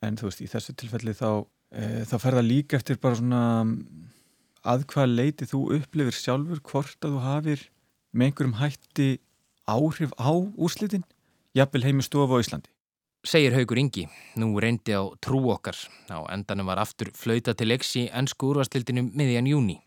En 0.06 0.18
þú 0.20 0.30
veist, 0.30 0.44
í 0.46 0.50
þessu 0.52 0.76
tilfelli 0.78 1.16
þá, 1.18 1.30
e, 1.74 1.86
þá 2.06 2.16
fer 2.22 2.38
það 2.38 2.50
líka 2.52 2.78
eftir 2.78 3.00
bara 3.02 3.18
svona 3.18 3.42
að 4.68 4.86
hvað 4.94 5.16
leiti 5.16 5.50
þú 5.50 5.64
upplifir 5.80 6.18
sjálfur 6.18 6.62
hvort 6.70 7.06
að 7.08 7.16
þú 7.16 7.24
hafir 7.26 7.66
með 8.14 8.30
einhverjum 8.30 8.58
hætti 8.62 9.10
áhrif 9.68 10.14
á 10.22 10.32
úrslitin 10.34 11.06
jafnvel 11.58 11.86
heimi 11.88 12.06
stofu 12.06 12.38
á 12.38 12.42
Íslandi 12.44 12.70
Segir 13.26 13.54
Haugur 13.56 13.80
Ingi, 13.82 14.06
nú 14.38 14.54
reyndi 14.60 14.94
á 14.94 15.02
trú 15.24 15.42
okkar. 15.50 15.76
Á 16.12 16.22
endanum 16.32 16.70
var 16.70 16.80
aftur 16.80 17.10
flauta 17.16 17.54
til 17.58 17.72
leiks 17.72 17.96
í 17.98 18.08
ennsku 18.14 18.54
úrvastildinum 18.54 19.12
miðjan 19.18 19.50
júni 19.50 19.82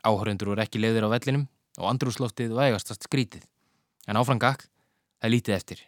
Áhörundur 0.00 0.48
voru 0.48 0.62
ekki 0.64 0.80
leiðir 0.80 1.04
á 1.04 1.12
vellinum 1.12 1.44
og 1.76 1.88
andrúsloftið 1.90 2.54
vægastast 2.56 3.04
skrítið. 3.04 3.44
En 4.08 4.16
áfram 4.16 4.40
gakk, 4.40 4.64
það 5.20 5.32
lítið 5.34 5.56
eftir. 5.56 5.82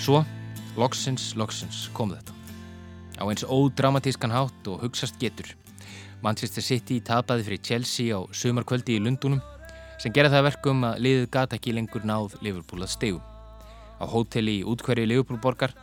Svo, 0.00 0.20
loksins, 0.76 1.32
loksins 1.40 1.88
kom 1.96 2.12
þetta. 2.12 2.36
Á 3.20 3.24
eins 3.28 3.44
ódramatískan 3.44 4.32
hátt 4.32 4.68
og 4.68 4.84
hugssast 4.84 5.16
getur. 5.20 5.48
Manchester 6.20 6.64
City 6.64 7.00
tapaði 7.00 7.48
fyrir 7.48 7.64
Chelsea 7.64 8.12
á 8.12 8.20
sömarkvöldi 8.36 8.98
í 8.98 9.00
Lundunum 9.00 9.40
sem 10.00 10.14
gera 10.16 10.30
það 10.32 10.46
verkum 10.48 10.84
að 10.88 11.02
liðið 11.04 11.28
gata 11.34 11.58
ekki 11.58 11.74
lengur 11.76 12.06
náð 12.08 12.38
Liverpool 12.44 12.84
að 12.84 12.92
stegu. 12.94 13.20
Á 14.00 14.04
hóteli 14.08 14.60
í 14.60 14.66
útkverju 14.66 15.06
Liverpoolborgar 15.06 15.74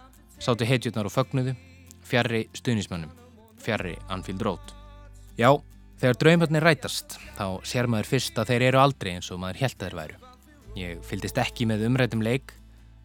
sátu 0.41 0.65
heitjurnar 0.65 1.09
og 1.09 1.13
fögnuðu, 1.13 1.53
fjarrri 2.05 2.45
stuðnismannum, 2.57 3.11
fjarrri 3.61 3.95
Anfield 4.09 4.45
Road. 4.45 4.73
Já, 5.37 5.51
þegar 6.01 6.21
draumarnir 6.21 6.65
rætast, 6.65 7.19
þá 7.37 7.61
sér 7.67 7.89
maður 7.89 8.11
fyrst 8.13 8.39
að 8.41 8.53
þeir 8.53 8.69
eru 8.71 8.81
aldrei 8.81 9.13
eins 9.15 9.29
og 9.33 9.41
maður 9.41 9.61
held 9.65 9.77
að 9.77 9.85
þeir 9.85 9.99
væru. 10.01 10.23
Ég 10.77 11.05
fyldist 11.05 11.41
ekki 11.41 11.69
með 11.69 11.85
umrætum 11.89 12.25
leik, 12.25 12.53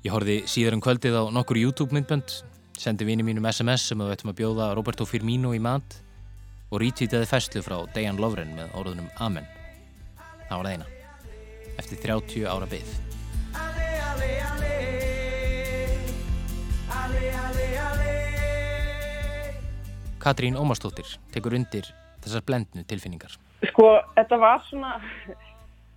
ég 0.05 0.13
horfi 0.13 0.43
síðar 0.49 0.77
um 0.77 0.85
kvöldið 0.85 1.21
á 1.21 1.23
nokkur 1.33 1.61
YouTube 1.61 1.97
myndbönd 1.97 2.41
sendi 2.83 3.05
vini 3.05 3.23
mínum 3.23 3.47
SMS 3.53 3.89
sem 3.89 4.01
um 4.01 4.09
við 4.09 4.17
ættum 4.17 4.33
að 4.33 4.41
bjóða 4.41 4.71
Roberto 4.77 5.07
Firmino 5.09 5.53
í 5.55 5.61
mat 5.63 6.01
og 6.73 6.81
rítvítaði 6.83 7.29
fæslu 7.31 7.63
frá 7.65 7.79
Dejan 7.95 8.21
Lovren 8.23 8.57
með 8.57 8.75
orðunum 8.81 9.13
Amen. 9.21 9.47
Það 10.49 10.57
var 10.57 10.67
það 10.67 10.75
eina. 10.75 10.92
Eftir 11.81 11.99
30 12.05 12.47
ára 12.49 12.69
byggð. 12.69 12.99
Katrín 20.23 20.55
Ómarsdóttir 20.55 21.09
tekur 21.35 21.57
undir 21.59 21.89
þessar 22.23 22.45
blendnu 22.47 22.85
tilfinningar. 22.87 23.33
Sko, 23.73 23.89
þetta 24.15 24.39
var 24.39 24.61
svona, 24.69 24.93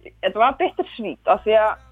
þetta 0.07 0.41
var 0.41 0.55
bitter 0.57 0.87
svít 0.95 1.29
af 1.29 1.43
því 1.45 1.57
að, 1.61 1.83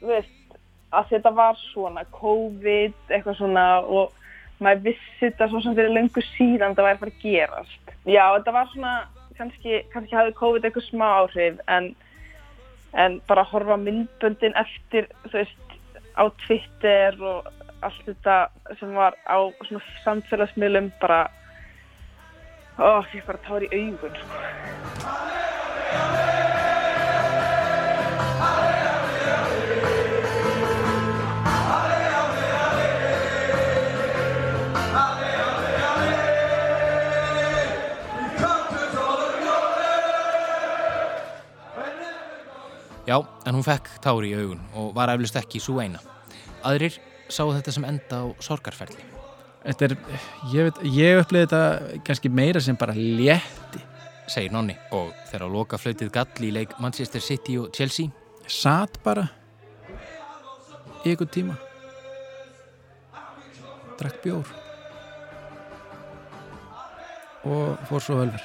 þú 0.00 0.12
veist, 0.14 0.56
að 0.96 1.10
þetta 1.10 1.32
var 1.36 1.58
svona 1.74 2.06
COVID, 2.16 2.96
eitthvað 3.10 3.36
svona 3.42 3.66
og 3.84 4.16
maður 4.64 4.86
vissi 4.88 5.18
þetta 5.20 5.50
svo 5.52 5.60
sem 5.64 5.76
fyrir 5.76 5.92
löngu 5.92 6.24
síðan 6.30 6.72
þetta 6.72 6.86
væri 6.86 6.96
að 6.96 7.02
fara 7.04 7.14
að 7.14 7.22
gerast. 7.26 7.94
Já, 8.08 8.24
þetta 8.38 8.56
var 8.56 8.72
svona, 8.72 8.94
kannski, 9.36 9.80
kannski 9.92 10.16
hafði 10.16 10.36
COVID 10.40 10.68
eitthvað 10.68 10.88
smá 10.88 11.06
áhrif 11.20 11.60
en, 11.68 11.92
en 12.96 13.20
bara 13.28 13.44
horfa 13.44 13.76
myndböndin 13.76 14.56
eftir, 14.56 15.08
þú 15.28 15.34
veist, 15.40 15.66
á 16.16 16.24
Twitter 16.46 17.18
og 17.20 17.50
allt 17.84 18.02
þetta 18.08 18.36
sem 18.80 18.94
var 18.96 19.12
á 19.28 19.38
svona 19.68 19.82
samfélagsmiðlum 20.04 20.88
bara, 21.00 21.20
ó, 22.78 23.04
ég 23.12 23.26
bara 23.28 23.44
tár 23.44 23.62
í 23.66 23.68
augun, 23.72 24.14
sko. 24.22 26.25
En 43.46 43.54
hún 43.54 43.66
fekk 43.66 43.98
tári 44.02 44.32
í 44.32 44.38
augun 44.38 44.62
og 44.74 44.94
var 44.96 45.12
eflust 45.14 45.38
ekki 45.38 45.60
svo 45.62 45.78
eina. 45.82 46.00
Aðrir 46.66 46.98
sáu 47.30 47.52
þetta 47.54 47.74
sem 47.74 47.86
enda 47.86 48.22
á 48.22 48.26
sorgarferli. 48.42 49.02
Þetta 49.66 49.88
er, 49.88 49.94
ég 50.52 50.68
veit, 50.68 50.80
ég 50.94 51.20
upplýði 51.20 51.48
þetta 51.48 52.00
kannski 52.06 52.30
meira 52.30 52.62
sem 52.62 52.78
bara 52.78 52.94
létti. 52.94 53.82
Segir 54.30 54.54
Nonni 54.54 54.74
og 54.94 55.12
þegar 55.30 55.46
á 55.46 55.48
loka 55.50 55.78
flautið 55.78 56.10
gall 56.14 56.46
í 56.46 56.52
leik 56.54 56.74
Manchester 56.82 57.22
City 57.22 57.58
og 57.62 57.70
Chelsea. 57.74 58.10
Satt 58.46 58.98
bara 59.06 59.28
í 61.04 61.14
ykkur 61.14 61.30
tíma. 61.30 61.58
Drakk 63.96 64.20
bjór. 64.22 64.54
Og 67.46 67.88
fór 67.88 68.02
svo 68.02 68.20
ölver. 68.26 68.42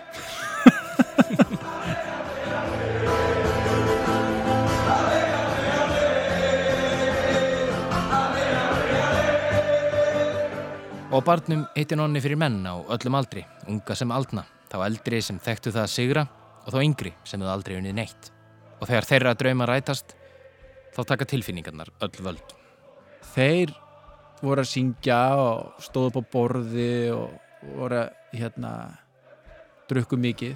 Og 11.11 11.23
barnum 11.27 11.65
heiti 11.75 11.97
Nonni 11.99 12.21
fyrir 12.23 12.39
menn 12.39 12.61
á 12.63 12.71
öllum 12.95 13.17
aldri, 13.19 13.41
unga 13.67 13.95
sem 13.99 14.11
aldna, 14.15 14.45
þá 14.71 14.77
eldri 14.85 15.19
sem 15.23 15.39
þekktu 15.43 15.73
það 15.75 15.83
að 15.83 15.91
sigra 15.91 16.23
og 16.63 16.69
þá 16.71 16.77
yngri 16.85 17.11
sem 17.27 17.41
þau 17.41 17.49
aldrei 17.51 17.75
unnið 17.81 17.97
neitt. 17.97 18.29
Og 18.79 18.87
þegar 18.87 19.07
þeirra 19.09 19.33
drauma 19.41 19.67
rætast, 19.67 20.15
þá 20.95 21.01
taka 21.11 21.27
tilfinningarnar 21.33 21.91
öll 22.07 22.23
völd. 22.23 22.55
Þeir 23.33 23.73
voru 24.41 24.63
að 24.63 24.71
syngja 24.71 25.19
og 25.37 25.83
stóðu 25.83 26.23
á 26.23 26.29
borði 26.31 26.89
og 27.13 27.35
voru 27.75 27.99
að 28.05 28.39
hérna 28.39 28.71
drukku 29.91 30.15
mikið 30.17 30.55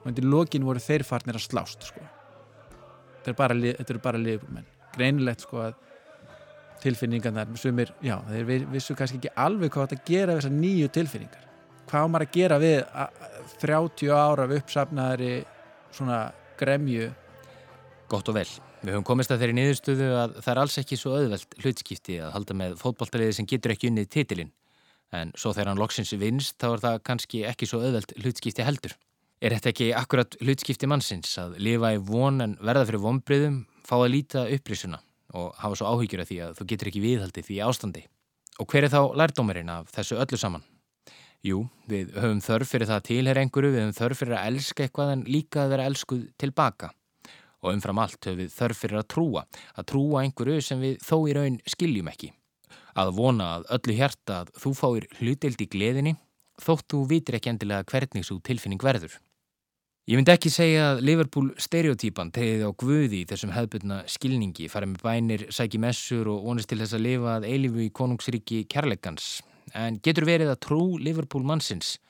og 0.00 0.08
undir 0.08 0.24
lokin 0.26 0.64
voru 0.66 0.80
þeir 0.82 1.04
farnir 1.06 1.36
að 1.36 1.44
slást 1.50 1.84
sko. 1.92 2.00
Þetta 3.20 3.30
eru 3.30 3.38
bara, 3.44 3.54
li- 3.60 3.76
þetta 3.76 3.92
eru 3.94 4.02
bara 4.08 4.24
liðbúrmenn. 4.24 4.66
Greinilegt 4.96 5.44
sko 5.44 5.60
að 5.68 5.76
tilfinningarnar 6.82 7.48
sumir, 7.60 7.92
já, 8.02 8.16
þeir 8.28 8.44
vi- 8.48 8.66
vissu 8.74 8.94
kannski 8.98 9.20
ekki 9.20 9.32
alveg 9.36 9.70
hvað 9.72 9.88
þetta 9.92 10.04
gera 10.08 10.34
við 10.34 10.40
þessar 10.42 10.56
nýju 10.58 10.88
tilfinningar. 10.96 11.44
Hvað 11.88 12.02
á 12.02 12.08
maður 12.12 12.26
að 12.26 12.32
gera 12.36 12.58
við 12.58 12.78
að- 12.82 13.16
að 13.22 13.56
30 13.62 14.10
ára 14.10 14.44
af 14.44 14.50
uppsafnaðari 14.58 15.44
svona 15.92 16.32
gremju 16.58 17.12
Gott 18.08 18.28
og 18.28 18.34
vel. 18.34 18.48
Við 18.82 18.92
höfum 18.92 19.04
komist 19.04 19.30
að 19.30 19.38
þeirri 19.40 19.54
niðurstöðu 19.56 20.08
að 20.20 20.34
það 20.42 20.50
er 20.52 20.58
alls 20.58 20.78
ekki 20.78 20.96
svo 20.98 21.12
auðvelt 21.16 21.54
hlutskipti 21.62 22.18
að 22.20 22.32
halda 22.34 22.54
með 22.54 22.74
fótballtaliði 22.82 23.34
sem 23.38 23.46
getur 23.46 23.72
ekki 23.72 23.88
unnið 23.88 24.08
titilinn. 24.10 24.50
En 25.12 25.32
svo 25.36 25.52
þegar 25.52 25.68
hann 25.68 25.78
loksins 25.78 26.12
vinst 26.18 26.58
þá 26.58 26.66
er 26.74 26.82
það 26.82 26.98
kannski 27.04 27.44
ekki 27.48 27.66
svo 27.68 27.80
auðvelt 27.80 28.12
hlutskipti 28.18 28.64
heldur. 28.66 28.92
Er 29.40 29.50
þetta 29.50 29.70
ekki 29.72 29.88
akkurat 29.94 30.36
hlutskipti 30.42 30.86
mannsins 30.86 31.38
að 31.38 31.56
lifa 31.58 31.94
í 31.94 32.02
von 32.04 32.40
en 32.40 32.56
verða 32.56 32.84
fyrir 32.90 33.00
vonbriðum, 33.06 33.64
fá 33.86 33.96
að 33.96 34.12
líta 34.12 34.44
upprisuna 34.52 35.00
og 35.32 35.54
hafa 35.60 35.78
svo 35.78 35.92
áhyggjur 35.92 36.22
af 36.22 36.28
því 36.30 36.38
að 36.46 36.58
þú 36.58 36.66
getur 36.72 36.90
ekki 36.90 37.02
viðhaldið 37.02 37.48
því 37.48 37.58
ástandi? 37.66 38.04
Og 38.60 38.68
hver 38.68 38.86
er 38.86 38.92
þá 38.92 39.00
lærdómurinn 39.16 39.72
af 39.72 39.90
þessu 39.94 40.18
öllu 40.20 40.38
saman? 40.40 40.64
Jú, 41.42 41.64
við 41.90 42.12
höfum 42.14 42.42
þörf 42.44 42.70
fyrir 42.70 42.86
það 42.86 43.00
að 43.00 43.06
tilheyra 43.08 43.42
einhverju, 43.42 43.70
við 43.72 43.82
höfum 43.82 43.96
þörf 43.96 44.20
fyrir 44.20 44.36
að 44.38 44.44
elska 44.52 44.84
eitthvað 44.84 45.08
en 45.16 45.24
líka 45.26 45.64
að 45.64 45.72
vera 45.72 45.86
elskuð 45.90 46.20
tilbaka. 46.38 46.92
Og 47.62 47.72
umfram 47.72 48.02
allt 48.02 48.28
höfum 48.28 48.38
við 48.44 48.52
þörf 48.54 48.82
fyrir 48.84 49.00
að 49.00 49.08
trúa, 49.14 49.42
að 49.74 49.88
trúa 49.90 50.22
einhverju 50.22 50.62
sem 50.62 50.84
við 50.84 51.02
þó 51.02 51.16
í 51.26 51.34
raun 51.34 51.58
skiljum 51.74 52.12
ekki. 52.12 52.30
Að 52.94 53.10
vona 53.16 53.48
að 53.56 53.66
öllu 53.78 53.98
hjarta 53.98 54.38
að 54.42 54.54
þú 54.62 54.74
fáir 54.78 55.08
hlutild 55.18 55.64
í 55.64 55.70
gleðinni, 55.74 56.14
þótt 56.62 56.88
þú 56.92 57.02
vitir 57.10 57.40
ekki 57.40 57.50
endilega 57.56 57.88
hvernig 57.90 58.28
svo 58.28 58.38
tilfinning 58.44 58.82
verður. 58.84 59.18
Ég 60.10 60.18
myndi 60.18 60.32
ekki 60.32 60.50
segja 60.50 60.86
að 60.96 61.00
Liverpool 61.06 61.52
stereotýpan 61.62 62.32
tegði 62.34 62.66
á 62.66 62.74
guði 62.74 63.20
í 63.22 63.26
þessum 63.30 63.52
hefðbundna 63.54 64.00
skilningi, 64.10 64.66
farið 64.66 64.90
með 64.90 65.04
bænir, 65.06 65.44
sæki 65.54 65.78
messur 65.78 66.26
og 66.32 66.40
vonist 66.42 66.72
til 66.72 66.80
þess 66.80 66.96
að 66.98 67.04
lifa 67.04 67.36
að 67.36 67.46
eilifu 67.46 67.84
í 67.84 67.92
konungsríki 67.94 68.58
kærleikans. 68.66 69.28
En 69.78 70.00
getur 70.02 70.26
verið 70.26 70.50
að 70.50 70.58
trú 70.66 70.80
Liverpool 70.98 71.46
mannsins 71.46 72.00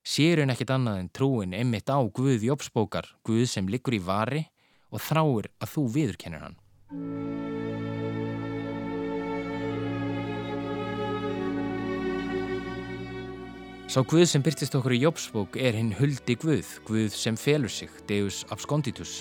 sér 0.00 0.40
hún 0.40 0.54
ekkit 0.54 0.72
annað 0.72 1.02
en 1.02 1.12
trúin 1.12 1.52
einmitt 1.52 1.92
á 1.92 2.00
guð 2.00 2.48
Jópsbókar, 2.48 3.12
guð 3.20 3.44
sem 3.52 3.68
liggur 3.68 4.00
í 4.00 4.00
vari 4.00 4.46
og 4.88 5.04
þráir 5.04 5.52
að 5.60 5.74
þú 5.76 5.86
viðurkennir 5.98 6.48
hann. 6.48 6.58
Sá 13.92 14.00
guð 14.08 14.22
sem 14.24 14.40
byrtist 14.40 14.72
okkur 14.72 14.94
í 14.96 15.02
Jópsbók 15.02 15.56
er 15.60 15.76
hinn 15.76 15.90
huldi 15.92 16.32
guð, 16.40 16.64
guð 16.88 17.12
sem 17.12 17.36
felur 17.36 17.68
sig, 17.68 17.90
Deus 18.08 18.38
absconditus. 18.48 19.18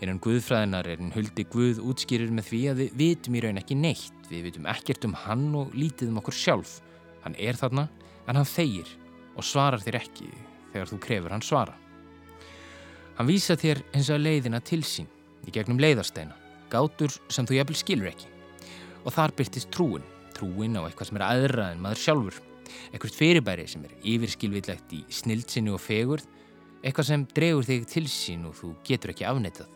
Innan 0.00 0.16
guðfræðinar 0.24 0.88
er 0.88 1.02
hinn 1.02 1.12
huldi 1.12 1.44
guð 1.52 1.82
útskýrir 1.84 2.32
með 2.32 2.48
því 2.48 2.60
að 2.70 2.80
við 2.80 2.94
vitum 3.02 3.36
í 3.36 3.42
raun 3.44 3.60
ekki 3.60 3.76
neitt, 3.76 4.22
við 4.30 4.46
vitum 4.46 4.70
ekkert 4.72 5.04
um 5.04 5.18
hann 5.26 5.44
og 5.60 5.76
lítið 5.76 6.08
um 6.08 6.22
okkur 6.22 6.38
sjálf. 6.38 6.78
Hann 7.26 7.36
er 7.36 7.60
þarna, 7.60 7.84
en 8.24 8.40
hann 8.40 8.48
þegir 8.48 8.96
og 9.36 9.44
svarar 9.44 9.84
þér 9.84 10.00
ekki 10.00 10.32
þegar 10.72 10.88
þú 10.94 11.02
krefur 11.04 11.36
hann 11.36 11.44
svara. 11.44 11.76
Hann 13.20 13.28
vísa 13.28 13.60
þér 13.60 13.84
eins 13.92 14.08
og 14.08 14.24
leiðina 14.24 14.64
til 14.64 14.80
sín 14.88 15.12
í 15.44 15.52
gegnum 15.52 15.84
leiðarsteina, 15.84 16.32
gátur 16.72 17.12
sem 17.28 17.44
þú 17.44 17.60
jafnvel 17.60 17.82
skilur 17.84 18.14
ekki. 18.14 18.32
Og 19.04 19.12
þar 19.12 19.36
byrtist 19.36 19.68
trúin, 19.68 20.12
trúin 20.32 20.80
á 20.80 20.88
eitthvað 20.88 21.12
sem 21.12 21.20
er 21.20 21.28
aðra 21.28 21.72
en 21.74 21.84
maður 21.84 22.06
sjálfur, 22.06 22.44
eitthvað 22.90 23.16
fyrirbæri 23.16 23.66
sem 23.70 23.84
er 23.86 23.94
yfirskilvillegt 24.02 24.94
í 24.96 25.00
snildsinni 25.12 25.72
og 25.74 25.82
fegurð, 25.82 26.26
eitthvað 26.82 27.08
sem 27.10 27.26
dregur 27.34 27.66
þig 27.66 27.88
til 27.90 28.04
sín 28.12 28.44
og 28.48 28.56
þú 28.58 28.72
getur 28.86 29.14
ekki 29.14 29.26
afneitað, 29.28 29.70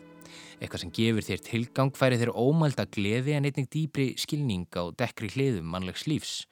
eitthvað 0.59 0.83
sem 0.83 0.93
gefur 0.99 1.27
þér 1.27 1.43
tilgang, 1.47 1.95
færi 1.97 2.19
þér 2.21 2.33
ómælda 2.35 2.87
gleði 2.93 3.37
en 3.37 3.49
einnig 3.49 3.71
dýbri 3.73 4.11
skilning 4.19 4.69
á 4.73 4.83
dekkri 4.99 5.31
hliðum 5.33 5.67
mannlegs 5.73 6.07
lífs. 6.07 6.45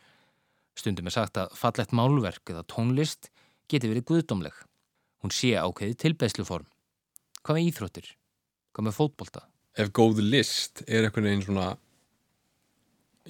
Stundum 0.77 1.07
er 1.07 1.15
sagt 1.15 1.39
að 1.39 1.53
fallegt 1.59 1.95
málverk 1.95 2.53
eða 2.53 2.65
tónlist 2.67 3.31
geti 3.71 3.91
verið 3.91 4.07
guðdómleg. 4.09 4.55
Hún 5.21 5.35
sé 5.35 5.53
ákveði 5.59 5.99
tilbeðsluform. 6.01 6.67
Hvað 7.41 7.57
með 7.57 7.71
íþróttir? 7.71 8.13
Hvað 8.71 8.87
með 8.87 8.97
fótbolta? 8.97 9.45
ef 9.77 9.91
góð 9.95 10.19
list 10.25 10.83
er 10.87 11.05
einhvern 11.05 11.29
veginn 11.29 11.45
svona 11.45 11.67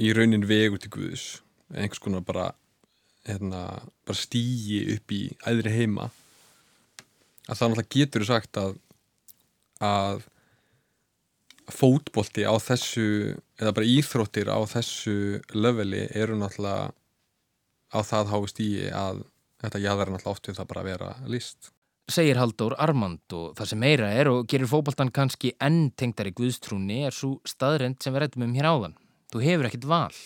í 0.01 0.09
raunin 0.15 0.47
vegur 0.49 0.81
til 0.81 0.91
Guðus 0.93 1.25
einhvers 1.69 2.01
konar 2.01 2.25
bara 2.25 2.47
hérna, 3.27 3.61
bara 4.07 4.17
stígi 4.17 4.81
upp 4.95 5.13
í 5.13 5.21
æðri 5.45 5.73
heima 5.75 6.09
að 7.47 7.57
það 7.57 7.73
náttúrulega 7.73 7.95
getur 7.95 8.27
sagt 8.27 8.61
að 8.61 8.77
að 9.81 10.23
fótbolti 11.71 12.45
á 12.45 12.53
þessu 12.61 13.05
eða 13.61 13.75
bara 13.77 13.89
íþróttir 13.89 14.49
á 14.51 14.59
þessu 14.69 15.41
leveli 15.55 16.07
eru 16.17 16.37
náttúrulega 16.37 16.91
á 17.91 17.99
það 18.07 18.33
hái 18.33 18.41
stígi 18.51 18.89
að 18.95 19.21
þetta 19.61 19.83
jáðar 19.85 20.11
náttúrulega 20.13 20.35
oft 20.35 20.49
við 20.49 20.59
það 20.59 20.71
bara 20.73 20.83
að 20.83 20.91
vera 20.91 21.13
list 21.31 21.71
Segir 22.11 22.39
Halldór 22.41 22.75
Armand 22.81 23.33
og 23.37 23.53
það 23.55 23.69
sem 23.71 23.79
meira 23.79 24.09
er 24.11 24.27
og 24.31 24.47
gerir 24.51 24.67
fótboltan 24.67 25.13
kannski 25.15 25.53
enn 25.63 25.93
tengdari 25.95 26.33
guðstrúni 26.35 27.05
er 27.07 27.15
svo 27.15 27.37
staðrend 27.47 28.01
sem 28.03 28.11
við 28.11 28.25
rættum 28.25 28.43
um 28.47 28.55
hér 28.57 28.67
áðan. 28.67 28.97
Þú 29.31 29.43
hefur 29.45 29.69
ekkit 29.69 29.87
val. 29.87 30.17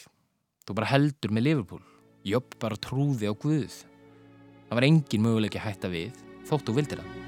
Þú 0.65 0.77
bara 0.79 0.89
heldur 0.89 1.35
með 1.35 1.45
Liverpool. 1.45 1.83
Jobb 2.26 2.55
bara 2.57 2.78
trúði 2.82 3.30
á 3.30 3.34
guð. 3.38 3.84
Það 4.65 4.78
var 4.80 4.88
engin 4.88 5.21
möguleiki 5.21 5.59
að 5.61 5.67
hætta 5.67 5.89
við 5.93 6.21
þótt 6.49 6.69
þú 6.69 6.73
vildir 6.80 7.01
það. 7.01 7.26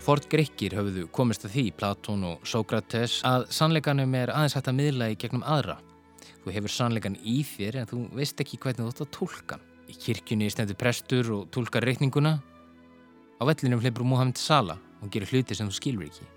Ford 0.00 0.26
Grekkir 0.32 0.74
höfðu 0.76 1.06
komist 1.12 1.44
að 1.44 1.54
því, 1.54 1.64
Platón 1.76 2.22
og 2.24 2.44
Sókrates, 2.48 3.18
að 3.24 3.46
sannleikanum 3.52 4.14
er 4.16 4.32
aðeins 4.32 4.56
hægt 4.56 4.68
að 4.72 4.78
miðla 4.78 5.08
í 5.12 5.16
gegnum 5.20 5.44
aðra. 5.44 5.76
Þú 6.40 6.54
hefur 6.56 6.72
sannleikan 6.72 7.18
í 7.20 7.42
þér 7.44 7.82
en 7.82 7.88
þú 7.90 8.00
veist 8.16 8.40
ekki 8.40 8.58
hvernig 8.60 8.80
þú 8.80 8.92
ætti 8.94 9.04
að 9.06 9.12
tólka. 9.16 9.58
Í 9.92 9.96
kirkjunni 10.00 10.48
stendur 10.52 10.78
prestur 10.80 11.32
og 11.36 11.46
tólkar 11.52 11.84
reikninguna. 11.84 12.38
Á 13.40 13.42
vellinum 13.44 13.80
hleypur 13.80 14.04
Mohamed 14.08 14.40
Salah 14.40 14.80
og 15.00 15.12
gerir 15.12 15.32
hluti 15.32 15.56
sem 15.56 15.68
þú 15.68 15.76
skilur 15.76 16.08
ekki. 16.08 16.28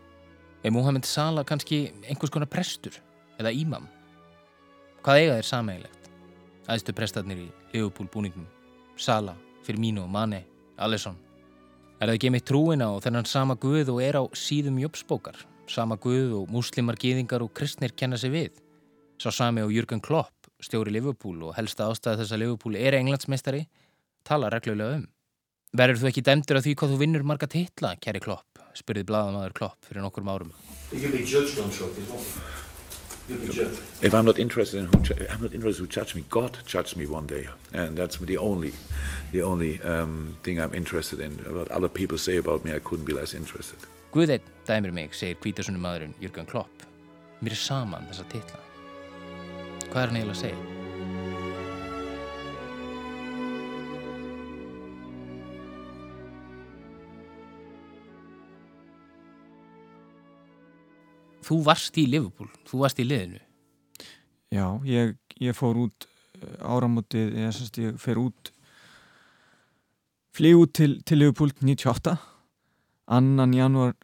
Er 0.64 0.76
Mohamed 0.76 1.08
Salah 1.08 1.48
kannski 1.48 1.86
einhvers 2.08 2.32
konar 2.32 2.52
prestur 2.52 3.00
eða 3.39 3.52
ímam? 3.56 3.88
Hvað 5.04 5.20
eiga 5.20 5.32
þeir 5.36 5.47
sameigilegt? 5.49 6.06
Æðstu 6.72 6.93
prestarnir 6.95 7.39
í 7.43 7.47
Liverpool 7.74 8.08
búningnum. 8.08 8.45
Salah, 8.95 9.36
Firmino, 9.68 10.06
Mane, 10.08 10.45
Alisson. 10.80 11.18
Er 11.99 12.08
það 12.08 12.16
ekki 12.16 12.32
mitt 12.32 12.45
trúina 12.47 12.88
og 12.95 13.01
þennan 13.04 13.28
sama 13.28 13.58
guð 13.60 13.91
og 13.91 13.99
er 13.99 14.16
á 14.16 14.24
síðum 14.32 14.78
jöpsbókar? 14.80 15.41
Sama 15.68 15.97
guð 15.99 16.38
og 16.39 16.56
múslimar, 16.56 16.95
gýðingar 16.95 17.43
og 17.43 17.51
kristnir 17.51 17.91
kenna 17.91 18.16
sig 18.16 18.32
við? 18.32 18.64
Sá 19.20 19.28
sami 19.28 19.66
og 19.66 19.76
Jürgen 19.76 19.99
Klopp, 19.99 20.47
stjóri 20.64 20.95
Liverpool 20.95 21.49
og 21.49 21.58
helsta 21.60 21.91
ástæða 21.91 22.24
þess 22.24 22.38
að 22.38 22.45
Liverpool 22.45 22.80
er 22.80 22.95
englandsmeistari, 23.01 23.66
tala 24.24 24.56
reglulega 24.56 25.01
um. 25.01 25.08
Verður 25.76 25.99
þú 25.99 26.12
ekki 26.14 26.28
dæmdur 26.32 26.62
af 26.62 26.64
því 26.64 26.80
hvað 26.80 26.95
þú 26.95 27.04
vinnur 27.04 27.28
marga 27.28 27.51
titla, 27.51 27.97
kæri 27.99 28.24
Klopp? 28.24 28.47
spurði 28.74 29.04
bladamaður 29.06 29.54
Klopp 29.60 29.84
fyrir 29.86 30.01
nokkur 30.01 30.24
árum. 30.24 30.54
You'll 30.93 31.12
be 31.12 31.28
judged 31.28 31.60
on 31.60 31.70
trophies, 31.70 32.62
If 33.30 34.14
I'm 34.14 34.26
not 34.26 34.38
interested 34.38 34.80
in 34.80 34.86
who, 34.88 35.00
ju- 35.02 35.16
I'm 35.32 35.42
not 35.42 35.54
interested 35.54 35.82
who 35.82 35.88
judge 35.88 36.14
me. 36.16 36.24
God 36.30 36.58
judge 36.66 36.96
me 36.96 37.06
one 37.06 37.26
day, 37.26 37.48
and 37.74 37.96
that's 37.98 38.18
the 38.18 38.38
only, 38.38 38.74
the 39.32 39.42
only 39.42 39.82
um, 39.82 40.36
thing 40.44 40.60
I'm 40.60 40.74
interested 40.74 41.20
in. 41.20 41.32
What 41.56 41.72
other 41.72 41.88
people 41.88 42.18
say 42.18 42.38
about 42.38 42.66
me, 42.66 42.74
I 42.74 42.80
couldn't 42.80 43.06
be 43.06 43.14
less 43.14 43.34
interested. 43.34 43.80
Guð 44.14 44.30
einn 44.30 44.42
dæmir 44.68 44.92
mig, 44.94 45.16
segir 45.18 45.40
kvítasunum 45.42 45.82
maðurinn 45.82 46.14
Jürgen 46.22 46.46
Klopp. 46.46 46.84
Mér 47.42 47.56
er 47.56 47.62
saman 47.64 48.06
þessa 48.12 48.28
titla. 48.30 48.60
Hvað 49.90 50.02
er 50.04 50.12
hann 50.12 50.20
eiginlega 50.20 50.36
að 50.38 50.42
segja? 50.44 50.83
Þú 61.44 61.60
varst 61.66 61.98
í 62.00 62.06
Liverpool, 62.10 62.50
þú 62.70 62.84
varst 62.84 63.02
í 63.02 63.08
liðinu. 63.08 63.41
Já, 64.54 64.68
ég, 64.88 65.16
ég 65.41 65.58
fór 65.58 65.80
út 65.86 66.08
eh, 66.39 66.58
áramótið, 66.62 67.34
ég, 67.41 67.62
ég 67.84 67.98
fer 68.02 68.22
út 68.22 68.54
flýg 70.34 70.60
út 70.62 70.74
til, 70.78 70.98
til 71.06 71.22
Liverpool 71.22 71.54
98 71.62 72.16
annan 73.14 73.54
janúar 73.54 73.96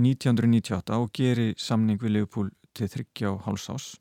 1998 0.00 0.96
og 0.96 1.12
geri 1.16 1.52
samning 1.60 2.00
við 2.00 2.16
Liverpool 2.16 2.50
til 2.76 2.88
þryggja 2.88 3.34
og 3.34 3.44
hálsás 3.46 3.92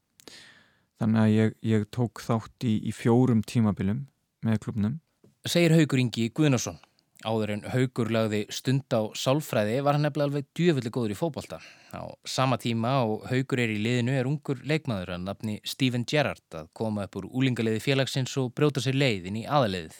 þannig 0.99 1.21
að 1.21 1.35
ég, 1.35 1.53
ég 1.67 1.85
tók 1.95 2.23
þátt 2.23 2.67
í, 2.67 2.77
í 2.83 2.95
fjórum 2.95 3.43
tímabilum 3.47 4.05
með 4.45 4.63
klubnum 4.65 4.99
Segir 5.47 5.71
Haugur 5.71 6.01
Ingi 6.01 6.27
Guðnarsson. 6.35 6.75
Áður 7.27 7.51
en 7.51 7.63
Haugur 7.67 8.11
lagði 8.15 8.45
stund 8.53 8.87
á 8.95 9.11
sálfræði 9.11 9.81
var 9.83 9.97
hann 9.97 10.05
nefnilega 10.07 10.29
alveg 10.29 10.45
djöfulli 10.55 10.91
góður 10.95 11.11
í 11.11 11.17
fótbolta. 11.19 11.57
Á 11.91 12.07
sama 12.23 12.55
tíma 12.61 12.93
og 13.03 13.25
Haugur 13.27 13.59
er 13.59 13.73
í 13.73 13.79
liðinu 13.83 14.13
er 14.15 14.29
ungur 14.29 14.61
leikmaður 14.63 15.17
að 15.17 15.25
nafni 15.25 15.57
Steven 15.67 16.05
Gerrard 16.07 16.55
að 16.55 16.69
koma 16.79 17.09
upp 17.09 17.17
úr 17.19 17.27
úlingaliði 17.27 17.81
félagsins 17.83 18.37
og 18.39 18.53
brjóta 18.55 18.79
sér 18.83 18.95
leiðin 18.95 19.41
í 19.41 19.43
aðaliðið. 19.43 19.97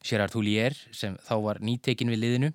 Gerrard 0.00 0.32
Houllier, 0.32 0.78
sem 0.96 1.18
þá 1.26 1.34
var 1.44 1.60
nýtekin 1.60 2.08
við 2.08 2.22
liðinu, 2.24 2.50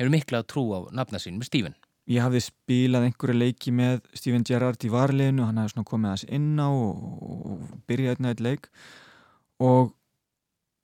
hefur 0.00 0.10
mikla 0.10 0.42
trú 0.42 0.64
á 0.74 0.78
nafna 0.90 1.20
sín 1.22 1.38
með 1.38 1.50
Steven. 1.50 1.78
Ég 2.10 2.24
hafði 2.24 2.42
spilað 2.42 3.06
einhverja 3.06 3.38
leiki 3.38 3.70
með 3.70 4.00
Steven 4.18 4.42
Gerrard 4.46 4.82
í 4.82 4.90
varleginu, 4.90 5.44
hann 5.46 5.60
hafði 5.60 5.76
svona 5.76 5.90
komið 5.92 6.10
aðeins 6.10 6.26
inn 6.34 6.58
á 6.58 6.70
og, 6.74 7.68
byrjaði 7.86 8.16
einn 8.18 8.30
eitt 8.32 8.42
leik 8.42 8.66
og, 9.62 9.92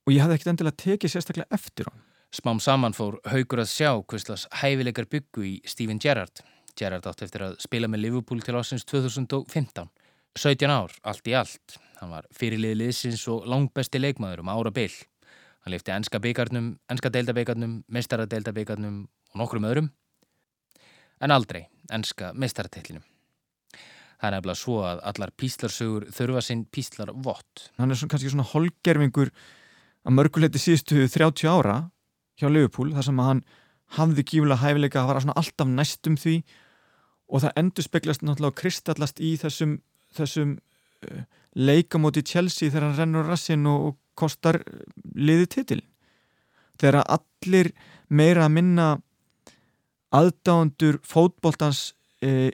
og 0.06 0.14
ég 0.14 0.22
hafði 0.22 0.36
ekkert 0.38 0.52
endilega 0.52 0.80
tekið 0.82 1.12
sérstaklega 1.12 1.56
eftir 1.56 1.88
hann. 1.90 2.02
Smám 2.34 2.60
saman 2.62 2.94
fór 2.94 3.18
Haugur 3.26 3.62
að 3.62 3.72
sjá 3.72 3.90
hvistlas 3.98 4.46
hæfileikar 4.60 5.08
byggu 5.10 5.46
í 5.46 5.54
Steven 5.66 5.98
Gerrard. 6.02 6.42
Gerrard 6.78 7.06
átti 7.08 7.26
eftir 7.26 7.42
að 7.46 7.56
spila 7.64 7.88
með 7.90 8.04
Liverpool 8.04 8.42
til 8.44 8.54
ásins 8.58 8.86
2015. 8.86 9.88
17 10.36 10.70
ár, 10.70 10.92
allt 11.02 11.30
í 11.30 11.34
allt. 11.34 11.78
Hann 11.98 12.12
var 12.12 12.26
fyrirlið 12.36 12.76
liðsins 12.82 13.24
og 13.32 13.48
langbesti 13.48 13.98
leikmaður 14.02 14.44
um 14.44 14.52
ára 14.52 14.72
byll. 14.74 14.94
Hann 15.64 15.74
lifti 15.74 15.94
enska 15.94 16.20
byggarnum, 16.22 16.74
enska 16.92 17.10
deildabyggarnum, 17.10 17.80
mestaradeildabyggarnum 17.90 19.02
og 19.06 19.40
nokkrum 19.40 19.66
öðrum. 19.66 19.90
En 21.24 21.32
aldrei 21.32 21.64
enska 21.90 22.34
mestaradeildinum. 22.36 23.02
Það 24.16 24.28
er 24.28 24.36
nefnilega 24.36 24.60
svo 24.60 24.76
að 24.86 25.00
allar 25.10 25.32
píslarsögur 25.40 26.06
þurfa 26.14 26.42
sinn 26.44 26.66
píslar 26.72 27.10
vott. 27.24 27.70
Hann 27.80 27.90
er 27.90 27.98
svona, 27.98 28.12
kannski 28.14 28.32
svona 28.32 28.46
holgerfingur 28.52 29.32
að 30.06 30.14
mörguleiti 30.14 30.62
síðustu 30.62 31.06
30 31.10 31.50
ára 31.50 31.78
hjá 32.38 32.48
Liverpool 32.50 32.92
þar 32.94 33.08
sem 33.08 33.20
að 33.20 33.30
hann 33.30 33.42
hafði 33.96 34.24
gífulega 34.30 34.62
hæfileika 34.62 35.02
að 35.02 35.10
vara 35.10 35.22
svona 35.24 35.38
alltaf 35.40 35.70
næstum 35.70 36.16
því 36.20 36.36
og 37.26 37.42
það 37.42 37.58
endur 37.62 37.86
speglast 37.86 38.22
náttúrulega 38.22 38.54
og 38.54 38.60
kristallast 38.60 39.22
í 39.22 39.32
þessum, 39.40 39.76
þessum 40.14 40.56
uh, 40.56 41.22
leikamóti 41.58 42.22
Chelsea 42.26 42.70
þegar 42.70 42.90
hann 42.90 42.98
rennur 43.00 43.30
rassin 43.30 43.66
og, 43.70 43.90
og 43.90 43.98
kostar 44.18 44.60
liði 45.14 45.48
titil 45.56 45.82
þegar 46.80 47.02
allir 47.04 47.72
meira 48.08 48.46
að 48.46 48.54
minna 48.58 48.88
aðdáendur 50.14 51.00
fótboltans 51.06 51.88
uh, 52.22 52.50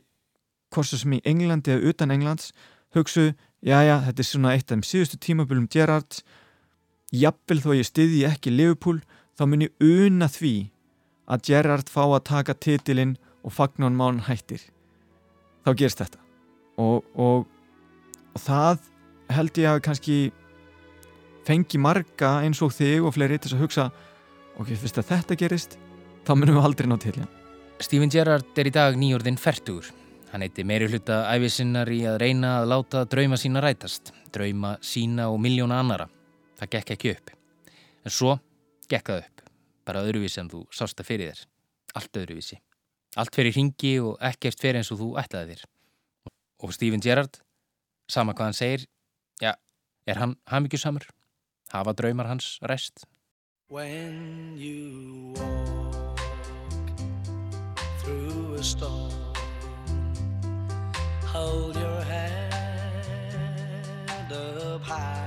hvort 0.73 0.89
sem 0.89 1.19
í 1.19 1.25
Englandi 1.29 1.75
eða 1.75 1.93
utan 1.93 2.15
Englands 2.15 2.53
hugsu, 2.97 3.33
já 3.61 3.83
já, 3.85 3.99
þetta 4.07 4.23
er 4.23 4.29
svona 4.29 4.55
eitt 4.55 4.67
af 4.69 4.77
þeim 4.77 4.87
síðustu 4.89 5.21
tímabölum 5.21 5.69
Gerrard 5.73 6.23
jafnvel 7.13 7.61
þó 7.63 7.71
ég 7.77 7.89
styði 7.89 8.23
ekki 8.29 8.53
Liverpool 8.53 9.01
þá 9.39 9.45
mun 9.49 9.67
ég 9.67 9.85
una 9.85 10.29
því 10.33 10.55
að 11.33 11.45
Gerrard 11.49 11.91
fá 11.93 12.05
að 12.05 12.25
taka 12.29 12.57
titilinn 12.57 13.17
og 13.43 13.55
fagnan 13.57 13.97
mán 13.99 14.23
hættir 14.29 14.65
þá 15.67 15.73
gerst 15.79 16.03
þetta 16.03 16.23
og, 16.83 17.05
og, 17.15 17.45
og 18.33 18.41
það 18.41 18.89
held 19.33 19.61
ég 19.63 19.71
að 19.71 19.85
kannski 19.87 20.17
fengi 21.47 21.81
marga 21.81 22.39
eins 22.47 22.63
og 22.63 22.75
þig 22.77 23.05
og 23.05 23.15
fleiri 23.17 23.39
til 23.43 23.55
að 23.57 23.65
hugsa 23.67 23.91
ok, 24.59 24.75
fyrst 24.75 25.01
að 25.03 25.15
þetta 25.15 25.39
gerist 25.45 25.79
þá 26.27 26.37
munum 26.37 26.61
við 26.61 26.69
aldrei 26.69 26.91
ná 26.91 26.99
til 26.99 27.15
hérna 27.15 27.31
Steven 27.83 28.11
Gerrard 28.15 28.59
er 28.61 28.69
í 28.69 28.71
dag 28.71 28.95
nýjórðin 28.95 29.39
færtugur. 29.43 29.89
Hann 30.31 30.45
eitti 30.47 30.63
meiri 30.63 30.87
hluta 30.87 31.25
æfisinnar 31.35 31.89
í 31.91 32.05
að 32.07 32.21
reyna 32.23 32.61
að 32.61 32.69
láta 32.71 33.03
drauma 33.11 33.39
sína 33.41 33.63
rætast, 33.65 34.13
drauma 34.33 34.77
sína 34.87 35.27
og 35.33 35.41
miljóna 35.43 35.81
annara. 35.83 36.07
Það 36.63 36.71
gekk 36.77 36.91
ekki 36.95 37.11
upp. 37.11 37.31
En 38.07 38.13
svo 38.15 38.37
gekk 38.87 39.09
það 39.09 39.25
upp, 39.25 39.41
bara 39.83 40.03
öðruvísi 40.07 40.39
en 40.39 40.51
þú 40.53 40.61
sást 40.71 40.95
það 40.95 41.09
fyrir 41.09 41.33
þér. 41.33 41.41
Allt 41.99 42.19
öðruvísi. 42.21 42.59
Allt 43.19 43.35
fyrir 43.35 43.57
ringi 43.57 43.91
og 43.99 44.13
ekkert 44.23 44.63
fyrir 44.63 44.79
eins 44.79 44.93
og 44.95 45.01
þú 45.01 45.09
ætlaði 45.19 45.57
þér. 45.57 45.65
Og 46.63 46.71
Steven 46.77 47.03
Gerrard, 47.03 47.41
sama 48.07 48.31
hvað 48.39 48.47
hann 48.47 48.55
segir, 48.61 48.87
já, 49.43 49.59
er 50.07 50.23
hann 50.23 50.37
hamingjusamur? 50.53 51.09
Hafa 51.75 51.97
draumar 51.99 52.31
hans 52.31 52.61
ræst? 52.63 53.09
When 53.67 54.55
you 54.55 55.35
walk 55.35 56.21
through 58.05 58.55
a 58.55 58.63
storm, 58.63 59.11
hold 61.27 61.75
your 61.75 62.03
head 62.07 62.53
up 64.31 64.83
high. 64.83 65.22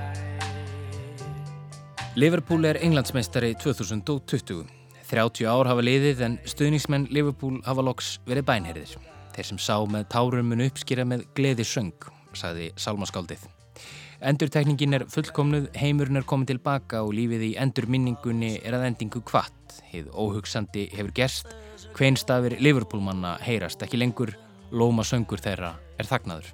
Liverpool 2.16 2.64
er 2.64 2.78
englandsmeistari 2.80 3.50
2020. 3.60 4.62
30 5.04 5.48
ár 5.52 5.68
hafa 5.68 5.82
liðið 5.84 6.22
en 6.24 6.36
stuðningsmenn 6.48 7.02
Liverpool 7.12 7.58
hafa 7.66 7.82
loks 7.84 8.14
verið 8.24 8.46
bænherðir. 8.48 8.94
Þeir 9.34 9.48
sem 9.50 9.58
sá 9.60 9.74
með 9.84 10.06
tárum 10.14 10.48
mun 10.48 10.62
uppskýra 10.64 11.04
með 11.04 11.26
gleði 11.36 11.66
söng, 11.68 12.06
sagði 12.32 12.70
Salmaskáldið. 12.80 13.42
Endurtekningin 14.30 14.96
er 14.96 15.04
fullkomnuð, 15.12 15.66
heimurinn 15.76 16.16
er 16.16 16.24
komin 16.24 16.48
tilbaka 16.48 17.02
og 17.04 17.12
lífið 17.18 17.44
í 17.50 17.52
endurminningunni 17.60 18.54
er 18.62 18.78
að 18.78 18.86
endingu 18.88 19.20
kvart. 19.20 19.76
Hið 19.92 20.08
óhugsandi 20.16 20.86
hefur 20.96 21.12
gerst, 21.20 21.52
hveinstafir 21.98 22.56
Liverpoolmanna 22.64 23.34
heyrast 23.44 23.84
ekki 23.84 24.00
lengur, 24.00 24.32
lóma 24.72 25.04
söngur 25.04 25.44
þeirra 25.44 25.74
er 26.00 26.08
þagnaður. 26.08 26.48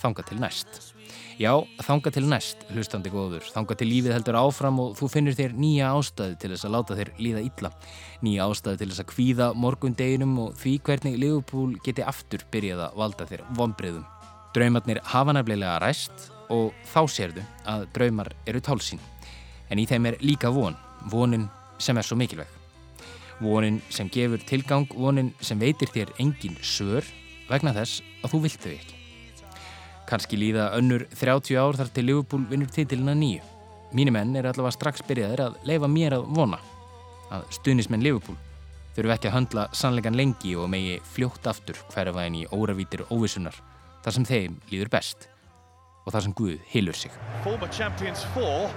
Þanga 0.00 0.24
til 0.30 0.40
næst. 0.40 0.80
Já, 1.38 1.52
þanga 1.86 2.10
til 2.12 2.24
næst, 2.28 2.64
hlustandi 2.74 3.10
góður, 3.12 3.44
þanga 3.54 3.76
til 3.78 3.88
lífið 3.88 4.14
heldur 4.16 4.38
áfram 4.40 4.80
og 4.82 4.96
þú 4.98 5.08
finnur 5.12 5.36
þér 5.38 5.54
nýja 5.56 5.92
ástæðu 5.94 6.38
til 6.40 6.50
þess 6.52 6.66
að 6.66 6.74
láta 6.74 6.96
þér 6.98 7.12
líða 7.22 7.42
illa. 7.46 7.70
Nýja 8.24 8.48
ástæðu 8.50 8.80
til 8.80 8.88
þess 8.90 9.04
að 9.04 9.08
kvíða 9.12 9.48
morgundeginum 9.56 10.34
og 10.42 10.58
því 10.60 10.74
hvernig 10.88 11.16
Liverpool 11.20 11.76
geti 11.86 12.04
aftur 12.04 12.44
byrjað 12.52 12.84
að 12.88 13.00
valda 13.02 13.28
þér 13.30 13.46
vonbreyðum. 13.60 14.06
Draumarnir 14.56 15.02
hafa 15.12 15.36
nefnilega 15.36 15.78
ræst 15.84 16.28
og 16.50 16.76
þá 16.90 17.00
sérðu 17.14 17.46
að 17.70 17.86
draumar 17.94 18.32
eru 18.50 18.60
tálsín. 18.60 19.00
En 19.70 19.78
í 19.78 19.86
þeim 19.86 20.10
er 20.10 20.20
líka 20.24 20.50
von, 20.52 20.76
vonin 21.08 21.46
sem 21.78 21.96
er 21.96 22.04
svo 22.04 22.18
mikilvæg. 22.18 22.48
Vonin 23.40 23.80
sem 23.88 24.10
gefur 24.12 24.42
tilgang, 24.44 24.90
vonin 24.92 25.32
sem 25.40 25.60
veitir 25.60 25.88
þér 25.94 26.16
engin 26.20 26.58
sör 26.60 27.06
vegna 27.48 27.72
þess 27.76 28.02
að 28.20 28.34
þú 28.34 28.46
vilt 28.48 28.64
þau 28.66 28.72
ekki. 28.74 28.99
Kanski 30.10 30.38
líða 30.40 30.72
önnur 30.74 31.04
30 31.14 31.54
ár 31.54 31.76
þar 31.78 31.90
til 31.94 32.08
Liverpool 32.08 32.44
vinnur 32.50 32.70
titilina 32.74 33.14
nýju. 33.14 33.44
Mínir 33.94 34.14
menn 34.14 34.34
er 34.38 34.48
allavega 34.50 34.74
strax 34.74 35.04
byrjaðir 35.06 35.44
að 35.44 35.58
leifa 35.66 35.90
mér 35.90 36.16
að 36.18 36.28
vona 36.34 36.58
að 37.30 37.44
stuðnismenn 37.54 38.02
Liverpool 38.02 38.38
þurfu 38.96 39.14
ekki 39.14 39.30
að 39.30 39.36
höndla 39.36 39.66
sannleikan 39.76 40.18
lengi 40.18 40.56
og 40.58 40.70
megi 40.72 40.96
fljótt 41.14 41.46
aftur 41.50 41.78
hverfa 41.92 42.26
inn 42.26 42.40
í 42.40 42.46
óravítir 42.50 43.04
óvissunar 43.10 43.54
þar 44.02 44.16
sem 44.16 44.26
þeim 44.26 44.58
líður 44.72 44.90
best 44.96 45.28
og 46.04 46.14
þar 46.14 46.26
sem 46.26 46.34
Guð 46.34 46.58
hilur 46.72 46.96
sig. 46.96 47.14
Four. 47.44 48.74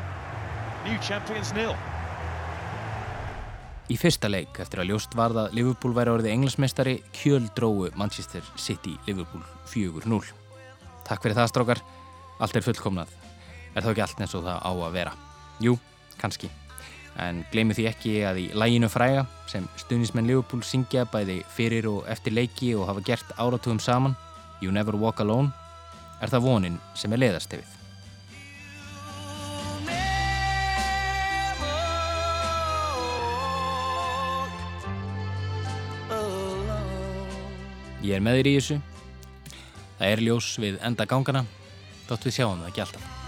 Í 3.91 3.97
fyrsta 3.99 4.29
leik 4.29 4.61
eftir 4.63 4.83
að 4.83 4.93
ljóst 4.93 5.17
varð 5.17 5.41
að 5.45 5.57
Liverpool 5.57 5.95
væri 5.97 6.13
orðið 6.13 6.35
englandsmeistari 6.35 6.95
kjöl 7.15 7.43
dróu 7.57 7.89
Manchester 7.99 8.45
City 8.59 8.95
Liverpool 9.07 9.43
4-0. 9.73 10.42
Takk 11.03 11.23
fyrir 11.23 11.35
það 11.35 11.49
strákar, 11.51 11.83
allt 12.39 12.55
er 12.57 12.63
fullkomnað. 12.65 13.13
Er 13.75 13.83
þá 13.83 13.89
ekki 13.91 14.03
allt 14.05 14.21
eins 14.23 14.35
og 14.37 14.45
það 14.45 14.59
á 14.63 14.71
að 14.71 14.93
vera? 14.95 15.13
Jú, 15.63 15.77
kannski. 16.21 16.49
En 17.19 17.43
gleymi 17.51 17.75
því 17.77 17.85
ekki 17.91 18.13
að 18.25 18.39
í 18.41 18.45
læginu 18.57 18.89
fræga 18.89 19.27
sem 19.51 19.67
stuðnismenn 19.83 20.29
Liverpool 20.29 20.63
syngja 20.65 21.05
bæði 21.13 21.41
fyrir 21.53 21.89
og 21.91 22.07
eftir 22.09 22.33
leiki 22.33 22.71
og 22.77 22.87
hafa 22.89 23.03
gert 23.05 23.35
áratugum 23.37 23.81
saman, 23.83 24.15
You 24.61 24.71
Never 24.71 24.97
Walk 24.97 25.21
Alone, 25.21 25.51
er 26.21 26.31
það 26.31 26.47
vonin 26.47 26.79
sem 26.97 27.13
er 27.13 27.21
leiðastefið. 27.25 27.79
Ég 38.03 38.17
er 38.17 38.23
með 38.23 38.41
þér 38.41 38.47
í 38.49 38.57
þessu. 38.57 38.81
Það 39.97 40.07
er 40.11 40.23
ljós 40.27 40.53
við 40.59 40.79
enda 40.83 41.09
gangana, 41.09 41.45
þótt 42.07 42.29
við 42.29 42.39
sjáum 42.39 42.63
það 42.63 42.71
ekki 42.71 42.87
alltaf. 42.87 43.22